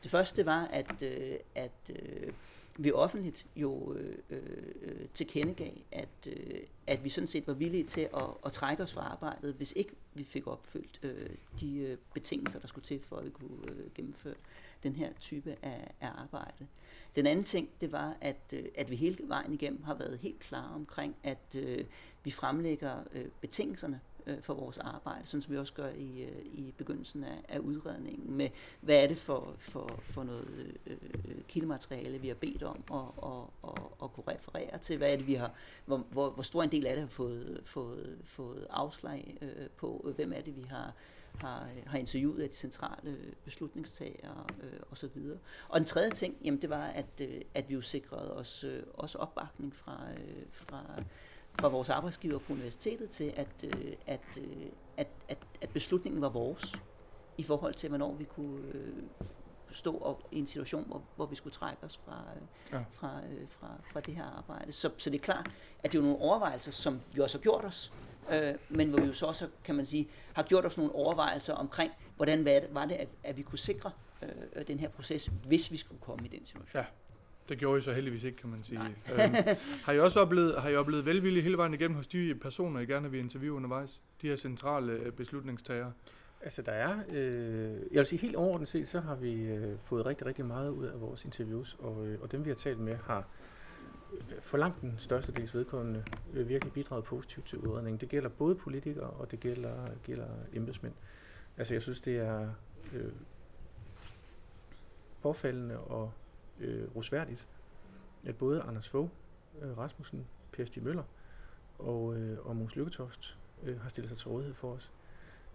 Det 0.03 0.11
første 0.11 0.45
var, 0.45 0.65
at, 0.65 1.01
øh, 1.01 1.37
at 1.55 1.71
øh, 1.89 2.33
vi 2.77 2.91
offentligt 2.91 3.45
jo 3.55 3.93
øh, 3.93 4.17
øh, 4.29 5.07
tilkendegav, 5.13 5.73
at, 5.91 6.09
øh, 6.27 6.61
at 6.87 7.03
vi 7.03 7.09
sådan 7.09 7.27
set 7.27 7.47
var 7.47 7.53
villige 7.53 7.83
til 7.83 8.01
at, 8.01 8.29
at 8.45 8.51
trække 8.51 8.83
os 8.83 8.93
fra 8.93 9.01
arbejdet, 9.01 9.53
hvis 9.53 9.73
ikke 9.75 9.91
vi 10.13 10.23
fik 10.23 10.47
opfyldt 10.47 10.99
øh, 11.03 11.29
de 11.59 11.77
øh, 11.77 11.97
betingelser, 12.13 12.59
der 12.59 12.67
skulle 12.67 12.85
til, 12.85 13.01
for 13.03 13.15
at 13.15 13.25
vi 13.25 13.29
kunne 13.29 13.71
øh, 13.71 13.91
gennemføre 13.95 14.35
den 14.83 14.95
her 14.95 15.09
type 15.19 15.55
af, 15.61 15.91
af 16.01 16.09
arbejde. 16.17 16.67
Den 17.15 17.27
anden 17.27 17.45
ting, 17.45 17.69
det 17.81 17.91
var, 17.91 18.17
at, 18.21 18.53
øh, 18.53 18.65
at 18.75 18.89
vi 18.89 18.95
hele 18.95 19.17
vejen 19.27 19.53
igennem 19.53 19.83
har 19.83 19.93
været 19.93 20.19
helt 20.19 20.39
klare 20.39 20.75
omkring, 20.75 21.15
at 21.23 21.55
øh, 21.57 21.85
vi 22.23 22.31
fremlægger 22.31 22.95
øh, 23.13 23.25
betingelserne 23.41 23.99
øh, 24.27 24.41
for 24.41 24.53
vores 24.53 24.77
arbejde, 24.77 25.25
sådan 25.25 25.41
som 25.41 25.53
vi 25.53 25.57
også 25.57 25.73
gør 25.73 25.89
i, 25.89 26.23
øh, 26.23 26.45
i 26.45 26.73
begyndelsen 26.77 27.23
af, 27.23 27.37
af 27.49 27.59
udredningen, 27.59 28.37
med 28.37 28.49
hvad 28.81 29.03
er 29.03 29.07
det 29.07 29.17
for, 29.17 29.55
for, 29.57 29.99
for 30.01 30.23
noget 30.23 30.77
øh, 30.85 30.97
øh 31.27 31.41
kildemateriale, 31.47 32.17
vi 32.17 32.27
har 32.27 32.35
bedt 32.35 32.63
om 32.63 32.83
at, 32.93 33.29
at, 33.31 33.71
at, 33.71 33.83
at 34.03 34.13
kunne 34.13 34.23
referere 34.27 34.77
til, 34.77 34.97
hvad 34.97 35.13
er 35.13 35.17
det, 35.17 35.27
vi 35.27 35.33
har, 35.33 35.51
hvor, 35.85 35.97
hvor, 35.97 36.29
hvor 36.29 36.43
stor 36.43 36.63
en 36.63 36.71
del 36.71 36.87
af 36.87 36.95
det 36.95 37.01
har 37.01 37.09
fået, 37.09 37.61
fået, 37.65 38.17
fået 38.23 38.67
afslag 38.69 39.37
øh, 39.41 39.69
på, 39.77 40.05
øh, 40.07 40.15
hvem 40.15 40.33
er 40.33 40.41
det, 40.41 40.57
vi 40.57 40.63
har 40.69 40.93
har, 41.37 41.67
har 41.85 41.97
interviewet 41.97 42.43
af 42.43 42.49
de 42.49 42.55
centrale 42.55 43.17
beslutningstagere 43.45 44.45
øh, 44.63 44.79
osv. 44.91 45.17
Og 45.69 45.79
den 45.79 45.87
tredje 45.87 46.09
ting, 46.09 46.35
jamen 46.43 46.61
det 46.61 46.69
var, 46.69 46.85
at, 46.85 47.21
øh, 47.21 47.41
at 47.53 47.69
vi 47.69 47.73
jo 47.73 47.81
sikrede 47.81 48.33
os 48.33 48.63
øh, 48.63 48.83
også 48.93 49.17
opbakning 49.17 49.75
fra, 49.75 49.99
øh, 50.17 50.43
fra, 50.51 50.83
fra 51.59 51.67
vores 51.67 51.89
arbejdsgiver 51.89 52.39
på 52.39 52.53
universitetet 52.53 53.09
til, 53.09 53.33
at, 53.35 53.47
øh, 53.63 53.93
at, 54.07 54.37
øh, 54.37 54.65
at, 54.97 55.07
at, 55.29 55.37
at 55.61 55.69
beslutningen 55.69 56.21
var 56.21 56.29
vores 56.29 56.75
i 57.37 57.43
forhold 57.43 57.73
til, 57.73 57.89
hvornår 57.89 58.13
vi 58.13 58.23
kunne 58.23 58.67
øh, 58.73 59.03
stå 59.71 59.97
op 59.97 60.23
i 60.31 60.39
en 60.39 60.47
situation, 60.47 60.83
hvor, 60.87 61.01
hvor 61.15 61.25
vi 61.25 61.35
skulle 61.35 61.53
trække 61.53 61.83
os 61.83 61.99
fra, 62.05 62.23
øh, 62.35 62.41
ja. 62.71 62.83
fra, 62.91 63.21
øh, 63.31 63.49
fra, 63.49 63.67
fra 63.91 63.99
det 63.99 64.15
her 64.15 64.25
arbejde. 64.37 64.71
Så, 64.71 64.91
så 64.97 65.09
det 65.09 65.17
er 65.17 65.23
klart, 65.23 65.51
at 65.83 65.91
det 65.91 65.97
er 65.97 66.01
nogle 66.01 66.17
overvejelser, 66.17 66.71
som 66.71 67.01
vi 67.13 67.21
også 67.21 67.37
har 67.37 67.41
gjort 67.41 67.65
os, 67.65 67.93
øh, 68.31 68.53
men 68.69 68.89
hvor 68.89 68.99
vi 68.99 69.07
jo 69.07 69.13
så 69.13 69.25
også, 69.25 69.47
kan 69.63 69.75
man 69.75 69.85
sige, 69.85 70.07
har 70.33 70.43
gjort 70.43 70.65
os 70.65 70.77
nogle 70.77 70.95
overvejelser 70.95 71.53
omkring, 71.53 71.91
hvordan 72.15 72.45
var 72.45 72.51
det, 72.51 72.67
var 72.71 72.85
det 72.85 72.95
at, 72.95 73.07
at 73.23 73.37
vi 73.37 73.41
kunne 73.41 73.59
sikre 73.59 73.91
øh, 74.23 74.67
den 74.67 74.79
her 74.79 74.89
proces, 74.89 75.31
hvis 75.47 75.71
vi 75.71 75.77
skulle 75.77 76.01
komme 76.01 76.25
i 76.25 76.29
den 76.37 76.45
situation. 76.45 76.81
Ja. 76.81 76.85
Det 77.49 77.59
gjorde 77.59 77.77
I 77.77 77.81
så 77.81 77.93
heldigvis 77.93 78.23
ikke, 78.23 78.37
kan 78.37 78.49
man 78.49 78.63
sige. 78.63 78.79
øhm, 78.79 79.35
har 79.85 79.93
I 79.93 79.99
også 79.99 80.19
oplevet, 80.19 80.61
har 80.61 80.69
I 80.69 80.75
oplevet 80.75 81.05
velvilje 81.05 81.41
hele 81.41 81.57
vejen 81.57 81.73
igennem 81.73 81.97
hos 81.97 82.07
de 82.07 82.35
personer, 82.35 82.79
I 82.79 82.85
gerne 82.85 83.11
vil 83.11 83.19
interviewe 83.19 83.55
undervejs? 83.55 84.01
De 84.21 84.27
her 84.27 84.35
centrale 84.35 84.91
øh, 84.91 85.11
beslutningstagere? 85.11 85.93
Altså 86.41 86.61
der 86.61 86.71
er, 86.71 86.97
øh, 87.09 87.73
jeg 87.91 87.99
vil 87.99 88.05
sige 88.05 88.19
helt 88.19 88.35
overordnet 88.35 88.69
set, 88.69 88.87
så 88.87 88.99
har 88.99 89.15
vi 89.15 89.33
øh, 89.33 89.79
fået 89.79 90.05
rigtig, 90.05 90.27
rigtig 90.27 90.45
meget 90.45 90.69
ud 90.69 90.85
af 90.85 91.01
vores 91.01 91.25
interviews, 91.25 91.75
og, 91.79 92.07
øh, 92.07 92.21
og 92.21 92.31
dem 92.31 92.45
vi 92.45 92.49
har 92.49 92.55
talt 92.55 92.79
med 92.79 92.97
har 93.05 93.17
øh, 93.17 93.23
for 94.41 94.57
langt 94.57 94.81
den 94.81 94.95
største 94.97 95.31
dels 95.31 95.55
vedkommende 95.55 96.03
øh, 96.33 96.49
virkelig 96.49 96.73
bidraget 96.73 97.05
positivt 97.05 97.45
til 97.45 97.57
udredningen. 97.57 97.99
Det 97.99 98.09
gælder 98.09 98.29
både 98.29 98.55
politikere, 98.55 99.09
og 99.09 99.31
det 99.31 99.39
gælder, 99.39 99.89
gælder 100.03 100.27
embedsmænd. 100.53 100.93
Altså 101.57 101.73
jeg 101.73 101.81
synes, 101.81 102.01
det 102.01 102.17
er 102.17 102.49
øh, 102.93 103.11
påfaldende 105.21 105.79
og 105.79 106.11
øh, 106.59 106.95
rosværdigt, 106.95 107.47
at 108.25 108.35
både 108.35 108.61
Anders 108.61 108.89
Fogh 108.89 109.09
øh, 109.61 109.77
Rasmussen, 109.77 110.27
Per 110.51 110.65
Stig 110.65 110.83
Møller 110.83 111.03
og, 111.79 112.15
øh, 112.15 112.45
og 112.45 112.55
Måns 112.55 112.75
Lykketoft 112.75 113.37
øh, 113.63 113.81
har 113.81 113.89
stillet 113.89 114.09
sig 114.09 114.17
til 114.17 114.27
rådighed 114.27 114.55
for 114.55 114.71
os. 114.71 114.91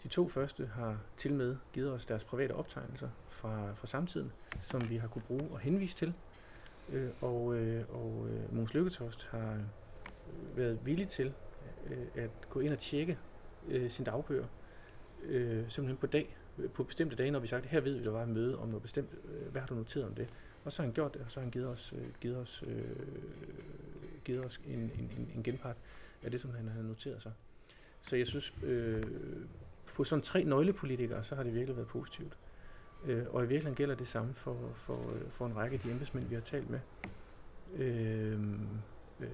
De 0.03 0.09
to 0.09 0.29
første 0.29 0.67
har 0.67 0.99
til 1.17 1.33
med 1.33 1.57
givet 1.73 1.93
os 1.93 2.07
deres 2.07 2.25
private 2.25 2.53
optegnelser 2.53 3.09
fra, 3.29 3.73
fra 3.75 3.87
samtiden, 3.87 4.33
som 4.63 4.91
vi 4.91 4.97
har 4.97 5.09
kunne 5.09 5.23
bruge 5.23 5.49
og 5.51 5.59
henvise 5.59 5.97
til. 5.97 6.15
Øh, 6.93 7.11
og 7.21 7.57
øh, 7.57 7.85
og 7.89 8.29
øh, 8.31 8.55
Måns 8.55 8.75
Lykketoft 8.75 9.29
har 9.31 9.53
øh, 9.53 10.57
været 10.57 10.79
villig 10.85 11.09
til 11.09 11.33
øh, 11.87 12.07
at 12.25 12.31
gå 12.51 12.61
ind 12.61 12.73
og 12.73 12.79
tjekke 12.79 13.19
øh, 13.69 13.91
sin 13.91 14.05
dagbøger, 14.05 14.47
øh, 15.23 15.71
simpelthen 15.71 15.97
på 15.97 16.07
dag, 16.07 16.37
øh, 16.59 16.71
på 16.71 16.85
bestemte 16.85 17.17
dage, 17.17 17.31
når 17.31 17.39
vi 17.39 17.47
sagde, 17.47 17.69
her 17.69 17.81
ved 17.81 17.99
vi, 17.99 18.05
der 18.05 18.11
var 18.11 18.23
et 18.23 18.29
møde 18.29 18.59
om 18.59 18.69
noget 18.69 18.83
bestemt, 18.83 19.11
øh, 19.25 19.53
hvad 19.53 19.61
har 19.61 19.69
du 19.69 19.75
noteret 19.75 20.07
om 20.07 20.15
det? 20.15 20.29
Og 20.65 20.73
så 20.73 20.83
har 20.83 20.87
han 20.87 20.95
gjort 20.95 21.15
det, 21.15 21.23
og 21.23 21.31
så 21.31 21.41
har 21.41 21.45
han 21.45 21.51
givet 21.51 21.69
os, 21.69 21.95
øh, 21.97 22.07
givet 22.21 22.37
os, 22.37 22.65
øh, 22.67 22.85
givet 24.25 24.45
os 24.45 24.61
en, 24.67 24.79
en, 24.79 25.31
en 25.35 25.43
genpart 25.43 25.77
af 26.23 26.31
det, 26.31 26.41
som 26.41 26.55
han 26.55 26.69
havde 26.69 26.87
noteret 26.87 27.23
sig. 27.23 27.33
Så 28.01 28.17
jeg 28.17 28.27
synes, 28.27 28.55
øh, 28.63 29.07
på 29.95 30.05
sådan 30.05 30.23
tre 30.23 30.45
nøglepolitikere, 30.45 31.23
så 31.23 31.35
har 31.35 31.43
det 31.43 31.55
virkelig 31.55 31.77
været 31.77 31.89
positivt. 31.89 32.37
Øh, 33.05 33.25
og 33.31 33.45
i 33.45 33.47
virkeligheden 33.47 33.75
gælder 33.75 33.95
det 33.95 34.09
samme 34.09 34.35
for, 34.35 34.57
for, 34.75 35.01
for 35.31 35.47
en 35.47 35.57
række 35.57 35.75
af 35.75 35.81
de 35.81 35.91
embedsmænd, 35.91 36.29
vi 36.29 36.35
har 36.35 36.43
talt 36.43 36.71
med. 36.71 36.81
Øh, 37.75 38.41
øh, 39.21 39.29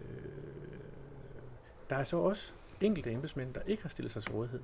der 1.90 1.96
er 1.96 2.05
så 2.05 2.16
også 2.16 2.53
enkelte 2.81 3.12
embedsmænd, 3.12 3.55
der 3.55 3.61
ikke 3.66 3.83
har 3.83 3.88
stillet 3.88 4.12
sig 4.12 4.22
til 4.22 4.33
rådighed. 4.33 4.61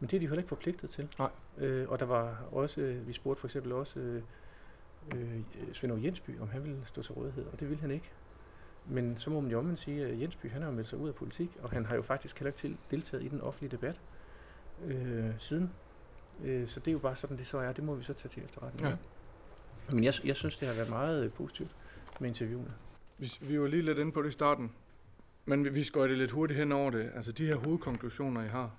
Men 0.00 0.10
det 0.10 0.16
er 0.16 0.20
de 0.20 0.26
heller 0.26 0.38
ikke 0.38 0.48
forpligtet 0.48 0.90
til. 0.90 1.08
Nej. 1.18 1.30
Øh, 1.58 1.88
og 1.88 2.00
der 2.00 2.06
var 2.06 2.44
også, 2.52 3.00
vi 3.06 3.12
spurgte 3.12 3.40
for 3.40 3.48
eksempel 3.48 3.72
også 3.72 4.00
øh, 4.00 4.22
øh, 5.16 5.40
Svend 5.72 6.04
Jensby, 6.04 6.40
om 6.40 6.48
han 6.48 6.64
ville 6.64 6.80
stå 6.84 7.02
til 7.02 7.12
rådighed, 7.12 7.46
og 7.52 7.60
det 7.60 7.68
ville 7.70 7.80
han 7.80 7.90
ikke. 7.90 8.12
Men 8.86 9.18
så 9.18 9.30
må 9.30 9.40
man 9.40 9.50
jo 9.50 9.58
omvendt 9.58 9.80
sige, 9.80 10.06
at 10.06 10.20
Jensby 10.20 10.50
han 10.50 10.62
har 10.62 10.70
meldt 10.70 10.88
sig 10.88 10.98
ud 10.98 11.08
af 11.08 11.14
politik, 11.14 11.58
og 11.62 11.70
han 11.70 11.86
har 11.86 11.96
jo 11.96 12.02
faktisk 12.02 12.38
heller 12.38 12.48
ikke 12.48 12.58
til, 12.58 12.76
deltaget 12.90 13.24
i 13.24 13.28
den 13.28 13.40
offentlige 13.40 13.70
debat 13.70 14.00
øh, 14.84 15.30
siden. 15.38 15.72
Øh, 16.44 16.68
så 16.68 16.80
det 16.80 16.88
er 16.88 16.92
jo 16.92 16.98
bare 16.98 17.16
sådan, 17.16 17.36
det 17.36 17.46
så 17.46 17.56
er. 17.56 17.72
Det 17.72 17.84
må 17.84 17.94
vi 17.94 18.04
så 18.04 18.12
tage 18.12 18.28
til 18.28 18.44
efterretning. 18.44 18.88
Ja. 18.88 18.96
Men 19.90 20.04
jeg, 20.04 20.14
jeg 20.24 20.36
synes, 20.36 20.56
det 20.56 20.68
har 20.68 20.74
været 20.74 20.90
meget 20.90 21.24
øh, 21.24 21.32
positivt 21.32 21.70
med 22.20 22.28
interviewene. 22.28 22.72
Vi, 23.18 23.32
vi 23.40 23.60
var 23.60 23.66
lige 23.66 23.82
lidt 23.82 23.98
inde 23.98 24.12
på 24.12 24.22
det 24.22 24.28
i 24.28 24.32
starten, 24.32 24.72
men 25.44 25.64
vi, 25.64 25.68
vi 25.68 25.84
skal 25.84 26.02
det 26.02 26.18
lidt 26.18 26.30
hurtigt 26.30 26.58
hen 26.58 26.72
over 26.72 26.90
det. 26.90 27.10
Altså 27.14 27.32
de 27.32 27.46
her 27.46 27.56
hovedkonklusioner, 27.56 28.44
I 28.44 28.48
har. 28.48 28.70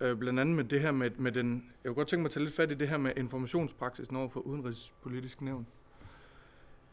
Øh, 0.00 0.16
blandt 0.18 0.40
andet 0.40 0.56
med 0.56 0.64
det 0.64 0.80
her 0.80 0.92
med, 0.92 1.10
med 1.10 1.32
den... 1.32 1.72
Jeg 1.84 1.88
kunne 1.88 1.94
godt 1.94 2.08
tænke 2.08 2.22
mig 2.22 2.28
at 2.28 2.32
tage 2.32 2.44
lidt 2.44 2.54
fat 2.54 2.70
i 2.70 2.74
det 2.74 2.88
her 2.88 2.96
med 2.96 3.12
informationspraksis 3.16 4.08
over 4.08 4.28
for 4.28 4.40
udenrigspolitisk 4.40 5.40
nævn. 5.40 5.66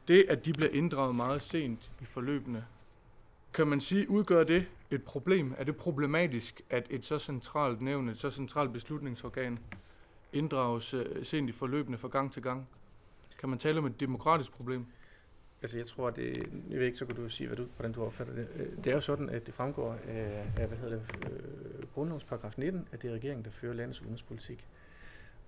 Det, 0.08 0.26
at 0.30 0.46
de 0.46 0.54
bliver 0.54 0.70
inddraget 0.74 1.16
meget 1.16 1.42
sent 1.42 1.92
i 2.02 2.06
forløbene, 2.06 2.66
kan 3.54 3.68
man 3.68 3.82
sige, 3.82 4.10
udgør 4.10 4.44
det 4.44 4.66
et 4.92 5.04
problem? 5.04 5.54
Er 5.58 5.64
det 5.64 5.76
problematisk, 5.76 6.62
at 6.70 6.88
et 6.90 7.06
så 7.06 7.20
centralt 7.20 7.82
nævn, 7.82 8.10
et 8.10 8.18
så 8.18 8.32
centralt 8.32 8.74
beslutningsorgan, 8.74 9.60
inddrages 10.34 10.94
øh, 10.94 11.26
sent 11.26 11.50
i 11.50 11.52
forløbene 11.52 11.98
fra 11.98 12.08
gang 12.08 12.34
til 12.34 12.42
gang? 12.42 12.68
Kan 13.40 13.50
man 13.50 13.60
tale 13.60 13.80
om 13.80 13.86
et 13.86 14.00
demokratisk 14.00 14.52
problem? 14.52 14.86
Altså 15.62 15.78
jeg 15.78 15.88
tror, 15.88 16.10
det, 16.10 16.38
jeg 16.70 16.80
ved 16.80 16.86
ikke, 16.86 16.98
så 16.98 17.06
kan 17.06 17.16
du 17.16 17.30
sige, 17.30 17.48
hvad 17.48 17.58
du, 17.58 17.66
hvordan 17.76 17.92
du 17.92 18.04
opfatter 18.04 18.34
det. 18.34 18.48
Øh, 18.56 18.78
det 18.78 18.88
er 18.88 18.96
jo 18.96 19.02
sådan, 19.02 19.30
at 19.30 19.46
det 19.46 19.54
fremgår 19.54 19.98
af, 20.08 20.46
af 20.58 20.68
hvad 20.68 20.78
hedder 20.78 20.96
det, 20.96 21.32
øh, 21.32 21.88
grundlovens 21.94 22.24
paragraf 22.24 22.54
19, 22.58 22.88
at 22.92 23.02
det 23.02 23.10
er 23.10 23.14
regeringen, 23.14 23.46
der 23.46 23.52
fører 23.52 23.74
landets 23.74 24.02
udenrigspolitik. 24.02 24.68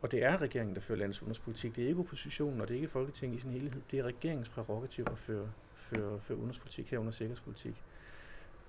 Og 0.01 0.11
det 0.11 0.23
er 0.23 0.41
regeringen, 0.41 0.75
der 0.75 0.81
fører 0.81 0.97
landets 0.99 1.21
udenrigspolitik. 1.21 1.75
Det 1.75 1.83
er 1.83 1.87
ikke 1.87 1.99
oppositionen, 1.99 2.61
og 2.61 2.67
det 2.67 2.73
er 2.73 2.77
ikke 2.77 2.87
Folketinget 2.87 3.37
i 3.37 3.41
sin 3.41 3.51
helhed. 3.51 3.81
Det 3.91 3.99
er 3.99 4.03
regeringens 4.03 4.49
prerogativ 4.49 5.05
at 5.11 5.17
føre, 5.17 5.49
føre, 5.75 6.19
føre 6.19 6.37
udenrigspolitik 6.37 6.89
herunder 6.89 7.11
sikkerhedspolitik. 7.11 7.83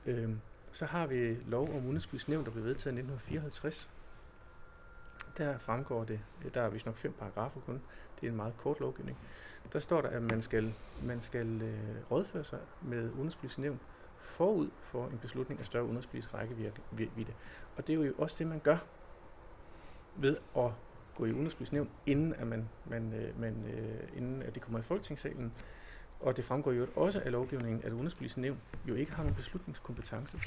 Øhm, 0.06 0.40
så 0.72 0.86
har 0.86 1.06
vi 1.06 1.36
lov 1.48 1.68
om 1.76 1.84
udenrigspolitisk 1.84 2.28
nævn, 2.28 2.44
der 2.44 2.50
blev 2.50 2.64
vedtaget 2.64 2.96
i 2.96 2.98
1954. 2.98 3.90
Der 5.38 5.58
fremgår 5.58 6.04
det, 6.04 6.20
øh, 6.44 6.54
der 6.54 6.60
er 6.60 6.68
vist 6.68 6.86
nok 6.86 6.96
fem 6.96 7.12
paragrafer 7.12 7.60
kun, 7.60 7.82
det 8.20 8.26
er 8.26 8.30
en 8.30 8.36
meget 8.36 8.56
kort 8.56 8.80
lovgivning. 8.80 9.18
Der 9.72 9.80
står 9.80 10.00
der, 10.00 10.08
at 10.08 10.22
man 10.22 10.42
skal, 10.42 10.74
man 11.02 11.22
skal 11.22 11.62
øh, 11.62 12.10
rådføre 12.10 12.44
sig 12.44 12.58
med 12.82 13.10
udenrigspolitisk 13.10 13.58
nævn 13.58 13.80
forud 14.18 14.70
for 14.82 15.06
en 15.06 15.18
beslutning 15.18 15.60
af 15.60 15.66
større 15.66 15.84
udenrigspolitisk 15.84 16.34
rækkevidde. 16.34 17.32
Og 17.76 17.86
det 17.86 17.92
er 17.92 18.04
jo 18.04 18.12
også 18.18 18.36
det, 18.38 18.46
man 18.46 18.60
gør 18.60 18.76
ved 20.16 20.36
at 20.56 20.70
gå 21.16 21.24
i 21.24 21.32
udenrigspolitisk 21.32 21.72
nævn, 21.72 21.90
inden, 22.06 22.34
at, 22.34 22.46
man, 22.46 22.68
man, 22.84 23.12
øh, 23.12 23.40
man, 23.40 23.64
øh, 23.64 24.16
inden 24.16 24.42
at 24.42 24.54
det 24.54 24.62
kommer 24.62 24.78
i 24.78 24.82
folketingssalen. 24.82 25.52
Og 26.20 26.36
det 26.36 26.44
fremgår 26.44 26.72
jo 26.72 26.86
også 26.96 27.20
af 27.20 27.32
lovgivningen, 27.32 27.84
at 27.84 27.92
udenrigspolitisk 27.92 28.36
nævn 28.36 28.60
jo 28.88 28.94
ikke 28.94 29.12
har 29.12 29.22
nogen 29.22 29.34
beslutningskompetence. 29.34 30.38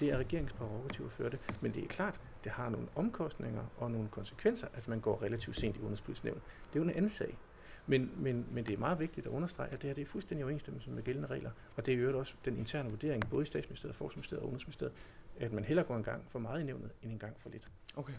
Det 0.00 0.08
er 0.08 0.16
regeringens 0.16 0.52
prerogativ 0.52 1.04
at 1.04 1.12
føre 1.12 1.30
det. 1.30 1.38
Men 1.60 1.74
det 1.74 1.84
er 1.84 1.88
klart, 1.88 2.20
det 2.44 2.52
har 2.52 2.68
nogle 2.68 2.88
omkostninger 2.94 3.64
og 3.76 3.90
nogle 3.90 4.08
konsekvenser, 4.08 4.68
at 4.74 4.88
man 4.88 5.00
går 5.00 5.22
relativt 5.22 5.56
sent 5.56 5.76
i 5.76 5.80
udenrigspolitisk 5.80 6.24
nævn. 6.24 6.36
Det 6.72 6.78
er 6.78 6.80
jo 6.80 6.82
en 6.82 6.90
anden 6.90 7.08
sag. 7.08 7.38
Men, 7.86 8.12
men, 8.16 8.46
men 8.50 8.64
det 8.64 8.74
er 8.74 8.78
meget 8.78 9.00
vigtigt 9.00 9.26
at 9.26 9.32
understrege, 9.32 9.72
at 9.72 9.82
det 9.82 9.88
her 9.88 9.94
det 9.94 10.02
er 10.02 10.06
fuldstændig 10.06 10.44
overensstemmelse 10.44 10.90
med 10.90 11.02
gældende 11.02 11.28
regler. 11.28 11.50
Og 11.76 11.86
det 11.86 11.94
er 11.94 11.98
jo 11.98 12.18
også 12.18 12.34
den 12.44 12.56
interne 12.56 12.90
vurdering, 12.90 13.28
både 13.30 13.42
i 13.42 13.46
statsministeriet, 13.46 13.96
forsvarsministeriet 13.96 14.40
og 14.42 14.46
udenrigsministeriet, 14.46 14.94
at 15.40 15.52
man 15.52 15.64
hellere 15.64 15.86
går 15.86 15.96
en 15.96 16.02
gang 16.02 16.24
for 16.30 16.38
meget 16.38 16.60
i 16.60 16.64
nævnet, 16.64 16.90
end 17.02 17.12
en 17.12 17.18
gang 17.18 17.36
for 17.40 17.48
lidt. 17.50 17.68
Okay. 17.96 18.12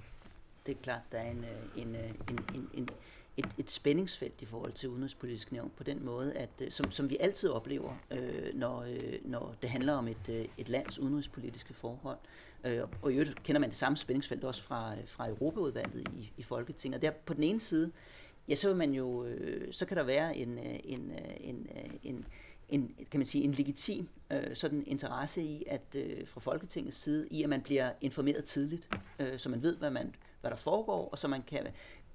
Det 0.65 0.77
er 0.77 0.81
klart, 0.81 1.01
der 1.11 1.17
er 1.17 1.31
en, 1.31 1.45
øh, 1.45 1.51
øh, 1.51 1.81
en, 1.81 1.95
en, 2.29 2.39
en, 2.55 2.69
en, 2.73 2.89
et, 3.37 3.45
et 3.57 3.71
spændingsfelt 3.71 4.41
i 4.41 4.45
forhold 4.45 4.71
til 4.71 4.89
udenrigspolitisk 4.89 5.51
nævn 5.51 5.71
på 5.77 5.83
den 5.83 6.05
måde, 6.05 6.33
at 6.33 6.49
øh, 6.61 6.71
som, 6.71 6.91
som 6.91 7.09
vi 7.09 7.17
altid 7.19 7.49
oplever, 7.49 7.93
øh, 8.11 8.53
når, 8.53 8.81
øh, 8.81 9.19
når 9.23 9.55
det 9.61 9.69
handler 9.69 9.93
om 9.93 10.07
et, 10.07 10.29
øh, 10.29 10.45
et 10.57 10.69
lands 10.69 10.99
udenrigspolitiske 10.99 11.73
forhold. 11.73 12.17
Øh, 12.63 12.81
og 13.01 13.11
i 13.11 13.15
øvrigt 13.15 13.43
kender 13.43 13.59
man 13.59 13.69
det 13.69 13.77
samme 13.77 13.97
spændingsfelt 13.97 14.43
også 14.43 14.63
fra, 14.63 14.93
øh, 14.93 15.07
fra 15.07 15.29
Europaudvalget 15.29 16.07
i, 16.13 16.31
i 16.37 16.43
Folketinget. 16.43 16.97
Og 16.97 17.01
der 17.01 17.11
på 17.11 17.33
den 17.33 17.43
ene 17.43 17.59
side, 17.59 17.91
ja, 18.47 18.55
så 18.55 18.67
vil 18.67 18.77
man 18.77 18.93
jo, 18.93 19.25
øh, 19.25 19.73
så 19.73 19.85
kan 19.85 19.97
der 19.97 20.03
være 20.03 20.37
en, 20.37 20.59
en, 20.83 21.11
en, 21.39 21.67
en, 22.03 22.25
en, 22.69 22.95
kan 23.11 23.19
man 23.19 23.25
sige, 23.25 23.43
en 23.43 23.51
legitim 23.51 24.07
øh, 24.31 24.55
sådan 24.55 24.83
interesse 24.87 25.43
i, 25.43 25.63
at 25.67 25.95
øh, 25.95 26.27
fra 26.27 26.39
Folketingets 26.39 26.97
side, 26.97 27.27
i 27.31 27.43
at 27.43 27.49
man 27.49 27.61
bliver 27.61 27.91
informeret 28.01 28.45
tidligt, 28.45 28.89
øh, 29.19 29.37
så 29.37 29.49
man 29.49 29.61
ved, 29.61 29.77
hvad, 29.77 29.89
man, 29.89 30.15
hvad 30.41 30.51
der 30.51 30.57
foregår, 30.57 31.09
og 31.09 31.17
så 31.17 31.27
man 31.27 31.43
kan 31.43 31.67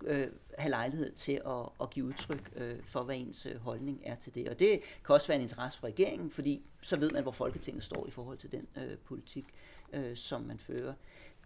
øh, 0.06 0.26
have 0.58 0.70
lejlighed 0.70 1.12
til 1.12 1.40
at, 1.46 1.68
at 1.82 1.90
give 1.90 2.06
udtryk 2.06 2.52
øh, 2.56 2.76
for, 2.82 3.02
hvad 3.02 3.16
ens 3.16 3.46
øh, 3.46 3.56
holdning 3.56 4.00
er 4.04 4.14
til 4.14 4.34
det. 4.34 4.48
Og 4.48 4.58
det 4.58 4.80
kan 5.06 5.14
også 5.14 5.28
være 5.28 5.36
en 5.36 5.42
interesse 5.42 5.78
for 5.78 5.86
regeringen, 5.86 6.30
fordi 6.30 6.62
så 6.82 6.96
ved 6.96 7.10
man, 7.10 7.22
hvor 7.22 7.32
Folketinget 7.32 7.84
står 7.84 8.06
i 8.06 8.10
forhold 8.10 8.38
til 8.38 8.52
den 8.52 8.66
øh, 8.76 8.98
politik, 9.04 9.44
øh, 9.92 10.16
som 10.16 10.42
man 10.42 10.58
fører. 10.58 10.94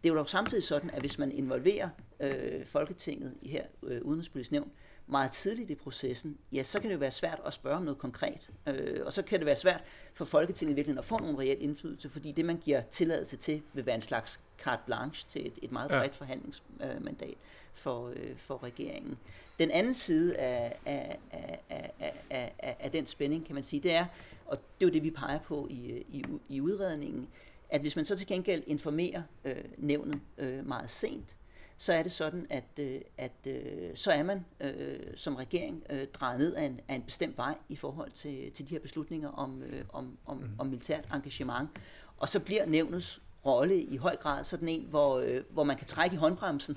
Det 0.02 0.11
er 0.11 0.12
jo 0.12 0.18
dog 0.18 0.28
samtidig 0.28 0.64
sådan, 0.64 0.90
at 0.90 1.00
hvis 1.00 1.18
man 1.18 1.32
involverer 1.32 1.88
øh, 2.20 2.64
Folketinget 2.64 3.34
i 3.42 3.48
her 3.48 3.64
øh, 3.82 4.02
udenrigspolitisk 4.02 4.52
nævn 4.52 4.70
meget 5.07 5.30
tidligt 5.30 5.70
i 5.70 5.74
processen, 5.74 6.38
ja, 6.52 6.62
så 6.62 6.80
kan 6.80 6.88
det 6.88 6.94
jo 6.94 6.98
være 6.98 7.11
svært 7.11 7.40
at 7.46 7.52
spørge 7.52 7.76
om 7.76 7.82
noget 7.82 7.98
konkret. 7.98 8.50
Øh, 8.66 9.07
og 9.07 9.12
så 9.12 9.22
kan 9.22 9.38
det 9.38 9.46
være 9.46 9.57
svært 9.57 9.84
for 10.14 10.24
Folketinget 10.24 10.76
virkelig 10.76 10.98
at 10.98 11.05
få 11.05 11.18
nogen 11.18 11.38
reel 11.38 11.62
indflydelse, 11.62 12.09
fordi 12.09 12.32
det, 12.32 12.44
man 12.44 12.57
giver 12.57 12.82
tilladelse 12.90 13.36
til, 13.36 13.62
vil 13.72 13.86
være 13.86 13.94
en 13.94 14.00
slags 14.00 14.40
carte 14.59 14.82
blanche 14.86 15.28
til 15.28 15.46
et, 15.46 15.52
et 15.62 15.72
meget 15.72 15.88
bredt 15.88 16.12
ja. 16.12 16.18
forhandlingsmandat 16.18 17.34
for, 17.75 18.09
øh, 18.09 18.37
for 18.37 18.62
regeringen. 18.62 19.18
Den 19.59 19.70
anden 19.70 19.95
side 19.95 20.37
af, 20.37 20.79
af, 20.87 21.18
af, 21.33 21.61
af, 21.70 21.93
af, 22.31 22.53
af, 22.59 22.77
af 22.81 22.91
den 22.91 23.07
spænding, 23.07 23.47
kan 23.47 23.55
man 23.55 23.64
sige, 23.64 23.81
det 23.81 23.95
er, 23.95 24.07
og 24.47 24.59
det 24.81 24.87
er 24.87 24.89
jo 24.91 24.93
det, 24.93 25.03
vi 25.03 25.11
peger 25.11 25.39
på 25.39 25.66
i, 25.70 26.05
i, 26.09 26.25
i 26.49 26.61
udredningen, 26.61 27.29
at 27.70 27.81
hvis 27.81 27.97
man 27.97 28.05
så 28.05 28.16
til 28.16 28.27
gengæld 28.27 28.62
informerer 28.66 29.22
øh, 29.45 29.64
nævnet 29.79 30.20
øh, 30.39 30.66
meget 30.66 30.91
sent, 30.91 31.37
så 31.79 31.93
er 31.93 32.03
det 32.03 32.12
sådan, 32.12 32.47
at, 32.51 32.79
øh, 32.81 33.01
at 33.18 33.47
øh, 33.47 33.91
så 33.95 34.11
er 34.11 34.22
man 34.22 34.45
øh, 34.61 35.01
som 35.16 35.37
regering 35.37 35.83
øh, 35.91 36.07
drejet 36.07 36.39
ned 36.39 36.55
af 36.55 36.64
en, 36.64 36.81
af 36.89 36.95
en 36.95 37.03
bestemt 37.03 37.37
vej 37.37 37.55
i 37.68 37.77
forhold 37.77 38.11
til, 38.11 38.53
til 38.53 38.68
de 38.68 38.75
her 38.75 38.81
beslutninger 38.81 39.29
om, 39.29 39.62
øh, 39.62 39.83
om, 39.93 40.18
om, 40.27 40.37
mm. 40.37 40.51
om 40.59 40.66
militært 40.66 41.05
engagement. 41.14 41.70
Og 42.16 42.29
så 42.29 42.41
bliver 42.41 42.66
nævnets 42.66 43.22
rolle 43.47 43.83
i 43.83 43.97
høj 43.97 44.16
grad 44.16 44.45
sådan 44.45 44.68
en, 44.68 44.87
hvor, 44.91 45.18
øh, 45.18 45.43
hvor 45.51 45.64
man 45.64 45.77
kan 45.77 45.87
trække 45.87 46.14
i 46.14 46.16
håndbremsen, 46.16 46.77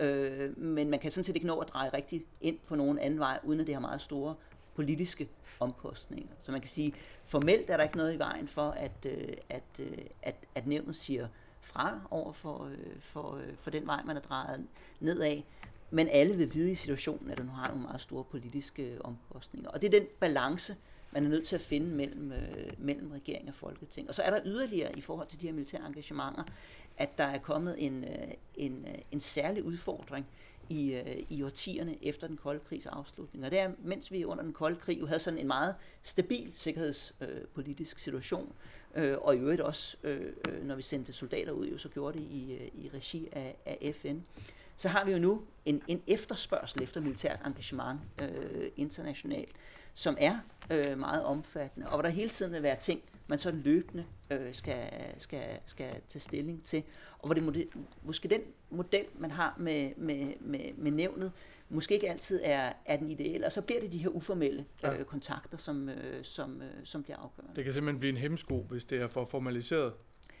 øh, 0.00 0.58
men 0.58 0.90
man 0.90 1.00
kan 1.00 1.10
sådan 1.10 1.24
set 1.24 1.36
ikke 1.36 1.46
nå 1.46 1.58
at 1.58 1.68
dreje 1.68 1.90
rigtig 1.94 2.24
ind 2.40 2.58
på 2.66 2.76
nogen 2.76 2.98
anden 2.98 3.18
vej, 3.18 3.38
uden 3.44 3.60
at 3.60 3.66
det 3.66 3.74
har 3.74 3.80
meget 3.80 4.00
store 4.00 4.34
politiske 4.74 5.28
omkostninger. 5.60 6.32
Så 6.40 6.52
man 6.52 6.60
kan 6.60 6.68
sige, 6.68 6.94
formelt 7.26 7.70
er 7.70 7.76
der 7.76 7.84
ikke 7.84 7.96
noget 7.96 8.14
i 8.14 8.18
vejen 8.18 8.48
for, 8.48 8.70
at, 8.70 9.06
øh, 9.06 9.36
at, 9.48 9.62
øh, 9.78 9.98
at, 10.22 10.34
at 10.54 10.66
nævnet 10.66 10.96
siger 10.96 11.28
fra 11.60 12.00
over 12.10 12.32
for, 12.32 12.64
øh, 12.64 13.00
for, 13.00 13.36
øh, 13.36 13.54
for 13.60 13.70
den 13.70 13.86
vej, 13.86 14.02
man 14.02 14.16
er 14.16 14.20
drejet 14.20 14.66
nedad. 15.00 15.42
Men 15.90 16.08
alle 16.08 16.36
vil 16.36 16.54
vide 16.54 16.70
i 16.70 16.74
situationen, 16.74 17.30
at 17.30 17.38
den 17.38 17.48
har 17.48 17.68
nogle 17.68 17.82
meget 17.82 18.00
store 18.00 18.24
politiske 18.24 18.82
øh, 18.82 19.00
omkostninger. 19.04 19.70
Og 19.70 19.82
det 19.82 19.94
er 19.94 20.00
den 20.00 20.08
balance, 20.20 20.76
man 21.12 21.24
er 21.24 21.28
nødt 21.28 21.46
til 21.46 21.54
at 21.54 21.60
finde 21.60 21.94
mellem, 21.94 22.32
øh, 22.32 22.72
mellem 22.78 23.10
regering 23.10 23.48
og 23.48 23.54
folketing. 23.54 24.08
Og 24.08 24.14
så 24.14 24.22
er 24.22 24.30
der 24.30 24.40
yderligere 24.44 24.98
i 24.98 25.00
forhold 25.00 25.28
til 25.28 25.40
de 25.40 25.46
her 25.46 25.52
militære 25.52 25.86
engagementer, 25.86 26.44
at 26.98 27.18
der 27.18 27.24
er 27.24 27.38
kommet 27.38 27.84
en, 27.84 28.04
øh, 28.04 28.28
en, 28.54 28.86
øh, 28.88 28.98
en 29.12 29.20
særlig 29.20 29.64
udfordring 29.64 30.26
i, 30.68 30.92
øh, 30.92 31.22
i 31.28 31.42
årtierne 31.42 32.04
efter 32.04 32.26
den 32.26 32.36
kolde 32.36 32.60
krigs 32.60 32.86
afslutning. 32.86 33.44
Og 33.44 33.50
det 33.50 33.58
er, 33.58 33.70
mens 33.78 34.12
vi 34.12 34.24
under 34.24 34.44
den 34.44 34.52
kolde 34.52 34.76
krig 34.76 35.00
jo 35.00 35.06
havde 35.06 35.20
sådan 35.20 35.38
en 35.38 35.46
meget 35.46 35.74
stabil 36.02 36.52
sikkerhedspolitisk 36.54 37.98
situation, 37.98 38.52
øh, 38.94 39.18
og 39.18 39.36
i 39.36 39.38
øvrigt 39.38 39.60
også, 39.60 39.96
øh, 40.02 40.32
når 40.62 40.74
vi 40.74 40.82
sendte 40.82 41.12
soldater 41.12 41.52
ud, 41.52 41.68
jo 41.68 41.78
så 41.78 41.88
gjorde 41.88 42.18
det 42.18 42.24
i, 42.24 42.70
i 42.74 42.90
regi 42.94 43.28
af, 43.32 43.56
af 43.66 43.94
FN, 44.02 44.18
så 44.76 44.88
har 44.88 45.04
vi 45.04 45.12
jo 45.12 45.18
nu 45.18 45.42
en, 45.64 45.82
en 45.88 46.02
efterspørgsel 46.06 46.82
efter 46.82 47.00
militært 47.00 47.40
engagement 47.46 48.00
øh, 48.22 48.70
internationalt, 48.76 49.52
som 49.94 50.16
er 50.20 50.38
øh, 50.70 50.98
meget 50.98 51.24
omfattende, 51.24 51.86
og 51.86 51.92
hvor 51.92 52.02
der 52.02 52.08
hele 52.08 52.28
tiden 52.30 52.52
vil 52.52 52.62
være 52.62 52.76
ting, 52.80 53.02
man 53.28 53.38
så 53.38 53.50
løbende 53.50 54.04
øh, 54.30 54.52
skal, 54.52 54.90
skal, 55.18 55.58
skal 55.66 55.90
tage 56.08 56.20
stilling 56.20 56.64
til. 56.64 56.82
Og 57.18 57.26
hvor 57.26 57.34
det 57.34 57.68
måske 58.02 58.28
den 58.28 58.40
model, 58.70 59.04
man 59.18 59.30
har 59.30 59.56
med, 59.60 59.90
med, 59.96 60.32
med, 60.40 60.60
med 60.76 60.90
nævnet, 60.90 61.32
måske 61.68 61.94
ikke 61.94 62.10
altid 62.10 62.40
er, 62.44 62.72
er 62.86 62.96
den 62.96 63.10
ideelle, 63.10 63.46
og 63.46 63.52
så 63.52 63.62
bliver 63.62 63.80
det 63.80 63.92
de 63.92 63.98
her 63.98 64.08
uformelle 64.08 64.64
ja. 64.82 64.98
øh, 64.98 65.04
kontakter, 65.04 65.58
som, 65.58 65.88
øh, 65.88 66.24
som, 66.24 66.62
øh, 66.62 66.68
som 66.84 67.02
bliver 67.02 67.16
afgørende. 67.16 67.56
Det 67.56 67.64
kan 67.64 67.72
simpelthen 67.72 68.00
blive 68.00 68.10
en 68.10 68.16
hemsko, 68.16 68.66
hvis 68.68 68.84
det 68.84 69.00
er 69.00 69.08
for 69.08 69.24
formaliseret 69.24 69.92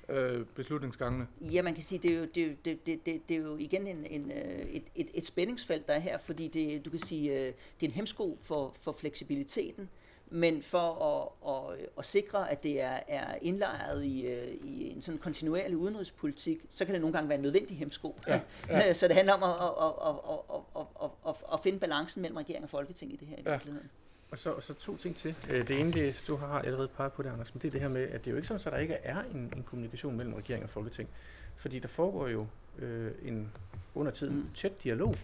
øh, 0.08 0.44
beslutningsgangene? 0.54 1.26
Ja, 1.40 1.62
man 1.62 1.74
kan 1.74 1.82
sige, 1.82 1.98
det 1.98 2.12
er 2.12 2.18
jo, 2.18 2.24
det 2.34 2.42
er 2.42 2.46
jo, 2.46 2.52
det, 2.64 2.86
det, 2.86 3.06
det, 3.06 3.28
det 3.28 3.36
er 3.36 3.40
jo 3.40 3.56
igen 3.56 3.86
en, 3.86 4.06
en, 4.06 4.32
øh, 4.32 4.58
et, 4.58 4.82
et, 4.94 5.10
et 5.14 5.26
spændingsfelt, 5.26 5.88
der 5.88 5.94
er 5.94 5.98
her, 5.98 6.18
fordi 6.18 6.48
det, 6.48 6.84
du 6.84 6.90
kan 6.90 6.98
sige, 6.98 7.32
øh, 7.32 7.46
det 7.46 7.86
er 7.86 7.86
en 7.86 7.90
hemsko 7.90 8.38
for, 8.40 8.74
for 8.80 8.92
fleksibiliteten, 8.92 9.88
men 10.30 10.62
for 10.62 11.04
at, 11.04 11.54
at, 11.54 11.88
at 11.98 12.06
sikre, 12.06 12.50
at 12.50 12.62
det 12.62 12.80
er, 12.80 13.00
er 13.08 13.34
indlejret 13.42 14.04
i, 14.04 14.26
øh, 14.26 14.54
i 14.64 14.90
en 14.90 15.02
sådan 15.02 15.18
kontinuerlig 15.18 15.76
udenrigspolitik, 15.76 16.58
så 16.70 16.84
kan 16.84 16.94
det 16.94 17.00
nogle 17.00 17.12
gange 17.12 17.28
være 17.28 17.38
en 17.38 17.44
nødvendig 17.44 17.78
hemsko. 17.78 18.16
Ja, 18.28 18.40
ja. 18.68 18.92
så 18.92 19.08
det 19.08 19.16
handler 19.16 19.34
om 19.34 19.42
at, 19.42 19.50
at, 19.50 20.14
at, 20.76 20.86
at, 21.02 21.10
at, 21.28 21.34
at, 21.52 21.60
finde 21.60 21.78
balancen 21.78 22.22
mellem 22.22 22.36
regering 22.36 22.64
og 22.64 22.70
folketing 22.70 23.12
i 23.12 23.16
det 23.16 23.28
her 23.28 23.36
i 23.36 23.42
ja. 23.46 23.50
virkeligheden. 23.50 23.90
Og 24.30 24.38
så, 24.38 24.50
og 24.50 24.62
så 24.62 24.74
to 24.74 24.96
ting 24.96 25.16
til. 25.16 25.34
Øh, 25.50 25.68
det 25.68 25.80
ene, 25.80 25.92
det, 25.92 26.24
du 26.26 26.36
har 26.36 26.58
allerede 26.62 26.88
peget 26.88 27.12
på 27.12 27.22
det, 27.22 27.30
Anders, 27.30 27.54
men 27.54 27.62
det 27.62 27.68
er 27.68 27.72
det 27.72 27.80
her 27.80 27.88
med, 27.88 28.02
at 28.02 28.24
det 28.24 28.26
er 28.26 28.30
jo 28.30 28.36
ikke 28.36 28.48
sådan, 28.48 28.66
at 28.66 28.72
der 28.72 28.78
ikke 28.78 28.94
er 28.94 29.22
en, 29.34 29.52
en 29.56 29.62
kommunikation 29.62 30.16
mellem 30.16 30.34
regering 30.34 30.64
og 30.64 30.70
folketing. 30.70 31.08
Fordi 31.56 31.78
der 31.78 31.88
foregår 31.88 32.28
jo 32.28 32.46
øh, 32.78 33.12
en 33.22 33.52
under 33.94 34.12
tiden 34.12 34.36
mm. 34.36 34.50
tæt 34.54 34.84
dialog 34.84 35.14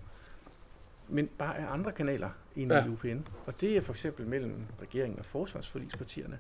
men 1.15 1.29
bare 1.39 1.59
af 1.59 1.73
andre 1.73 1.93
kanaler 1.93 2.31
end 2.57 2.73
ja. 2.73 2.87
i 2.87 2.89
UPN. 2.89 3.19
Og 3.47 3.61
det 3.61 3.77
er 3.77 3.81
for 3.81 3.93
eksempel 3.93 4.29
mellem 4.29 4.67
regeringen 4.81 5.19
og 5.19 5.25
forsvarsforligspartierne. 5.25 6.39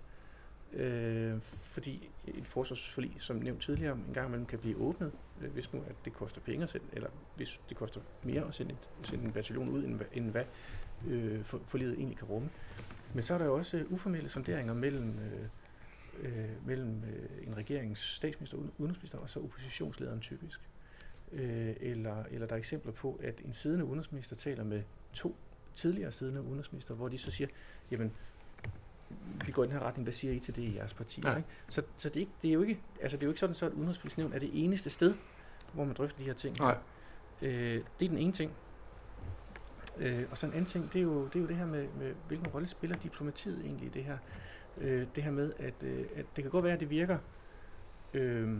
Øh, 0.72 1.34
fordi 1.62 2.08
et 2.26 2.46
forsvarsforlig, 2.46 3.16
som 3.18 3.36
nævnt 3.36 3.62
tidligere, 3.62 3.92
en 3.92 4.14
gang 4.14 4.26
imellem 4.26 4.46
kan 4.46 4.58
blive 4.58 4.76
åbnet, 4.76 5.12
øh, 5.42 5.52
hvis 5.52 5.72
nu 5.72 5.80
at 5.88 5.94
det 6.04 6.12
koster 6.12 6.40
penge 6.40 6.62
at 6.62 6.68
sende, 6.68 6.86
eller 6.92 7.08
hvis 7.36 7.60
det 7.68 7.76
koster 7.76 8.00
mere 8.22 8.48
at 8.48 8.54
sende, 8.54 8.72
et, 8.72 9.08
sende 9.08 9.24
en 9.24 9.32
bataljon 9.32 9.68
ud, 9.68 9.84
end, 9.84 10.00
end 10.12 10.30
hvad 10.30 10.44
øh, 11.08 11.44
for, 11.44 11.60
forliget 11.66 11.94
egentlig 11.94 12.18
kan 12.18 12.28
rumme. 12.28 12.48
Men 13.14 13.22
så 13.22 13.34
er 13.34 13.38
der 13.38 13.44
jo 13.44 13.54
også 13.54 13.84
uformelle 13.88 14.28
sonderinger 14.28 14.74
mellem, 14.74 15.18
øh, 15.18 15.48
øh, 16.22 16.66
mellem 16.66 17.02
øh, 17.04 17.48
en 17.48 17.56
regerings 17.56 18.14
statsminister 18.14 18.58
og 18.58 18.64
udenrigsminister, 18.78 19.18
og 19.18 19.30
så 19.30 19.40
oppositionslederen 19.40 20.20
typisk 20.20 20.60
øh, 21.35 21.76
eller, 21.80 22.24
eller 22.30 22.47
der 22.47 22.55
er 22.55 22.59
eksempler 22.59 22.93
på, 22.93 23.20
at 23.22 23.41
en 23.45 23.55
siddende 23.55 23.85
udenrigsminister 23.85 24.37
taler 24.37 24.64
med 24.64 24.82
to 25.12 25.37
tidligere 25.74 26.12
siddende 26.12 26.43
udenrigsminister, 26.43 26.95
hvor 26.95 27.09
de 27.09 27.18
så 27.18 27.30
siger, 27.30 27.49
jamen, 27.91 28.12
vi 29.47 29.53
går 29.53 29.62
i 29.64 29.66
den 29.66 29.72
her 29.72 29.80
retning, 29.80 30.05
hvad 30.05 30.12
siger 30.12 30.35
I 30.35 30.39
til 30.39 30.57
det 30.57 30.62
i 30.62 30.76
jeres 30.76 30.95
parti? 30.95 31.20
Ja. 31.24 31.37
Ikke? 31.37 31.49
Så, 31.68 31.82
så 31.97 32.09
det, 32.09 32.16
er 32.16 32.20
ikke, 32.20 32.32
det, 32.43 32.49
er 32.49 32.55
jo 32.55 32.62
ikke, 32.62 32.80
altså 33.03 33.16
det 33.16 33.22
er 33.22 33.26
jo 33.26 33.30
ikke 33.30 33.41
sådan, 33.41 33.55
så 33.55 33.66
at 33.66 33.72
udenrigspolitisk 33.72 34.18
nævn 34.18 34.32
er 34.32 34.39
det 34.39 34.51
eneste 34.64 34.91
sted, 34.91 35.14
hvor 35.72 35.85
man 35.85 35.95
drøfter 35.95 36.18
de 36.18 36.24
her 36.24 36.35
ting. 36.35 36.59
Nej. 36.59 36.78
Øh, 37.43 37.85
det 38.01 38.05
er 38.05 38.09
den 38.09 38.18
ene 38.18 38.32
ting. 38.32 38.53
Øh, 39.99 40.24
og 40.30 40.39
så 40.39 40.47
en 40.47 40.53
anden 40.53 40.66
ting, 40.66 40.93
det 40.93 40.99
er 40.99 41.03
jo 41.03 41.24
det, 41.24 41.37
er 41.37 41.41
jo 41.41 41.47
det 41.47 41.57
her 41.57 41.66
med, 41.66 41.89
med, 41.99 42.14
hvilken 42.26 42.47
rolle 42.47 42.68
spiller 42.68 42.97
diplomatiet 42.97 43.64
egentlig 43.64 43.87
i 43.87 43.91
det 43.91 44.05
her. 44.05 44.18
Øh, 44.78 45.07
det 45.14 45.22
her 45.22 45.30
med, 45.30 45.53
at, 45.59 45.74
øh, 45.82 46.07
at 46.16 46.26
det 46.37 46.45
kan 46.45 46.51
godt 46.51 46.64
være, 46.64 46.72
at 46.72 46.80
det 46.80 46.91
virker 46.91 47.18
øh, 48.14 48.59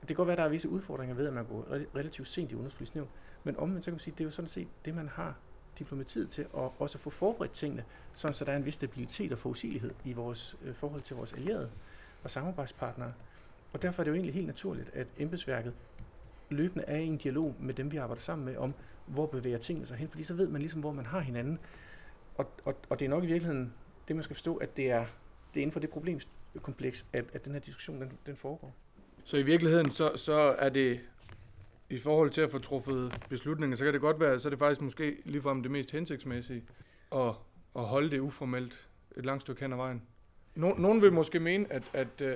det 0.00 0.06
kan 0.08 0.16
godt 0.16 0.26
være, 0.26 0.34
at 0.34 0.38
der 0.38 0.44
er 0.44 0.48
visse 0.48 0.68
udfordringer 0.68 1.14
ved, 1.14 1.26
at 1.26 1.32
man 1.32 1.44
går 1.44 1.66
relativt 1.96 2.28
sent 2.28 2.52
i 2.52 2.54
udenrigspolitisk 2.54 2.94
nævn, 2.94 3.08
men 3.44 3.56
omvendt 3.56 3.84
så 3.84 3.90
kan 3.90 3.94
man 3.94 4.00
sige, 4.00 4.12
at 4.12 4.18
det 4.18 4.24
er 4.24 4.28
jo 4.28 4.30
sådan 4.30 4.48
set 4.48 4.68
det, 4.84 4.94
man 4.94 5.08
har 5.08 5.34
diplomatiet 5.78 6.30
til 6.30 6.42
at 6.42 6.70
også 6.78 6.98
få 6.98 7.10
forberedt 7.10 7.52
tingene, 7.52 7.84
sådan 8.14 8.34
så 8.34 8.44
der 8.44 8.52
er 8.52 8.56
en 8.56 8.64
vis 8.64 8.74
stabilitet 8.74 9.32
og 9.32 9.38
forudsigelighed 9.38 9.90
i 10.04 10.12
vores 10.12 10.56
øh, 10.62 10.74
forhold 10.74 11.00
til 11.00 11.16
vores 11.16 11.32
allierede 11.32 11.70
og 12.22 12.30
samarbejdspartnere. 12.30 13.12
Og 13.72 13.82
derfor 13.82 14.02
er 14.02 14.04
det 14.04 14.10
jo 14.10 14.14
egentlig 14.14 14.34
helt 14.34 14.46
naturligt, 14.46 14.90
at 14.94 15.06
embedsværket 15.18 15.74
løbende 16.50 16.84
er 16.84 16.96
i 16.96 17.06
en 17.06 17.16
dialog 17.16 17.54
med 17.58 17.74
dem, 17.74 17.92
vi 17.92 17.96
arbejder 17.96 18.22
sammen 18.22 18.44
med, 18.44 18.56
om 18.56 18.74
hvor 19.06 19.26
bevæger 19.26 19.58
tingene 19.58 19.86
sig 19.86 19.96
hen, 19.96 20.08
fordi 20.08 20.22
så 20.22 20.34
ved 20.34 20.48
man 20.48 20.60
ligesom, 20.60 20.80
hvor 20.80 20.92
man 20.92 21.06
har 21.06 21.20
hinanden. 21.20 21.58
Og, 22.34 22.46
og, 22.64 22.76
og 22.88 22.98
det 22.98 23.04
er 23.04 23.08
nok 23.08 23.24
i 23.24 23.26
virkeligheden 23.26 23.72
det, 24.08 24.16
man 24.16 24.22
skal 24.22 24.34
forstå, 24.34 24.56
at 24.56 24.76
det 24.76 24.90
er, 24.90 25.06
det 25.54 25.60
er 25.60 25.62
inden 25.62 25.72
for 25.72 25.80
det 25.80 25.90
problemkompleks, 25.90 27.06
at, 27.12 27.24
at 27.32 27.44
den 27.44 27.52
her 27.52 27.60
diskussion 27.60 28.00
den, 28.00 28.12
den 28.26 28.36
foregår. 28.36 28.74
Så 29.24 29.36
i 29.36 29.42
virkeligheden, 29.42 29.90
så, 29.90 30.12
så 30.16 30.32
er 30.58 30.68
det 30.68 31.00
i 31.90 31.98
forhold 31.98 32.30
til 32.30 32.40
at 32.40 32.50
få 32.50 32.58
truffet 32.58 33.24
beslutninger, 33.28 33.76
så 33.76 33.84
kan 33.84 33.92
det 33.92 34.00
godt 34.00 34.20
være, 34.20 34.38
så 34.38 34.48
er 34.48 34.50
det 34.50 34.58
faktisk 34.58 34.80
måske 34.80 35.16
ligefrem 35.24 35.62
det 35.62 35.70
mest 35.70 35.90
hensigtsmæssige 35.90 36.64
at, 37.12 37.34
at 37.76 37.84
holde 37.84 38.10
det 38.10 38.18
uformelt 38.18 38.88
et 39.16 39.24
langt 39.24 39.40
stykke 39.40 39.60
hen 39.60 39.72
ad 39.72 39.76
vejen. 39.76 40.02
No, 40.54 40.74
nogen 40.74 41.02
vil 41.02 41.12
måske 41.12 41.40
mene, 41.40 41.72
at, 41.72 41.82
at 41.92 42.22
uh, 42.22 42.28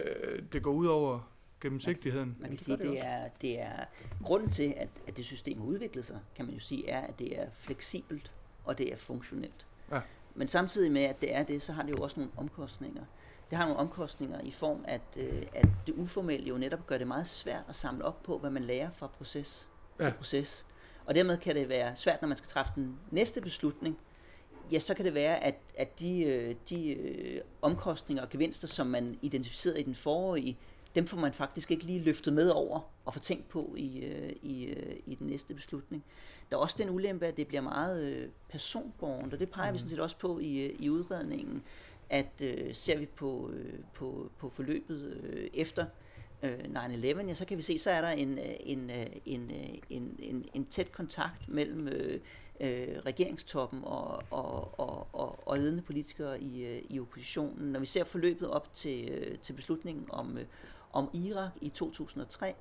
det 0.53 0.62
går 0.62 0.72
ud 0.72 0.87
over 0.87 1.30
gennemsigtigheden. 1.61 2.37
Man 2.41 2.49
kan 2.49 2.59
sige, 2.59 2.76
det 2.76 3.01
er, 3.01 3.28
det 3.41 3.61
er 3.61 3.85
grunden 4.24 4.51
til, 4.51 4.74
at, 4.76 4.89
at 5.07 5.16
det 5.16 5.24
system 5.24 5.59
har 5.59 5.66
udviklet 5.66 6.05
sig, 6.05 6.18
kan 6.37 6.45
man 6.45 6.55
jo 6.55 6.61
sige, 6.61 6.89
er, 6.89 7.01
at 7.01 7.18
det 7.18 7.41
er 7.41 7.47
fleksibelt 7.53 8.32
og 8.64 8.78
det 8.78 8.93
er 8.93 8.97
funktionelt. 8.97 9.66
Ja. 9.91 10.01
Men 10.35 10.49
samtidig 10.49 10.93
med, 10.93 11.03
at 11.03 11.20
det 11.20 11.35
er 11.35 11.43
det, 11.43 11.62
så 11.62 11.72
har 11.72 11.82
det 11.82 11.91
jo 11.91 11.97
også 12.03 12.20
nogle 12.20 12.32
omkostninger 12.37 13.05
det 13.51 13.59
har 13.59 13.64
nogle 13.64 13.80
omkostninger 13.80 14.40
i 14.40 14.51
form, 14.51 14.84
at, 14.88 15.03
øh, 15.16 15.42
at 15.55 15.68
det 15.86 15.95
uformelle 15.95 16.47
jo 16.47 16.59
netop 16.59 16.86
gør 16.86 16.99
det 16.99 17.07
meget 17.07 17.26
svært 17.26 17.64
at 17.68 17.76
samle 17.76 18.05
op 18.05 18.22
på, 18.22 18.38
hvad 18.38 18.51
man 18.51 18.64
lærer 18.64 18.90
fra 18.90 19.07
proces 19.07 19.68
ja. 20.01 20.05
til 20.05 20.12
proces. 20.12 20.66
Og 21.07 21.14
dermed 21.14 21.38
kan 21.38 21.55
det 21.55 21.68
være 21.68 21.97
svært, 21.97 22.22
når 22.22 22.28
man 22.28 22.36
skal 22.36 22.49
træffe 22.49 22.72
den 22.74 22.99
næste 23.11 23.40
beslutning, 23.40 23.99
ja, 24.72 24.78
så 24.78 24.95
kan 24.95 25.05
det 25.05 25.14
være, 25.14 25.45
at, 25.45 25.55
at 25.76 26.01
de, 26.01 26.22
øh, 26.22 26.55
de 26.68 26.88
øh, 26.88 27.40
omkostninger 27.62 28.22
og 28.22 28.30
gevinster, 28.30 28.68
som 28.68 28.86
man 28.86 29.18
identificerede 29.22 29.80
i 29.80 29.82
den 29.82 29.95
forrige, 29.95 30.59
dem 30.95 31.07
får 31.07 31.16
man 31.16 31.32
faktisk 31.32 31.70
ikke 31.70 31.84
lige 31.84 32.01
løftet 32.01 32.32
med 32.32 32.49
over 32.49 32.80
og 33.05 33.14
få 33.14 33.20
tænkt 33.20 33.49
på 33.49 33.74
i, 33.76 33.99
øh, 33.99 34.32
i, 34.42 34.74
i 35.07 35.14
den 35.14 35.26
næste 35.26 35.55
beslutning. 35.55 36.05
Der 36.51 36.57
er 36.57 36.61
også 36.61 36.76
den 36.78 36.90
ulempe, 36.90 37.26
at 37.26 37.36
det 37.36 37.47
bliver 37.47 37.61
meget 37.61 38.30
personborgen, 38.49 39.32
og 39.32 39.38
det 39.38 39.51
peger 39.51 39.70
mm. 39.70 39.74
vi 39.74 39.78
sådan 39.78 39.90
set 39.90 40.01
også 40.01 40.18
på 40.18 40.38
i, 40.38 40.70
i 40.78 40.90
udredningen, 40.90 41.62
at 42.11 42.42
øh, 42.42 42.74
ser 42.74 42.98
vi 42.98 43.07
på, 43.07 43.50
øh, 43.52 43.78
på, 43.94 44.30
på 44.38 44.48
forløbet 44.48 45.20
øh, 45.22 45.50
efter 45.55 45.86
øh, 46.42 46.59
9-11, 46.59 47.26
ja, 47.26 47.34
så 47.34 47.44
kan 47.44 47.59
vi 47.59 47.62
se, 47.62 47.78
så 47.78 47.90
er 47.90 48.00
der 48.00 48.11
en, 48.11 48.38
øh, 48.38 48.55
en, 48.61 48.90
øh, 48.90 49.07
en, 49.24 49.50
øh, 49.50 49.78
en, 49.90 50.16
en, 50.18 50.48
en 50.55 50.66
tæt 50.66 50.92
kontakt 50.92 51.48
mellem 51.48 51.88
øh, 51.88 52.20
øh, 52.61 52.98
regeringstoppen 53.07 53.80
og, 53.84 54.22
og, 54.30 54.80
og, 54.80 55.09
og, 55.12 55.48
og 55.48 55.59
ledende 55.59 55.82
politikere 55.82 56.40
i, 56.40 56.66
øh, 56.66 56.82
i 56.88 57.00
oppositionen. 57.00 57.72
Når 57.72 57.80
vi 57.80 57.86
ser 57.86 58.05
forløbet 58.05 58.50
op 58.50 58.74
til, 58.74 59.09
øh, 59.11 59.38
til 59.38 59.52
beslutningen 59.52 60.07
om, 60.11 60.38
øh, 60.38 60.44
om 60.92 61.11
Irak 61.12 61.50
i 61.61 61.68
2003, 61.68 62.55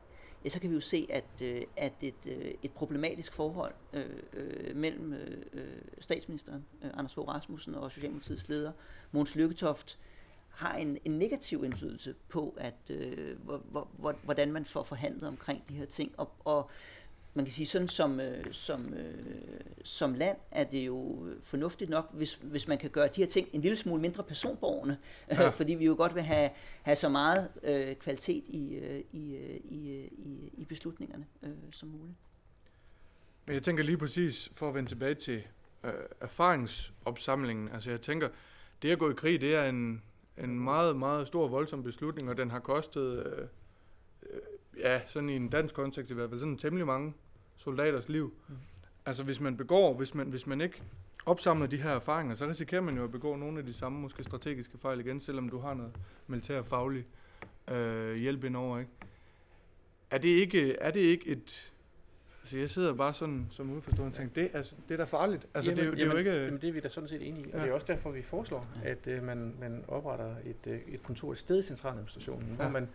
ja, 0.44 0.50
så 0.50 0.60
kan 0.60 0.70
vi 0.70 0.76
jo 0.76 0.82
se, 0.82 1.08
at, 1.10 1.42
øh, 1.44 1.62
at 1.78 1.94
et, 2.02 2.28
øh, 2.28 2.54
et 2.64 2.72
problematisk 2.72 3.34
forhold 3.34 3.74
øh, 3.94 4.06
øh, 4.34 4.76
mellem 4.76 5.14
øh, 5.14 5.72
statsministeren, 6.00 6.66
øh, 6.84 6.90
Anders 6.94 7.14
Fogh 7.14 7.28
Rasmussen, 7.28 7.76
og 7.76 7.92
Socialdemokratiets 7.92 8.50
leder, 8.50 8.72
Måns 9.14 9.36
Lykketoft, 9.36 10.00
har 10.50 10.74
en, 10.74 10.98
en 11.06 11.12
negativ 11.12 11.64
indflydelse 11.64 12.16
på, 12.30 12.56
at 12.58 12.76
øh, 12.90 13.38
hvor, 13.44 13.88
hvor, 13.98 14.16
hvordan 14.24 14.52
man 14.52 14.66
får 14.66 14.84
forhandlet 14.84 15.28
omkring 15.28 15.64
de 15.70 15.74
her 15.74 15.86
ting. 15.86 16.12
Og, 16.18 16.32
og 16.46 16.70
man 17.34 17.46
kan 17.46 17.52
sige 17.52 17.66
sådan 17.66 17.88
som, 17.88 18.20
øh, 18.20 18.46
som, 18.52 18.94
øh, 18.94 19.26
som 19.84 20.14
land 20.14 20.38
er 20.52 20.64
det 20.64 20.86
jo 20.86 21.28
fornuftigt 21.42 21.90
nok, 21.90 22.14
hvis, 22.14 22.36
hvis 22.42 22.68
man 22.68 22.78
kan 22.78 22.90
gøre 22.90 23.08
de 23.08 23.22
her 23.22 23.28
ting 23.28 23.48
en 23.54 23.62
lille 23.62 23.78
smule 23.78 24.02
mindre 24.02 24.24
personborgerne, 24.24 24.98
ja. 25.30 25.50
fordi 25.60 25.74
vi 25.74 25.86
jo 25.86 25.96
godt 25.98 26.16
vil 26.16 26.24
have, 26.24 26.50
have 26.82 26.96
så 26.96 27.10
meget 27.10 27.50
øh, 27.64 27.96
kvalitet 27.96 28.44
i, 28.48 28.76
øh, 28.76 29.04
i, 29.12 29.36
øh, 29.36 29.60
i, 29.64 29.90
øh, 29.90 30.06
i, 30.12 30.50
i 30.54 30.66
beslutningerne 30.66 31.26
øh, 31.44 31.52
som 31.72 31.90
muligt. 31.90 32.18
Men 33.46 33.56
jeg 33.56 33.64
tænker 33.64 33.84
lige 33.84 33.98
præcis, 33.98 34.50
for 34.54 34.70
at 34.70 34.76
vende 34.76 34.90
tilbage 34.90 35.16
til 35.16 35.44
øh, 35.84 35.94
erfaringsopsamlingen, 36.22 37.70
altså 37.70 37.90
jeg 37.90 38.02
tænker, 38.02 38.30
det 38.84 38.92
at 38.92 39.00
gå 39.00 39.10
i 39.10 39.14
krig, 39.14 39.42
det 39.42 39.56
er 39.56 39.70
en, 39.70 40.02
en 40.38 40.60
meget, 40.60 40.96
meget 40.96 41.28
stor, 41.28 41.48
voldsom 41.48 41.84
beslutning, 41.84 42.30
og 42.30 42.38
den 42.38 42.52
har 42.52 42.60
kostet, 42.60 43.26
øh, 43.26 43.48
øh, 44.30 44.40
ja, 44.80 45.02
sådan 45.08 45.30
i 45.30 45.36
en 45.36 45.50
dansk 45.50 45.76
kontekst 45.76 46.12
i 46.12 46.14
hvert 46.14 46.30
fald, 46.30 46.40
sådan 46.40 46.58
temmelig 46.58 46.88
mange 46.88 47.14
soldaters 47.58 48.10
liv. 48.10 48.34
Mm. 48.48 48.56
Altså 49.06 49.24
hvis 49.24 49.40
man 49.40 49.58
begår, 49.58 49.94
hvis 49.94 50.16
man, 50.16 50.28
hvis 50.28 50.48
man 50.48 50.62
ikke 50.62 50.82
opsamler 51.26 51.68
de 51.68 51.78
her 51.78 51.90
erfaringer, 51.90 52.36
så 52.36 52.48
risikerer 52.48 52.82
man 52.82 52.98
jo 52.98 53.04
at 53.04 53.12
begå 53.12 53.36
nogle 53.36 53.60
af 53.60 53.66
de 53.66 53.74
samme 53.74 54.00
måske 54.00 54.24
strategiske 54.24 54.78
fejl 54.78 55.00
igen, 55.00 55.22
selvom 55.22 55.50
du 55.50 55.60
har 55.60 55.74
noget 55.74 55.92
militærfaglig 56.28 57.06
øh, 57.72 58.16
hjælp 58.16 58.44
indover, 58.44 58.80
ikke? 58.80 58.92
Er 60.12 60.18
det 60.18 60.30
ikke, 60.30 60.76
er 60.76 60.92
det 60.92 61.00
ikke 61.00 61.28
et... 61.28 61.73
Altså 62.44 62.60
jeg 62.60 62.70
sidder 62.70 62.94
bare 62.94 63.14
sådan 63.14 63.48
som 63.50 63.72
udforstående 63.72 64.12
og 64.12 64.14
tænker, 64.14 64.34
det, 64.34 64.50
altså, 64.54 64.76
det 64.88 64.94
er 64.94 64.98
da 64.98 65.04
farligt. 65.04 65.48
Altså, 65.54 65.72
jamen, 65.72 65.84
det, 65.84 65.92
er, 65.92 65.96
det 65.96 66.04
er 66.04 66.12
jo 66.12 66.18
ikke... 66.18 66.44
Jamen, 66.44 66.62
det 66.62 66.70
er 66.70 66.74
vi 66.74 66.80
da 66.80 66.90
sådan 66.90 67.10
set 67.10 67.28
enige 67.28 67.48
i. 67.48 67.50
Ja. 67.50 67.56
Og 67.56 67.62
det 67.62 67.70
er 67.70 67.74
også 67.74 67.88
derfor, 67.88 68.12
vi 68.12 68.22
foreslår, 68.22 68.68
at 68.84 69.08
uh, 69.08 69.24
man, 69.24 69.56
man 69.60 69.84
opretter 69.88 70.36
et, 70.46 70.68
uh, 70.68 70.94
et 70.94 71.04
kontor 71.04 71.32
et 71.32 71.38
sted 71.38 71.60
i 71.60 71.62
centraladministrationen, 71.62 72.50
ja. 72.50 72.56
hvor, 72.56 72.70
man, 72.70 72.90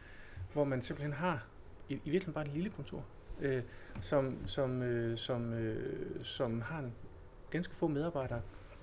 hvor 0.52 0.64
man 0.64 0.82
simpelthen 0.82 1.12
har 1.12 1.46
i, 1.88 1.92
i 1.92 2.10
virkeligheden 2.10 2.34
bare 2.34 2.46
et 2.46 2.52
lille 2.52 2.70
kontor, 2.70 3.04
øh, 3.40 3.62
som, 4.00 4.38
som, 4.46 4.82
øh, 4.82 5.18
som, 5.18 5.52
øh, 5.52 6.24
som 6.24 6.60
har 6.60 6.78
en 6.78 6.92
ganske 7.50 7.74
få 7.74 7.88
medarbejdere, 7.88 8.40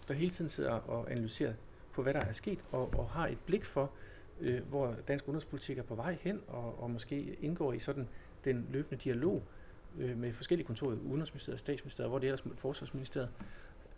der 0.07 0.13
hele 0.13 0.31
tiden 0.31 0.49
sidder 0.49 0.71
og 0.71 1.11
analyserer 1.11 1.53
på, 1.93 2.03
hvad 2.03 2.13
der 2.13 2.21
er 2.21 2.33
sket, 2.33 2.59
og, 2.71 2.93
og 2.97 3.09
har 3.09 3.27
et 3.27 3.37
blik 3.45 3.65
for, 3.65 3.91
øh, 4.41 4.61
hvor 4.69 4.95
dansk 5.07 5.27
udenrigspolitik 5.27 5.77
er 5.77 5.83
på 5.83 5.95
vej 5.95 6.17
hen, 6.21 6.41
og, 6.47 6.83
og 6.83 6.91
måske 6.91 7.37
indgår 7.41 7.73
i 7.73 7.79
sådan 7.79 8.07
den 8.45 8.67
løbende 8.71 9.03
dialog 9.03 9.43
øh, 9.99 10.17
med 10.17 10.33
forskellige 10.33 10.67
kontorer, 10.67 10.95
Udenrigsministeriet, 10.95 11.59
Statsministeriet, 11.59 12.09
hvor 12.09 12.19
det 12.19 12.27
ellers 12.27 12.43
Forsvarsministeriet. 12.57 13.29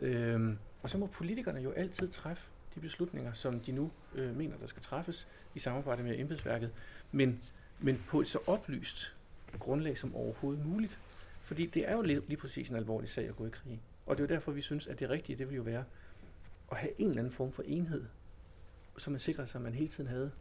Øh, 0.02 0.56
og 0.82 0.89
så 0.89 0.98
må 0.98 1.08
politikerne 1.08 1.60
jo 1.60 1.72
altid 1.72 2.08
træffe 2.08 2.50
de 2.76 2.80
beslutninger, 2.80 3.34
som 3.34 3.60
de 3.60 3.72
nu 3.72 3.91
øh, 4.16 4.38
mener, 4.38 4.58
der 4.58 4.68
skal 4.68 4.82
træffes 4.82 5.28
i 5.56 5.60
samarbejde 5.60 6.04
med 6.04 6.20
embedsværket, 6.20 6.72
men, 7.12 7.41
men 7.80 8.04
på 8.10 8.22
et 8.22 8.28
så 8.28 8.39
oplyst 8.48 9.16
grundlag 9.60 9.98
som 9.98 10.16
overhovedet 10.16 10.66
muligt. 10.66 11.00
Fordi 11.34 11.66
det 11.66 11.89
er 11.89 11.95
jo 11.95 12.02
lige, 12.02 12.22
lige 12.28 12.38
præcis 12.38 12.70
en 12.70 12.76
alvorlig 12.76 13.10
sag 13.10 13.28
at 13.30 13.36
gå 13.36 13.45
i 13.45 13.50
krig. 13.50 13.82
Og 14.06 14.18
det 14.18 14.24
er 14.24 14.28
jo 14.28 14.36
derfor, 14.36 14.52
vi 14.52 14.62
synes, 14.62 14.88
at 14.88 15.00
det 15.00 15.10
rigtige, 15.10 15.38
det 15.38 15.50
vil 15.50 15.56
jo 15.56 15.62
være 15.62 15.84
at 16.72 16.78
have 16.78 17.02
en 17.02 17.08
eller 17.08 17.20
anden 17.20 17.34
form 17.34 17.52
for 17.52 17.64
enhed, 17.64 18.06
så 18.98 19.10
man 19.12 19.20
sikrer 19.20 19.45
sig, 19.45 19.60
at 19.60 19.64
man 19.64 19.74
hele 19.74 19.88
tiden 19.88 20.10
havde 20.10 20.32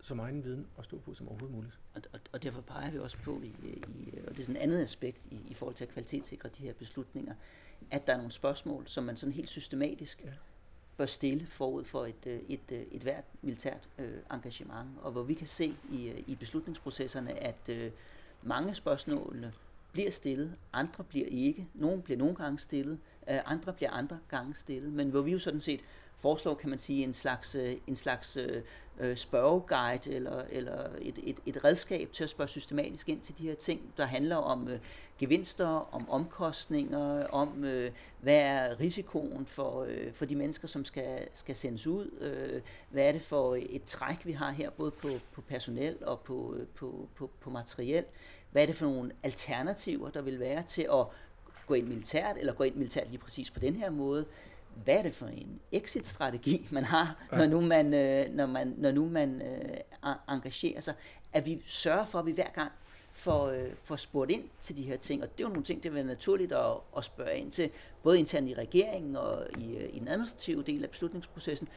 så 0.00 0.14
meget 0.14 0.44
viden 0.44 0.66
at 0.78 0.84
stå 0.84 0.98
på 0.98 1.14
som 1.14 1.28
overhovedet 1.28 1.56
muligt. 1.56 1.78
Og, 1.96 2.02
og, 2.12 2.20
og 2.32 2.42
derfor 2.42 2.60
peger 2.60 2.90
vi 2.90 2.98
også 2.98 3.16
på, 3.24 3.40
i, 3.42 3.46
i, 3.46 4.14
og 4.26 4.30
det 4.30 4.38
er 4.38 4.42
sådan 4.42 4.56
et 4.56 4.60
andet 4.60 4.80
aspekt 4.80 5.20
i, 5.30 5.38
i 5.48 5.54
forhold 5.54 5.76
til 5.76 5.84
at 5.84 5.90
kvalitetssikre 5.90 6.48
de 6.48 6.62
her 6.62 6.72
beslutninger, 6.72 7.34
at 7.90 8.06
der 8.06 8.12
er 8.12 8.16
nogle 8.16 8.32
spørgsmål, 8.32 8.82
som 8.86 9.04
man 9.04 9.16
sådan 9.16 9.32
helt 9.32 9.48
systematisk 9.48 10.22
ja. 10.24 10.30
bør 10.96 11.06
stille 11.06 11.46
forud 11.46 11.84
for 11.84 12.06
et, 12.06 12.26
øh, 12.26 12.40
et, 12.48 12.60
et, 12.68 12.72
øh, 12.72 12.82
et 12.90 13.02
hvert 13.02 13.24
militært 13.42 13.88
øh, 13.98 14.18
engagement, 14.32 14.88
og 15.02 15.12
hvor 15.12 15.22
vi 15.22 15.34
kan 15.34 15.46
se 15.46 15.76
i, 15.92 16.08
øh, 16.08 16.22
i 16.26 16.34
beslutningsprocesserne, 16.34 17.42
at 17.42 17.68
øh, 17.68 17.90
mange 18.42 18.74
spørgsmål 18.74 19.52
bliver 19.92 20.10
stillet, 20.10 20.56
andre 20.72 21.04
bliver 21.04 21.26
ikke. 21.26 21.68
Nogle 21.74 22.02
bliver 22.02 22.18
nogle 22.18 22.34
gange 22.34 22.58
stillet, 22.58 22.98
øh, 23.30 23.40
andre 23.44 23.72
bliver 23.72 23.90
andre 23.90 24.18
gange 24.28 24.54
stillet, 24.54 24.92
men 24.92 25.10
hvor 25.10 25.20
vi 25.20 25.32
jo 25.32 25.38
sådan 25.38 25.60
set 25.60 25.80
foreslår, 26.16 26.54
kan 26.54 26.70
man 26.70 26.78
sige, 26.78 27.04
en 27.04 27.14
slags, 27.14 27.54
øh, 27.54 27.76
en 27.86 27.96
slags 27.96 28.38
øh, 29.00 29.16
spørgeguide 29.16 30.12
eller, 30.12 30.42
eller 30.50 30.88
et, 31.00 31.18
et, 31.22 31.36
et 31.46 31.64
redskab 31.64 32.12
til 32.12 32.24
at 32.24 32.30
spørge 32.30 32.48
systematisk 32.48 33.08
ind 33.08 33.20
til 33.20 33.38
de 33.38 33.42
her 33.42 33.54
ting, 33.54 33.80
der 33.96 34.04
handler 34.04 34.36
om 34.36 34.68
øh, 34.68 34.78
gevinster, 35.18 35.94
om 35.94 36.10
omkostninger, 36.10 37.26
om 37.26 37.64
øh, 37.64 37.92
hvad 38.20 38.40
er 38.40 38.80
risikoen 38.80 39.46
for, 39.46 39.84
øh, 39.88 40.12
for 40.12 40.24
de 40.24 40.36
mennesker, 40.36 40.68
som 40.68 40.84
skal, 40.84 41.28
skal 41.34 41.56
sendes 41.56 41.86
ud, 41.86 42.10
øh, 42.20 42.60
hvad 42.90 43.04
er 43.04 43.12
det 43.12 43.22
for 43.22 43.56
et 43.58 43.82
træk, 43.84 44.26
vi 44.26 44.32
har 44.32 44.50
her, 44.50 44.70
både 44.70 44.90
på, 44.90 45.08
på 45.32 45.40
personel 45.40 45.96
og 46.00 46.20
på, 46.20 46.54
øh, 46.58 46.66
på, 46.66 47.08
på, 47.14 47.30
på 47.40 47.50
materiel, 47.50 48.04
hvad 48.52 48.62
er 48.62 48.66
det 48.66 48.76
for 48.76 48.86
nogle 48.86 49.12
alternativer, 49.22 50.10
der 50.10 50.22
vil 50.22 50.40
være 50.40 50.62
til 50.68 50.82
at 50.82 51.06
gå 51.66 51.74
ind 51.74 51.86
militært, 51.86 52.36
eller 52.36 52.52
gå 52.54 52.64
ind 52.64 52.74
militært 52.74 53.08
lige 53.08 53.18
præcis 53.18 53.50
på 53.50 53.60
den 53.60 53.76
her 53.76 53.90
måde, 53.90 54.24
hvad 54.84 54.94
er 54.94 55.02
det 55.02 55.14
for 55.14 55.26
en 55.26 55.60
exit-strategi, 55.72 56.68
man 56.70 56.84
har, 56.84 57.26
ja. 57.32 57.38
når 57.38 57.46
nu 57.46 57.60
man, 57.60 57.94
øh, 57.94 58.34
når 58.34 58.46
man, 58.46 58.74
når 58.76 58.90
nu 58.90 59.08
man 59.08 59.42
øh, 59.42 60.12
engagerer 60.28 60.80
sig, 60.80 60.94
at 61.32 61.46
vi 61.46 61.62
sørger 61.66 62.04
for, 62.04 62.18
at 62.18 62.26
vi 62.26 62.32
hver 62.32 62.50
gang 62.54 62.72
får, 63.12 63.46
øh, 63.46 63.70
får 63.82 63.96
spurgt 63.96 64.30
ind 64.30 64.44
til 64.60 64.76
de 64.76 64.82
her 64.82 64.96
ting, 64.96 65.22
og 65.22 65.28
det 65.32 65.44
er 65.44 65.48
jo 65.48 65.52
nogle 65.52 65.64
ting, 65.64 65.82
det 65.82 65.92
vil 65.92 65.96
være 65.96 66.04
naturligt 66.04 66.52
at, 66.52 66.72
at 66.96 67.04
spørge 67.04 67.38
ind 67.38 67.52
til, 67.52 67.70
både 68.02 68.18
internt 68.18 68.48
i 68.48 68.54
regeringen 68.54 69.16
og 69.16 69.46
i, 69.58 69.76
øh, 69.76 69.94
i 69.94 69.98
den 69.98 70.08
administrative 70.08 70.62
del 70.62 70.84
af 70.84 70.90
beslutningsprocessen, 70.90 71.68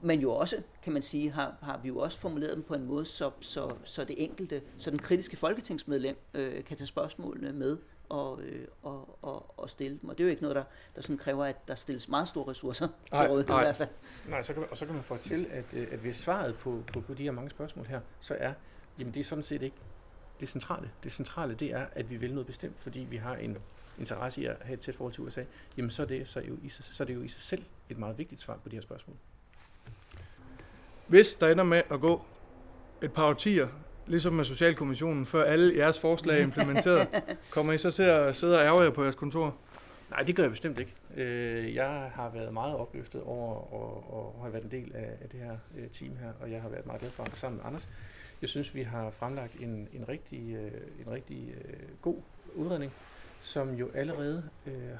men 0.00 0.20
jo 0.20 0.32
også, 0.32 0.62
kan 0.82 0.92
man 0.92 1.02
sige, 1.02 1.30
har, 1.30 1.56
har 1.62 1.80
vi 1.82 1.88
jo 1.88 1.98
også 1.98 2.18
formuleret 2.18 2.56
dem 2.56 2.64
på 2.64 2.74
en 2.74 2.84
måde, 2.84 3.04
så, 3.04 3.30
så, 3.40 3.72
så 3.84 4.04
det 4.04 4.24
enkelte, 4.24 4.62
så 4.78 4.90
den 4.90 4.98
kritiske 4.98 5.36
folketingsmedlem 5.36 6.16
øh, 6.34 6.64
kan 6.64 6.76
tage 6.76 6.86
spørgsmålene 6.86 7.52
med 7.52 7.76
og, 8.08 8.42
øh, 8.42 8.66
og, 8.82 9.18
og, 9.22 9.54
og 9.56 9.70
stille 9.70 9.98
dem. 10.02 10.10
Og 10.10 10.18
det 10.18 10.24
er 10.24 10.28
jo 10.28 10.30
ikke 10.30 10.42
noget, 10.42 10.56
der, 10.56 10.64
der 10.96 11.02
sådan 11.02 11.18
kræver, 11.18 11.44
at 11.44 11.68
der 11.68 11.74
stilles 11.74 12.08
meget 12.08 12.28
store 12.28 12.50
ressourcer 12.50 12.88
nej, 13.12 13.22
til 13.22 13.30
rådighed 13.30 13.54
i 13.54 13.58
hvert 13.58 13.76
fald. 13.76 13.88
Nej, 14.28 14.42
så 14.42 14.52
kan 14.52 14.60
man, 14.60 14.70
og 14.70 14.78
så 14.78 14.86
kan 14.86 14.94
man 14.94 15.04
få 15.04 15.16
til, 15.16 15.46
at, 15.50 15.64
øh, 15.72 15.88
at 15.90 15.98
hvis 15.98 16.16
svaret 16.16 16.54
på, 16.54 16.82
på, 16.92 17.00
på 17.00 17.14
de 17.14 17.22
her 17.22 17.30
mange 17.30 17.50
spørgsmål 17.50 17.86
her, 17.86 18.00
så 18.20 18.36
er, 18.38 18.52
jamen 18.98 19.14
det 19.14 19.20
er 19.20 19.24
sådan 19.24 19.44
set 19.44 19.62
ikke 19.62 19.76
det 20.40 20.48
centrale. 20.48 20.90
Det 21.02 21.12
centrale, 21.12 21.54
det 21.54 21.72
er, 21.72 21.86
at 21.92 22.10
vi 22.10 22.16
vil 22.16 22.32
noget 22.32 22.46
bestemt, 22.46 22.80
fordi 22.80 22.98
vi 22.98 23.16
har 23.16 23.36
en 23.36 23.58
interesse 23.98 24.40
i 24.40 24.44
at 24.44 24.56
have 24.60 24.74
et 24.74 24.80
tæt 24.80 24.96
forhold 24.96 25.14
til 25.14 25.24
USA, 25.24 25.44
jamen 25.76 25.90
så 25.90 26.02
er 26.02 26.06
det, 26.06 26.28
så 26.28 26.40
er, 26.40 26.44
jo 26.44 26.56
i, 26.62 26.68
så 26.68 27.02
er 27.02 27.06
det 27.06 27.14
jo 27.14 27.22
i 27.22 27.28
sig 27.28 27.42
selv 27.42 27.62
et 27.88 27.98
meget 27.98 28.18
vigtigt 28.18 28.40
svar 28.40 28.56
på 28.56 28.68
de 28.68 28.76
her 28.76 28.82
spørgsmål. 28.82 29.16
Hvis 31.06 31.34
der 31.34 31.48
ender 31.48 31.64
med 31.64 31.82
at 31.90 32.00
gå 32.00 32.22
et 33.02 33.12
par 33.12 33.28
årtier, 33.28 33.68
ligesom 34.08 34.32
med 34.32 34.44
Socialkommissionen, 34.44 35.26
før 35.26 35.44
alle 35.44 35.76
jeres 35.76 36.00
forslag 36.00 36.38
er 36.38 36.42
implementeret, 36.42 37.08
kommer 37.50 37.72
I 37.72 37.78
så 37.78 37.90
til 37.90 38.02
at 38.02 38.36
sidde 38.36 38.58
og 38.58 38.64
ærge 38.64 38.82
jer 38.82 38.90
på 38.90 39.02
jeres 39.02 39.14
kontor? 39.14 39.56
Nej, 40.10 40.22
det 40.22 40.36
gør 40.36 40.42
jeg 40.42 40.50
bestemt 40.50 40.78
ikke. 40.78 40.94
Øh, 41.16 41.74
jeg 41.74 42.10
har 42.14 42.30
været 42.30 42.52
meget 42.52 42.76
opløftet 42.76 43.22
over 43.22 43.56
at, 44.36 44.42
have 44.42 44.52
været 44.52 44.64
en 44.64 44.70
del 44.70 44.92
af, 44.94 45.28
det 45.32 45.40
her 45.40 45.56
øh, 45.78 45.88
team 45.88 46.16
her, 46.16 46.32
og 46.40 46.50
jeg 46.50 46.62
har 46.62 46.68
været 46.68 46.86
meget 46.86 47.00
glad 47.00 47.10
for 47.10 47.22
at 47.22 47.36
sammen 47.36 47.56
med 47.56 47.66
Anders. 47.66 47.88
Jeg 48.40 48.48
synes, 48.48 48.74
vi 48.74 48.82
har 48.82 49.10
fremlagt 49.10 49.54
en, 49.60 49.88
en 49.92 50.08
rigtig, 50.08 50.54
øh, 50.54 50.72
en 51.06 51.12
rigtig 51.12 51.54
god 52.02 52.16
udredning, 52.54 52.92
som 53.40 53.74
jo 53.74 53.90
allerede 53.94 54.42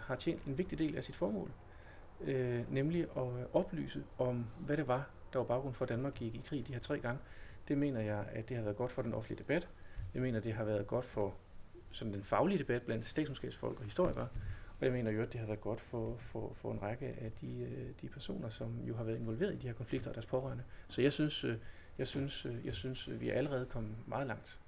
har 0.06 0.16
tjent 0.16 0.44
en 0.44 0.58
vigtig 0.58 0.78
del 0.78 0.96
af 0.96 1.04
sit 1.04 1.16
formål, 1.16 1.50
nemlig 2.70 3.02
at 3.16 3.22
oplyse 3.52 4.02
om, 4.18 4.46
hvad 4.58 4.76
det 4.76 4.88
var, 4.88 5.06
der 5.32 5.38
var 5.38 5.44
baggrund 5.44 5.74
for, 5.74 5.84
at 5.84 5.88
Danmark 5.88 6.14
gik 6.14 6.34
i 6.34 6.42
krig 6.48 6.66
de 6.66 6.72
her 6.72 6.80
tre 6.80 6.98
gange. 6.98 7.18
Det 7.68 7.78
mener 7.78 8.00
jeg, 8.00 8.24
at 8.32 8.48
det 8.48 8.56
har 8.56 8.64
været 8.64 8.76
godt 8.76 8.92
for 8.92 9.02
den 9.02 9.14
offentlige 9.14 9.38
debat. 9.38 9.68
Jeg 10.14 10.22
mener, 10.22 10.40
det 10.40 10.52
har 10.52 10.64
været 10.64 10.86
godt 10.86 11.04
for 11.04 11.34
sådan 11.90 12.12
den 12.12 12.24
faglige 12.24 12.58
debat 12.58 12.82
blandt 12.82 13.06
statskundskabsfolk 13.06 13.78
og 13.78 13.84
historikere. 13.84 14.28
Og 14.80 14.84
jeg 14.84 14.92
mener 14.92 15.10
jo, 15.10 15.22
at 15.22 15.32
det 15.32 15.40
har 15.40 15.46
været 15.46 15.60
godt 15.60 15.80
for, 15.80 16.16
for, 16.18 16.52
for 16.54 16.72
en 16.72 16.82
række 16.82 17.06
af 17.06 17.32
de, 17.40 17.60
øh, 17.60 17.88
de 18.02 18.08
personer, 18.08 18.48
som 18.48 18.68
jo 18.88 18.96
har 18.96 19.04
været 19.04 19.18
involveret 19.18 19.54
i 19.54 19.56
de 19.56 19.66
her 19.66 19.74
konflikter 19.74 20.08
og 20.08 20.14
deres 20.14 20.26
pårørende. 20.26 20.64
Så 20.88 21.02
jeg 21.02 21.12
synes, 21.12 21.44
øh, 21.44 21.56
jeg 21.98 22.06
synes, 22.06 22.46
øh, 22.46 22.66
jeg 22.66 22.74
synes 22.74 23.08
vi 23.20 23.28
er 23.28 23.34
allerede 23.34 23.66
kommet 23.66 23.92
meget 24.06 24.26
langt. 24.26 24.58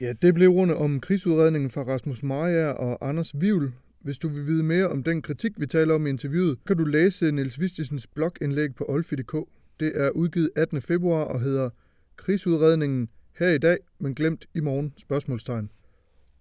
Ja, 0.00 0.12
det 0.12 0.34
blev 0.34 0.50
ordene 0.50 0.76
om 0.76 1.00
krigsudredningen 1.00 1.70
fra 1.70 1.82
Rasmus 1.82 2.22
Maja 2.22 2.70
og 2.70 3.08
Anders 3.08 3.40
Vivl. 3.40 3.72
Hvis 4.00 4.18
du 4.18 4.28
vil 4.28 4.46
vide 4.46 4.62
mere 4.62 4.88
om 4.88 5.02
den 5.02 5.22
kritik, 5.22 5.52
vi 5.56 5.66
taler 5.66 5.94
om 5.94 6.06
i 6.06 6.10
interviewet, 6.10 6.58
kan 6.66 6.76
du 6.76 6.84
læse 6.84 7.30
Niels 7.30 7.60
Vistisens 7.60 8.06
blogindlæg 8.06 8.74
på 8.74 8.84
olfi.dk. 8.88 9.36
Det 9.80 9.92
er 9.94 10.10
udgivet 10.10 10.50
18. 10.56 10.82
februar 10.82 11.24
og 11.24 11.40
hedder 11.40 11.70
Krigsudredningen 12.16 13.08
her 13.32 13.50
i 13.50 13.58
dag, 13.58 13.78
men 13.98 14.14
glemt 14.14 14.46
i 14.54 14.60
morgen? 14.60 14.92
Spørgsmålstegn. 14.96 15.70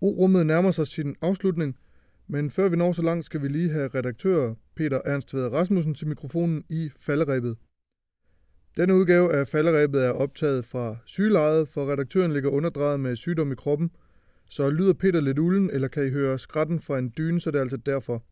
O-rummet 0.01 0.45
nærmer 0.45 0.71
sig 0.71 0.87
sin 0.87 1.15
afslutning, 1.21 1.77
men 2.27 2.51
før 2.51 2.69
vi 2.69 2.75
når 2.75 2.91
så 2.91 3.01
langt, 3.01 3.25
skal 3.25 3.41
vi 3.41 3.47
lige 3.47 3.69
have 3.69 3.87
redaktør 3.87 4.53
Peter 4.75 5.01
Ernst 5.05 5.33
Ved 5.33 5.47
Rasmussen 5.47 5.95
til 5.95 6.07
mikrofonen 6.07 6.63
i 6.69 6.89
falderæbet. 6.95 7.57
Denne 8.77 8.95
udgave 8.95 9.33
af 9.33 9.47
falderæbet 9.47 10.05
er 10.05 10.11
optaget 10.11 10.65
fra 10.65 10.97
sygelejet, 11.05 11.67
for 11.67 11.91
redaktøren 11.91 12.33
ligger 12.33 12.49
underdrejet 12.49 12.99
med 12.99 13.15
sygdom 13.15 13.51
i 13.51 13.55
kroppen. 13.55 13.91
Så 14.49 14.69
lyder 14.69 14.93
Peter 14.93 15.21
lidt 15.21 15.39
ulden, 15.39 15.69
eller 15.73 15.87
kan 15.87 16.07
I 16.07 16.09
høre 16.09 16.39
skratten 16.39 16.79
fra 16.79 16.97
en 16.99 17.13
dyne, 17.17 17.39
så 17.41 17.51
det 17.51 17.57
er 17.57 17.61
altså 17.61 17.77
derfor. 17.77 18.23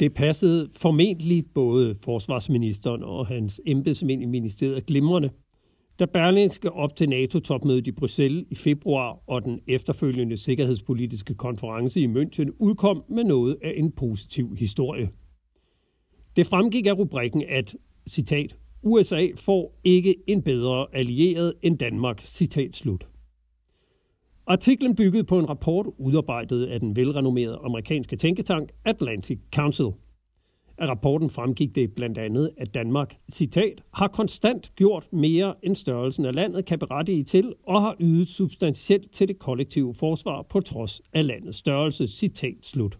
Det 0.00 0.14
passede 0.14 0.68
formentlig 0.76 1.44
både 1.54 1.94
forsvarsministeren 2.04 3.02
og 3.02 3.26
hans 3.26 3.60
embedsmænd 3.66 4.22
i 4.22 4.26
ministeriet 4.26 4.86
glimrende, 4.86 5.30
da 5.98 6.04
Berlingske 6.04 6.72
op 6.72 6.96
til 6.96 7.08
NATO-topmødet 7.08 7.86
i 7.86 7.92
Bruxelles 7.92 8.44
i 8.50 8.54
februar 8.54 9.18
og 9.26 9.44
den 9.44 9.60
efterfølgende 9.68 10.36
sikkerhedspolitiske 10.36 11.34
konference 11.34 12.00
i 12.00 12.06
München 12.06 12.56
udkom 12.58 13.04
med 13.08 13.24
noget 13.24 13.56
af 13.62 13.74
en 13.76 13.92
positiv 13.92 14.56
historie. 14.56 15.08
Det 16.36 16.46
fremgik 16.46 16.86
af 16.86 16.98
rubrikken, 16.98 17.44
at, 17.48 17.74
citat, 18.08 18.56
USA 18.82 19.28
får 19.36 19.80
ikke 19.84 20.14
en 20.26 20.42
bedre 20.42 20.86
allieret 20.92 21.54
end 21.62 21.78
Danmark, 21.78 22.20
citat 22.20 22.76
slut. 22.76 23.06
Artiklen 24.46 24.96
byggede 24.96 25.24
på 25.24 25.38
en 25.38 25.48
rapport 25.48 25.86
udarbejdet 25.98 26.66
af 26.66 26.80
den 26.80 26.96
velrenommerede 26.96 27.58
amerikanske 27.64 28.16
tænketank 28.16 28.70
Atlantic 28.84 29.38
Council– 29.54 29.90
af 30.78 30.88
rapporten 30.88 31.30
fremgik 31.30 31.74
det 31.74 31.92
blandt 31.94 32.18
andet, 32.18 32.50
at 32.56 32.74
Danmark, 32.74 33.16
citat, 33.32 33.82
har 33.94 34.08
konstant 34.08 34.72
gjort 34.76 35.12
mere 35.12 35.54
end 35.62 35.76
størrelsen 35.76 36.24
af 36.24 36.34
landet 36.34 36.64
kan 36.64 36.78
berettige 36.78 37.24
til, 37.24 37.54
og 37.66 37.82
har 37.82 37.96
ydet 38.00 38.28
substantielt 38.28 39.12
til 39.12 39.28
det 39.28 39.38
kollektive 39.38 39.94
forsvar 39.94 40.42
på 40.42 40.60
trods 40.60 41.00
af 41.12 41.26
landets 41.26 41.58
størrelse, 41.58 42.08
citat 42.08 42.56
slut. 42.62 42.98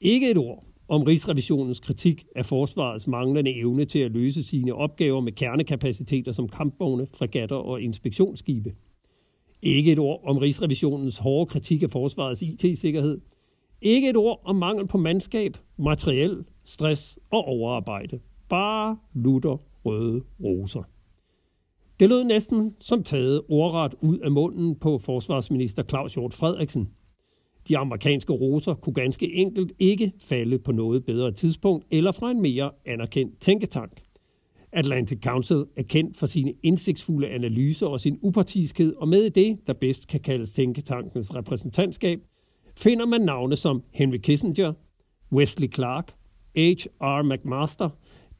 Ikke 0.00 0.30
et 0.30 0.38
ord 0.38 0.64
om 0.88 1.02
Rigsrevisionens 1.02 1.80
kritik 1.80 2.26
af 2.36 2.46
forsvarets 2.46 3.06
manglende 3.06 3.56
evne 3.56 3.84
til 3.84 3.98
at 3.98 4.12
løse 4.12 4.42
sine 4.42 4.74
opgaver 4.74 5.20
med 5.20 5.32
kernekapaciteter 5.32 6.32
som 6.32 6.48
kampvogne, 6.48 7.06
fregatter 7.14 7.56
og 7.56 7.80
inspektionsskibe. 7.80 8.74
Ikke 9.62 9.92
et 9.92 9.98
ord 9.98 10.20
om 10.24 10.38
Rigsrevisionens 10.38 11.18
hårde 11.18 11.46
kritik 11.46 11.82
af 11.82 11.90
forsvarets 11.90 12.42
IT-sikkerhed. 12.42 13.20
Ikke 13.82 14.10
et 14.10 14.16
ord 14.16 14.40
om 14.44 14.56
mangel 14.56 14.86
på 14.86 14.98
mandskab, 14.98 15.56
materiel, 15.78 16.44
stress 16.64 17.18
og 17.30 17.44
overarbejde. 17.44 18.20
Bare 18.48 18.98
lutter 19.14 19.56
røde 19.84 20.22
roser. 20.44 20.82
Det 22.00 22.08
lød 22.08 22.24
næsten 22.24 22.74
som 22.80 23.02
taget 23.02 23.42
ordret 23.48 23.94
ud 24.00 24.18
af 24.18 24.30
munden 24.30 24.74
på 24.74 24.98
forsvarsminister 24.98 25.82
Claus 25.82 26.14
Hjort 26.14 26.34
Frederiksen. 26.34 26.88
De 27.68 27.78
amerikanske 27.78 28.32
roser 28.32 28.74
kunne 28.74 28.94
ganske 28.94 29.32
enkelt 29.32 29.72
ikke 29.78 30.12
falde 30.18 30.58
på 30.58 30.72
noget 30.72 31.04
bedre 31.04 31.32
tidspunkt 31.32 31.86
eller 31.90 32.12
fra 32.12 32.30
en 32.30 32.42
mere 32.42 32.70
anerkendt 32.86 33.40
tænketank. 33.40 33.92
Atlantic 34.72 35.18
Council 35.22 35.64
er 35.76 35.82
kendt 35.82 36.16
for 36.16 36.26
sine 36.26 36.52
indsigtsfulde 36.62 37.28
analyser 37.28 37.86
og 37.86 38.00
sin 38.00 38.18
upartiskhed, 38.22 38.94
og 38.96 39.08
med 39.08 39.30
det, 39.30 39.58
der 39.66 39.72
bedst 39.72 40.08
kan 40.08 40.20
kaldes 40.20 40.52
tænketankens 40.52 41.34
repræsentantskab, 41.34 42.20
finder 42.76 43.06
man 43.06 43.20
navne 43.20 43.56
som 43.56 43.82
Henry 43.92 44.16
Kissinger, 44.16 44.72
Wesley 45.32 45.74
Clark, 45.74 46.14
H.R. 46.56 47.22
McMaster, 47.22 47.88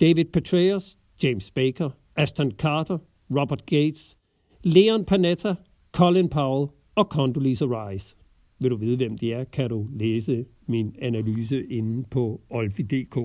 David 0.01 0.25
Petraeus, 0.25 0.97
James 1.23 1.51
Baker, 1.51 1.91
Aston 2.17 2.51
Carter, 2.51 2.99
Robert 3.31 3.67
Gates, 3.67 4.17
Leon 4.63 5.05
Panetta, 5.05 5.55
Colin 5.93 6.29
Powell 6.29 6.69
og 6.95 7.05
Condoleezza 7.05 7.65
Rice. 7.65 8.18
Vil 8.61 8.71
du 8.71 8.77
vide, 8.77 8.97
hvem 8.97 9.19
de 9.19 9.33
er, 9.33 9.45
kan 9.45 9.71
du 9.71 9.87
læse 9.93 10.45
min 10.67 10.95
analyse 11.03 11.67
inde 11.67 12.05
på 12.11 12.41
olfi.dk. 12.51 13.19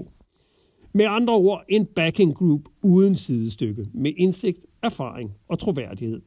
Med 0.93 1.05
andre 1.05 1.33
ord 1.33 1.63
en 1.69 1.85
backing 1.85 2.35
group 2.35 2.61
uden 2.81 3.15
sidestykke, 3.15 3.87
med 3.93 4.11
indsigt, 4.17 4.65
erfaring 4.83 5.31
og 5.47 5.59
troværdighed. 5.59 6.21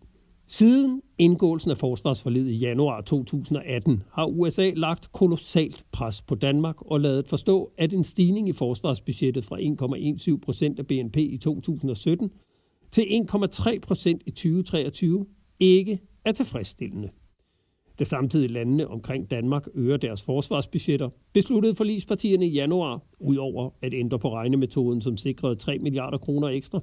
Siden 0.46 1.02
indgåelsen 1.18 1.70
af 1.70 1.76
forsvarsforledet 1.76 2.50
i 2.50 2.56
januar 2.56 3.00
2018 3.00 4.02
har 4.12 4.26
USA 4.26 4.70
lagt 4.76 5.12
kolossalt 5.12 5.84
pres 5.92 6.22
på 6.22 6.34
Danmark 6.34 6.76
og 6.78 7.00
lavet 7.00 7.26
forstå, 7.26 7.72
at 7.78 7.92
en 7.92 8.04
stigning 8.04 8.48
i 8.48 8.52
forsvarsbudgettet 8.52 9.44
fra 9.44 9.58
1,17 10.34 10.40
procent 10.40 10.78
af 10.78 10.86
BNP 10.86 11.16
i 11.16 11.38
2017 11.38 12.30
til 12.90 13.02
1,3 13.02 13.78
procent 13.78 14.22
i 14.26 14.30
2023 14.30 15.26
ikke 15.60 16.00
er 16.24 16.32
tilfredsstillende. 16.32 17.08
Da 17.98 18.04
samtidig 18.04 18.50
landene 18.50 18.88
omkring 18.88 19.30
Danmark 19.30 19.66
øger 19.74 19.96
deres 19.96 20.22
forsvarsbudgetter, 20.22 21.08
besluttede 21.32 21.74
forligspartierne 21.74 22.46
i 22.46 22.52
januar, 22.52 23.02
udover 23.18 23.70
at 23.82 23.94
ændre 23.94 24.18
på 24.18 24.34
regnemetoden, 24.34 25.00
som 25.00 25.16
sikrede 25.16 25.56
3 25.56 25.78
milliarder 25.78 26.18
kroner 26.18 26.48
ekstra, 26.48 26.80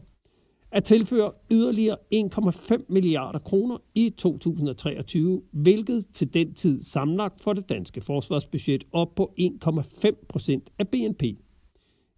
at 0.71 0.83
tilføre 0.83 1.31
yderligere 1.51 1.97
1,5 2.15 2.85
milliarder 2.89 3.39
kroner 3.39 3.77
i 3.95 4.09
2023, 4.17 5.41
hvilket 5.51 6.05
til 6.13 6.33
den 6.33 6.53
tid 6.53 6.83
sammenlagt 6.83 7.41
for 7.41 7.53
det 7.53 7.69
danske 7.69 8.01
forsvarsbudget 8.01 8.83
op 8.91 9.15
på 9.15 9.33
1,5 9.39 10.25
procent 10.29 10.69
af 10.79 10.87
BNP. 10.87 11.23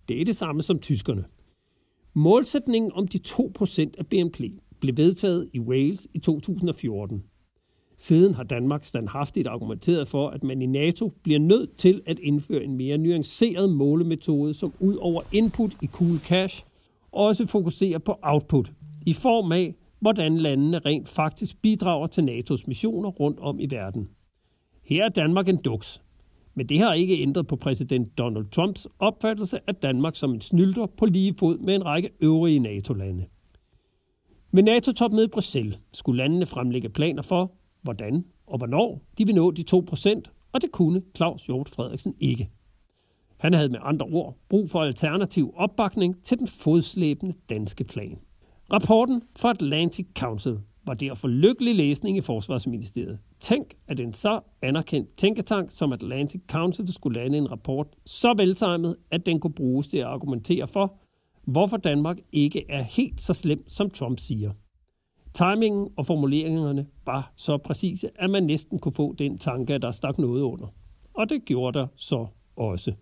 Det 0.08 0.22
er 0.22 0.26
det 0.26 0.36
samme 0.36 0.62
som 0.62 0.80
tyskerne. 0.80 1.26
Målsætningen 2.14 2.92
om 2.92 3.08
de 3.08 3.18
2 3.18 3.52
procent 3.56 3.96
af 4.00 4.08
BNP 4.08 4.40
blev 4.80 4.98
vedtaget 4.98 5.50
i 5.54 5.60
Wales 5.60 6.08
i 6.14 6.20
2014. 6.20 7.24
Siden 7.98 8.34
har 8.34 8.44
Danmark 8.44 8.86
standhaftigt 8.86 9.48
argumenteret 9.48 10.08
for, 10.08 10.30
at 10.30 10.44
man 10.44 10.62
i 10.62 10.66
NATO 10.66 11.14
bliver 11.24 11.40
nødt 11.40 11.78
til 11.78 12.02
at 12.06 12.20
indføre 12.20 12.64
en 12.64 12.78
mere 12.78 12.98
nuanceret 12.98 13.70
målemetode, 13.70 14.54
som 14.54 14.74
ud 14.80 14.96
over 14.96 15.22
input 15.32 15.72
i 15.82 15.88
cool 15.88 16.18
cash– 16.20 16.66
også 17.16 17.48
fokuserer 17.48 18.00
på 18.00 18.20
output 18.22 18.72
i 19.06 19.14
form 19.14 19.52
af, 19.52 19.76
hvordan 20.00 20.38
landene 20.38 20.80
rent 20.80 21.10
faktisk 21.10 21.62
bidrager 21.62 22.08
til 22.08 22.22
NATO's 22.22 22.64
missioner 22.68 23.10
rundt 23.10 23.40
om 23.40 23.60
i 23.60 23.68
verden. 23.72 24.10
Her 24.84 25.06
er 25.06 25.10
Danmark 25.10 25.50
en 25.50 25.58
duks, 25.58 26.02
men 26.56 26.70
det 26.70 26.80
har 26.80 26.94
ikke 26.94 27.22
ændret 27.22 27.48
på 27.48 27.56
præsident 27.56 28.18
Donald 28.18 28.46
Trumps 28.52 28.88
opfattelse 29.00 29.60
af 29.68 29.76
Danmark 29.76 30.16
som 30.16 30.34
en 30.34 30.42
snylder 30.42 30.86
på 30.86 31.06
lige 31.06 31.36
fod 31.40 31.58
med 31.58 31.76
en 31.76 31.86
række 31.86 32.10
øvrige 32.22 32.60
NATO-lande. 32.60 33.26
Med 34.52 34.64
NATO-topmødet 34.64 35.28
i 35.28 35.32
Bruxelles 35.32 35.80
skulle 35.94 36.18
landene 36.18 36.46
fremlægge 36.46 36.90
planer 36.90 37.22
for, 37.22 37.52
hvordan 37.86 38.26
og 38.48 38.58
hvornår 38.58 39.02
de 39.18 39.26
vil 39.26 39.36
nå 39.36 39.52
de 39.52 39.64
2%, 39.74 40.22
og 40.54 40.62
det 40.62 40.72
kunne 40.72 41.02
Claus 41.16 41.46
Hjort 41.46 41.70
Frederiksen 41.70 42.16
ikke. 42.20 42.50
Han 43.38 43.54
havde 43.54 43.70
med 43.70 43.80
andre 43.82 44.06
ord 44.06 44.38
brug 44.50 44.70
for 44.70 44.82
alternativ 44.82 45.54
opbakning 45.56 46.24
til 46.24 46.40
den 46.40 46.48
fodslæbende 46.48 47.34
danske 47.50 47.84
plan. 47.84 48.20
Rapporten 48.74 49.22
fra 49.36 49.50
Atlantic 49.50 50.08
Council 50.18 50.58
var 50.86 50.94
derfor 50.94 51.28
lykkelig 51.28 51.76
læsning 51.76 52.18
i 52.18 52.22
Forsvarsministeriet. 52.22 53.20
Tænk, 53.40 53.74
at 53.88 54.00
en 54.00 54.14
så 54.14 54.40
anerkendt 54.62 55.18
tænketank 55.18 55.72
som 55.72 55.94
Atlantic 55.94 56.42
Council 56.50 56.94
skulle 56.94 57.20
lande 57.20 57.38
en 57.38 57.52
rapport 57.52 57.88
så 58.06 58.34
veltimet, 58.38 58.96
at 59.12 59.26
den 59.26 59.40
kunne 59.40 59.54
bruges 59.54 59.88
til 59.88 59.98
at 59.98 60.06
argumentere 60.06 60.68
for, 60.68 60.98
hvorfor 61.44 61.78
Danmark 61.78 62.18
ikke 62.32 62.66
er 62.70 62.82
helt 62.82 63.22
så 63.22 63.34
slem, 63.34 63.70
som 63.70 63.90
Trump 63.90 64.20
siger. 64.20 64.52
Timingen 65.36 65.90
og 65.98 66.06
formuleringerne 66.06 66.88
var 67.06 67.34
så 67.36 67.58
præcise, 67.58 68.10
at 68.16 68.30
man 68.30 68.44
næsten 68.44 68.80
kunne 68.80 68.94
få 68.96 69.14
den 69.14 69.38
tanke, 69.38 69.74
at 69.74 69.82
der 69.82 69.92
stak 69.92 70.18
noget 70.18 70.42
under. 70.42 70.68
Og 71.14 71.30
det 71.30 71.46
gjorde 71.46 71.80
der 71.80 71.88
så 71.96 72.28
også. 72.56 72.94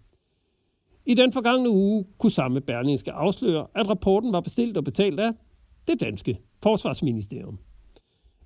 I 1.05 1.13
den 1.13 1.33
forgangne 1.33 1.69
uge 1.69 2.05
kunne 2.17 2.31
samme 2.31 2.61
Berlingske 2.61 3.11
afsløre, 3.11 3.67
at 3.75 3.89
rapporten 3.89 4.33
var 4.33 4.39
bestilt 4.41 4.77
og 4.77 4.83
betalt 4.83 5.19
af 5.19 5.31
det 5.87 6.01
danske 6.01 6.39
forsvarsministerium. 6.63 7.59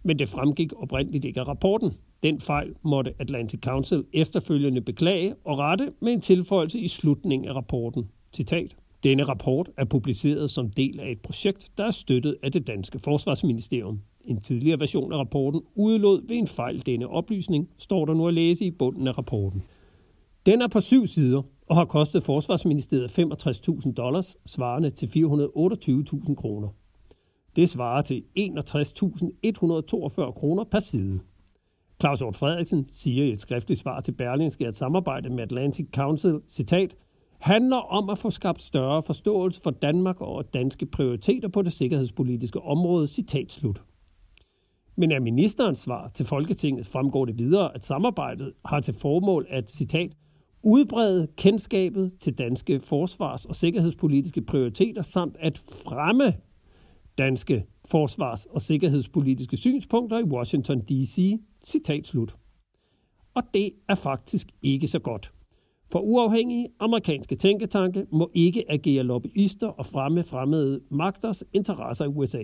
men 0.03 0.19
det 0.19 0.29
fremgik 0.29 0.73
oprindeligt 0.73 1.25
ikke 1.25 1.39
af 1.39 1.47
rapporten. 1.47 1.93
Den 2.23 2.41
fejl 2.41 2.75
måtte 2.83 3.13
Atlantic 3.19 3.59
Council 3.59 4.05
efterfølgende 4.13 4.81
beklage 4.81 5.35
og 5.45 5.57
rette 5.57 5.93
med 6.01 6.13
en 6.13 6.21
tilføjelse 6.21 6.79
i 6.79 6.87
slutningen 6.87 7.49
af 7.49 7.53
rapporten. 7.53 8.09
Citat. 8.33 8.75
Denne 9.03 9.23
rapport 9.23 9.69
er 9.77 9.85
publiceret 9.85 10.51
som 10.51 10.69
del 10.69 10.99
af 10.99 11.11
et 11.11 11.21
projekt, 11.21 11.67
der 11.77 11.85
er 11.85 11.91
støttet 11.91 12.37
af 12.43 12.51
det 12.51 12.67
danske 12.67 12.99
forsvarsministerium. 12.99 14.01
En 14.25 14.41
tidligere 14.41 14.79
version 14.79 15.13
af 15.13 15.17
rapporten 15.17 15.61
udelod 15.75 16.27
ved 16.27 16.35
en 16.35 16.47
fejl 16.47 16.85
denne 16.85 17.07
oplysning, 17.07 17.69
står 17.77 18.05
der 18.05 18.13
nu 18.13 18.27
at 18.27 18.33
læse 18.33 18.65
i 18.65 18.71
bunden 18.71 19.07
af 19.07 19.17
rapporten. 19.17 19.63
Den 20.45 20.61
er 20.61 20.67
på 20.67 20.81
syv 20.81 21.07
sider 21.07 21.41
og 21.67 21.75
har 21.75 21.85
kostet 21.85 22.23
Forsvarsministeriet 22.23 23.19
65.000 23.19 23.93
dollars, 23.93 24.37
svarende 24.45 24.89
til 24.89 25.07
428.000 25.07 26.35
kroner. 26.35 26.67
Det 27.55 27.69
svarer 27.69 28.01
til 28.01 28.23
61.142 28.39 30.31
kroner 30.31 30.63
per 30.63 30.79
side. 30.79 31.19
Claus 31.99 32.19
Hjort 32.19 32.35
Frederiksen 32.35 32.87
siger 32.91 33.25
i 33.25 33.31
et 33.31 33.41
skriftligt 33.41 33.79
svar 33.79 33.99
til 33.99 34.11
Berlingske, 34.11 34.67
at 34.67 34.77
samarbejde 34.77 35.29
med 35.29 35.43
Atlantic 35.43 35.87
Council, 35.95 36.39
citat, 36.47 36.95
handler 37.39 37.77
om 37.77 38.09
at 38.09 38.17
få 38.17 38.29
skabt 38.29 38.61
større 38.61 39.03
forståelse 39.03 39.61
for 39.61 39.71
Danmark 39.71 40.21
og 40.21 40.53
danske 40.53 40.85
prioriteter 40.85 41.47
på 41.47 41.61
det 41.61 41.73
sikkerhedspolitiske 41.73 42.61
område, 42.61 43.07
citat 43.07 43.51
slut. 43.51 43.81
Men 44.95 45.11
af 45.11 45.21
ministerens 45.21 45.79
svar 45.79 46.07
til 46.13 46.25
Folketinget 46.25 46.87
fremgår 46.87 47.25
det 47.25 47.37
videre, 47.37 47.75
at 47.75 47.85
samarbejdet 47.85 48.53
har 48.65 48.79
til 48.79 48.93
formål 48.93 49.47
at, 49.49 49.71
citat, 49.71 50.11
udbrede 50.63 51.27
kendskabet 51.35 52.11
til 52.19 52.37
danske 52.37 52.79
forsvars- 52.79 53.45
og 53.45 53.55
sikkerhedspolitiske 53.55 54.41
prioriteter 54.41 55.01
samt 55.01 55.35
at 55.39 55.57
fremme 55.57 56.33
danske 57.17 57.65
forsvars- 57.85 58.45
og 58.45 58.61
sikkerhedspolitiske 58.61 59.57
synspunkter 59.57 60.19
i 60.19 60.23
Washington 60.23 60.79
D.C. 60.79 61.39
Citat 61.65 62.07
slut. 62.07 62.35
Og 63.33 63.43
det 63.53 63.71
er 63.89 63.95
faktisk 63.95 64.47
ikke 64.61 64.87
så 64.87 64.99
godt. 64.99 65.31
For 65.91 65.99
uafhængige 65.99 66.67
amerikanske 66.79 67.35
tænketanke 67.35 68.05
må 68.11 68.31
ikke 68.33 68.71
agere 68.71 69.03
lobbyister 69.03 69.67
og 69.67 69.85
fremme 69.85 70.23
fremmede 70.23 70.81
magters 70.91 71.43
interesser 71.53 72.05
i 72.05 72.07
USA. 72.07 72.43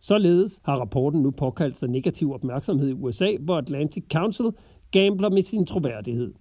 Således 0.00 0.60
har 0.64 0.76
rapporten 0.76 1.22
nu 1.22 1.30
påkaldt 1.30 1.78
sig 1.78 1.88
negativ 1.88 2.32
opmærksomhed 2.32 2.88
i 2.88 2.92
USA, 2.92 3.36
hvor 3.40 3.56
Atlantic 3.56 4.04
Council 4.12 4.46
gambler 4.90 5.30
med 5.30 5.42
sin 5.42 5.66
troværdighed. 5.66 6.34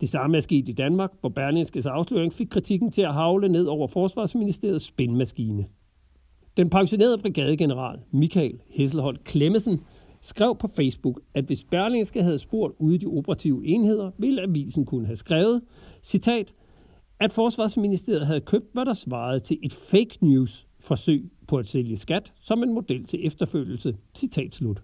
Det 0.00 0.08
samme 0.08 0.36
er 0.36 0.40
sket 0.40 0.68
i 0.68 0.72
Danmark, 0.72 1.10
hvor 1.20 1.28
Berlingskes 1.28 1.86
afsløring 1.86 2.32
fik 2.32 2.46
kritikken 2.50 2.90
til 2.90 3.02
at 3.02 3.14
havle 3.14 3.48
ned 3.48 3.66
over 3.66 3.86
Forsvarsministeriets 3.86 4.84
spindmaskine. 4.84 5.66
Den 6.56 6.70
pensionerede 6.70 7.18
brigadegeneral 7.18 7.98
Michael 8.10 8.60
Hesselholt 8.68 9.24
Klemmesen 9.24 9.80
skrev 10.22 10.56
på 10.58 10.68
Facebook, 10.68 11.20
at 11.34 11.44
hvis 11.44 11.64
Berlingske 11.64 12.22
havde 12.22 12.38
spurgt 12.38 12.74
ude 12.78 12.94
i 12.94 12.98
de 12.98 13.06
operative 13.06 13.66
enheder, 13.66 14.10
ville 14.18 14.42
avisen 14.42 14.84
kunne 14.84 15.06
have 15.06 15.16
skrevet, 15.16 15.62
citat, 16.02 16.54
at 17.20 17.32
Forsvarsministeriet 17.32 18.26
havde 18.26 18.40
købt, 18.40 18.72
hvad 18.72 18.84
der 18.84 18.94
svarede 18.94 19.40
til 19.40 19.58
et 19.62 19.72
fake 19.72 20.18
news 20.20 20.66
forsøg 20.80 21.30
på 21.48 21.56
at 21.56 21.66
sælge 21.66 21.96
skat 21.96 22.32
som 22.40 22.62
en 22.62 22.74
model 22.74 23.04
til 23.04 23.26
efterfølgelse. 23.26 23.96
Citat 24.14 24.54
slut. 24.54 24.82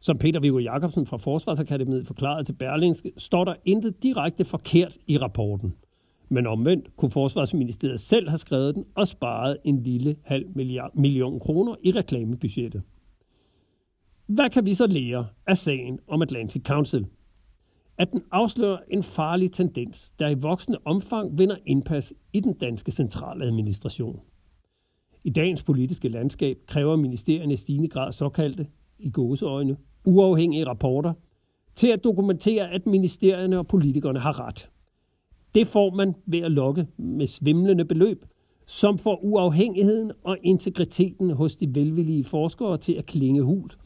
Som 0.00 0.18
Peter 0.18 0.40
Viggo 0.40 0.58
Jacobsen 0.58 1.06
fra 1.06 1.16
Forsvarsakademiet 1.16 2.06
forklarede 2.06 2.44
til 2.44 2.52
Berlingske, 2.52 3.12
står 3.16 3.44
der 3.44 3.54
intet 3.64 4.02
direkte 4.02 4.44
forkert 4.44 4.98
i 5.06 5.18
rapporten. 5.18 5.74
Men 6.28 6.46
omvendt 6.46 6.96
kunne 6.96 7.10
Forsvarsministeriet 7.10 8.00
selv 8.00 8.28
have 8.28 8.38
skrevet 8.38 8.74
den 8.74 8.84
og 8.94 9.08
sparet 9.08 9.56
en 9.64 9.82
lille 9.82 10.16
halv 10.22 10.46
milliard, 10.54 10.90
million 10.94 11.40
kroner 11.40 11.74
i 11.82 11.92
reklamebudgettet. 11.92 12.82
Hvad 14.34 14.50
kan 14.50 14.66
vi 14.66 14.74
så 14.74 14.86
lære 14.86 15.26
af 15.46 15.58
sagen 15.58 15.98
om 16.08 16.22
Atlantic 16.22 16.62
Council? 16.62 17.06
At 17.98 18.12
den 18.12 18.22
afslører 18.30 18.78
en 18.90 19.02
farlig 19.02 19.52
tendens, 19.52 20.10
der 20.18 20.28
i 20.28 20.34
voksende 20.34 20.78
omfang 20.84 21.38
vinder 21.38 21.56
indpas 21.66 22.12
i 22.32 22.40
den 22.40 22.52
danske 22.52 22.92
centraladministration. 22.92 24.20
I 25.24 25.30
dagens 25.30 25.62
politiske 25.62 26.08
landskab 26.08 26.58
kræver 26.66 26.96
ministerierne 26.96 27.52
i 27.52 27.56
stigende 27.56 27.88
grad 27.88 28.12
såkaldte, 28.12 28.66
i 28.98 29.10
gåseøjne, 29.10 29.76
uafhængige 30.04 30.66
rapporter 30.66 31.12
til 31.74 31.88
at 31.88 32.04
dokumentere, 32.04 32.70
at 32.70 32.86
ministerierne 32.86 33.58
og 33.58 33.66
politikerne 33.66 34.18
har 34.18 34.46
ret. 34.46 34.70
Det 35.54 35.66
får 35.66 35.90
man 35.94 36.14
ved 36.26 36.38
at 36.40 36.52
lokke 36.52 36.86
med 36.96 37.26
svimlende 37.26 37.84
beløb, 37.84 38.24
som 38.66 38.98
får 38.98 39.24
uafhængigheden 39.24 40.12
og 40.24 40.36
integriteten 40.42 41.30
hos 41.30 41.56
de 41.56 41.74
velvillige 41.74 42.24
forskere 42.24 42.78
til 42.78 42.92
at 42.92 43.06
klinge 43.06 43.42
hult, 43.42 43.78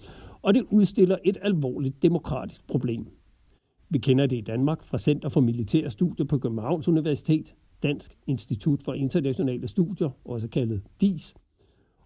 og 0.45 0.55
det 0.55 0.62
udstiller 0.70 1.16
et 1.24 1.36
alvorligt 1.42 2.03
demokratisk 2.03 2.66
problem. 2.66 3.07
Vi 3.90 3.99
kender 3.99 4.26
det 4.26 4.36
i 4.36 4.40
Danmark 4.40 4.84
fra 4.84 4.99
Center 4.99 5.28
for 5.28 5.40
Militære 5.40 5.90
Studier 5.90 6.26
på 6.26 6.38
Københavns 6.38 6.88
Universitet, 6.88 7.55
Dansk 7.82 8.16
Institut 8.26 8.82
for 8.82 8.95
Internationale 8.95 9.68
Studier, 9.68 10.11
også 10.24 10.49
kaldet 10.49 10.82
DIS, 11.01 11.34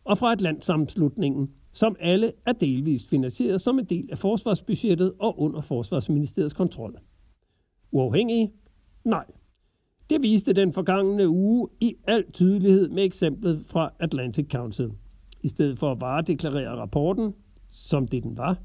og 0.05 0.18
fra 0.18 0.32
Atlantsammenslutningen, 0.32 1.51
som 1.72 1.97
alle 2.01 2.32
er 2.47 2.53
delvist 2.53 3.09
finansieret 3.09 3.61
som 3.61 3.78
en 3.78 3.84
del 3.84 4.09
af 4.11 4.18
forsvarsbudgettet 4.18 5.12
og 5.18 5.41
under 5.41 5.61
Forsvarsministeriets 5.61 6.55
kontrol. 6.55 6.97
Uafhængige? 7.91 8.53
Nej. 9.05 9.24
Det 10.11 10.22
viste 10.22 10.53
den 10.53 10.72
forgangne 10.72 11.28
uge 11.28 11.68
i 11.80 11.95
al 12.07 12.32
tydelighed 12.32 12.89
med 12.89 13.05
eksemplet 13.05 13.62
fra 13.66 13.93
Atlantic 13.99 14.47
Council. 14.51 14.91
I 15.43 15.49
stedet 15.49 15.78
for 15.78 15.93
at 15.93 16.01
varedeklarere 16.01 16.76
rapporten, 16.76 17.34
som 17.79 18.09
det 18.09 18.22
den 18.22 18.37
var, 18.37 18.57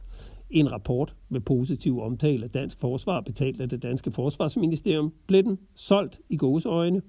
en 0.49 0.71
rapport 0.71 1.15
med 1.29 1.41
positiv 1.41 2.01
omtale 2.01 2.43
af 2.43 2.51
dansk 2.51 2.79
forsvar 2.79 3.21
betalt 3.21 3.61
af 3.61 3.69
det 3.69 3.83
danske 3.83 4.11
forsvarsministerium, 4.11 5.13
blev 5.27 5.43
den 5.43 5.59
solgt 5.75 6.21
i 6.29 6.37
gåseøjne 6.37 7.01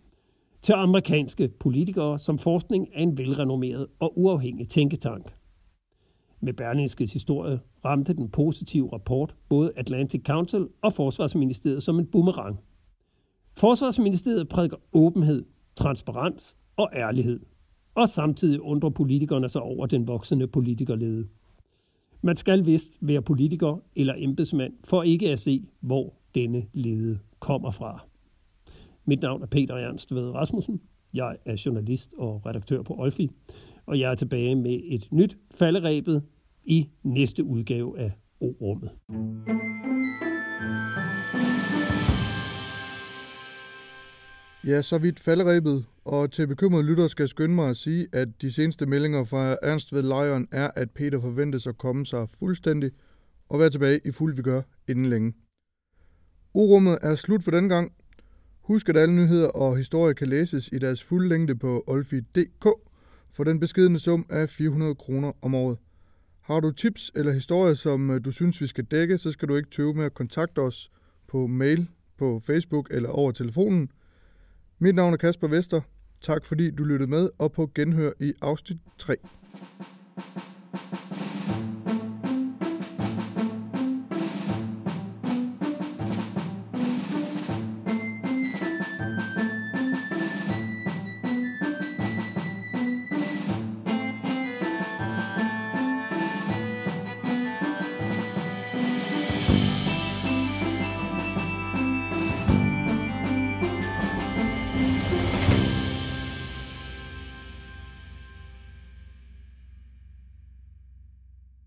til 0.62 0.72
amerikanske 0.72 1.48
politikere 1.48 2.18
som 2.18 2.38
forskning 2.38 2.94
af 2.94 3.02
en 3.02 3.18
velrenommeret 3.18 3.86
og 4.00 4.18
uafhængig 4.18 4.68
tænketank. 4.68 5.34
Med 6.40 6.52
Berlingskes 6.52 7.12
historie 7.12 7.60
ramte 7.84 8.14
den 8.14 8.28
positive 8.28 8.92
rapport 8.92 9.34
både 9.48 9.72
Atlantic 9.76 10.22
Council 10.26 10.68
og 10.82 10.92
Forsvarsministeriet 10.92 11.82
som 11.82 11.98
en 11.98 12.06
boomerang. 12.06 12.60
Forsvarsministeriet 13.56 14.48
prædiker 14.48 14.76
åbenhed, 14.92 15.44
transparens 15.76 16.56
og 16.76 16.90
ærlighed, 16.96 17.40
og 17.94 18.08
samtidig 18.08 18.60
undrer 18.60 18.90
politikerne 18.90 19.48
sig 19.48 19.62
over 19.62 19.86
den 19.86 20.08
voksende 20.08 20.46
politikerlede. 20.46 21.28
Man 22.24 22.36
skal 22.36 22.66
vist 22.66 22.98
være 23.00 23.22
politiker 23.22 23.82
eller 23.96 24.14
embedsmand 24.16 24.72
for 24.84 25.02
ikke 25.02 25.30
at 25.30 25.38
se, 25.38 25.64
hvor 25.80 26.14
denne 26.34 26.66
lede 26.72 27.18
kommer 27.38 27.70
fra. 27.70 28.06
Mit 29.04 29.22
navn 29.22 29.42
er 29.42 29.46
Peter 29.46 29.74
Ernst 29.74 30.14
Ved 30.14 30.30
Rasmussen. 30.30 30.80
Jeg 31.14 31.36
er 31.44 31.62
journalist 31.66 32.14
og 32.18 32.46
redaktør 32.46 32.82
på 32.82 32.94
Olfi, 32.98 33.30
og 33.86 34.00
jeg 34.00 34.10
er 34.10 34.14
tilbage 34.14 34.54
med 34.54 34.80
et 34.84 35.08
nyt 35.12 35.38
falderæbet 35.50 36.22
i 36.64 36.88
næste 37.02 37.44
udgave 37.44 37.98
af 37.98 38.12
O-rummet. 38.40 38.90
Ja, 44.66 44.82
så 44.82 44.98
vidt 44.98 45.20
falderæbet, 45.20 45.84
og 46.04 46.32
til 46.32 46.46
bekymrede 46.46 46.84
lytter 46.84 47.08
skal 47.08 47.22
jeg 47.22 47.28
skynde 47.28 47.54
mig 47.54 47.68
at 47.68 47.76
sige, 47.76 48.06
at 48.12 48.28
de 48.42 48.52
seneste 48.52 48.86
meldinger 48.86 49.24
fra 49.24 49.56
Ernst 49.62 49.94
ved 49.94 50.02
Lejren 50.02 50.48
er, 50.52 50.70
at 50.76 50.90
Peter 50.90 51.20
forventes 51.20 51.66
at 51.66 51.78
komme 51.78 52.06
sig 52.06 52.28
fuldstændig 52.38 52.90
og 53.48 53.60
være 53.60 53.70
tilbage 53.70 54.00
i 54.04 54.10
fuld 54.10 54.36
vi 54.36 54.42
gør 54.42 54.62
inden 54.88 55.06
længe. 55.06 55.34
Urummet 56.54 56.98
er 57.02 57.14
slut 57.14 57.42
for 57.42 57.50
den 57.50 57.68
gang. 57.68 57.92
Husk, 58.60 58.88
at 58.88 58.96
alle 58.96 59.14
nyheder 59.14 59.48
og 59.48 59.76
historier 59.76 60.14
kan 60.14 60.28
læses 60.28 60.68
i 60.72 60.78
deres 60.78 61.02
fulde 61.02 61.28
længde 61.28 61.56
på 61.56 61.84
olfi.dk 61.86 62.68
for 63.30 63.44
den 63.44 63.60
beskedende 63.60 63.98
sum 63.98 64.26
af 64.30 64.50
400 64.50 64.94
kroner 64.94 65.32
om 65.42 65.54
året. 65.54 65.78
Har 66.40 66.60
du 66.60 66.70
tips 66.70 67.12
eller 67.14 67.32
historier, 67.32 67.74
som 67.74 68.10
øh, 68.10 68.24
du 68.24 68.30
synes, 68.30 68.60
vi 68.60 68.66
skal 68.66 68.84
dække, 68.84 69.18
så 69.18 69.32
skal 69.32 69.48
du 69.48 69.56
ikke 69.56 69.70
tøve 69.70 69.94
med 69.94 70.04
at 70.04 70.14
kontakte 70.14 70.58
os 70.58 70.90
på 71.28 71.46
mail, 71.46 71.88
på 72.18 72.40
Facebook 72.44 72.88
eller 72.90 73.08
over 73.08 73.32
telefonen. 73.32 73.90
Mit 74.78 74.94
navn 74.94 75.12
er 75.12 75.16
Kasper 75.16 75.48
Vester. 75.48 75.80
Tak 76.24 76.44
fordi 76.44 76.70
du 76.70 76.84
lyttede 76.84 77.10
med, 77.10 77.30
og 77.38 77.52
på 77.52 77.70
genhør 77.74 78.10
i 78.20 78.32
afsnit 78.42 78.78
3. 78.98 79.16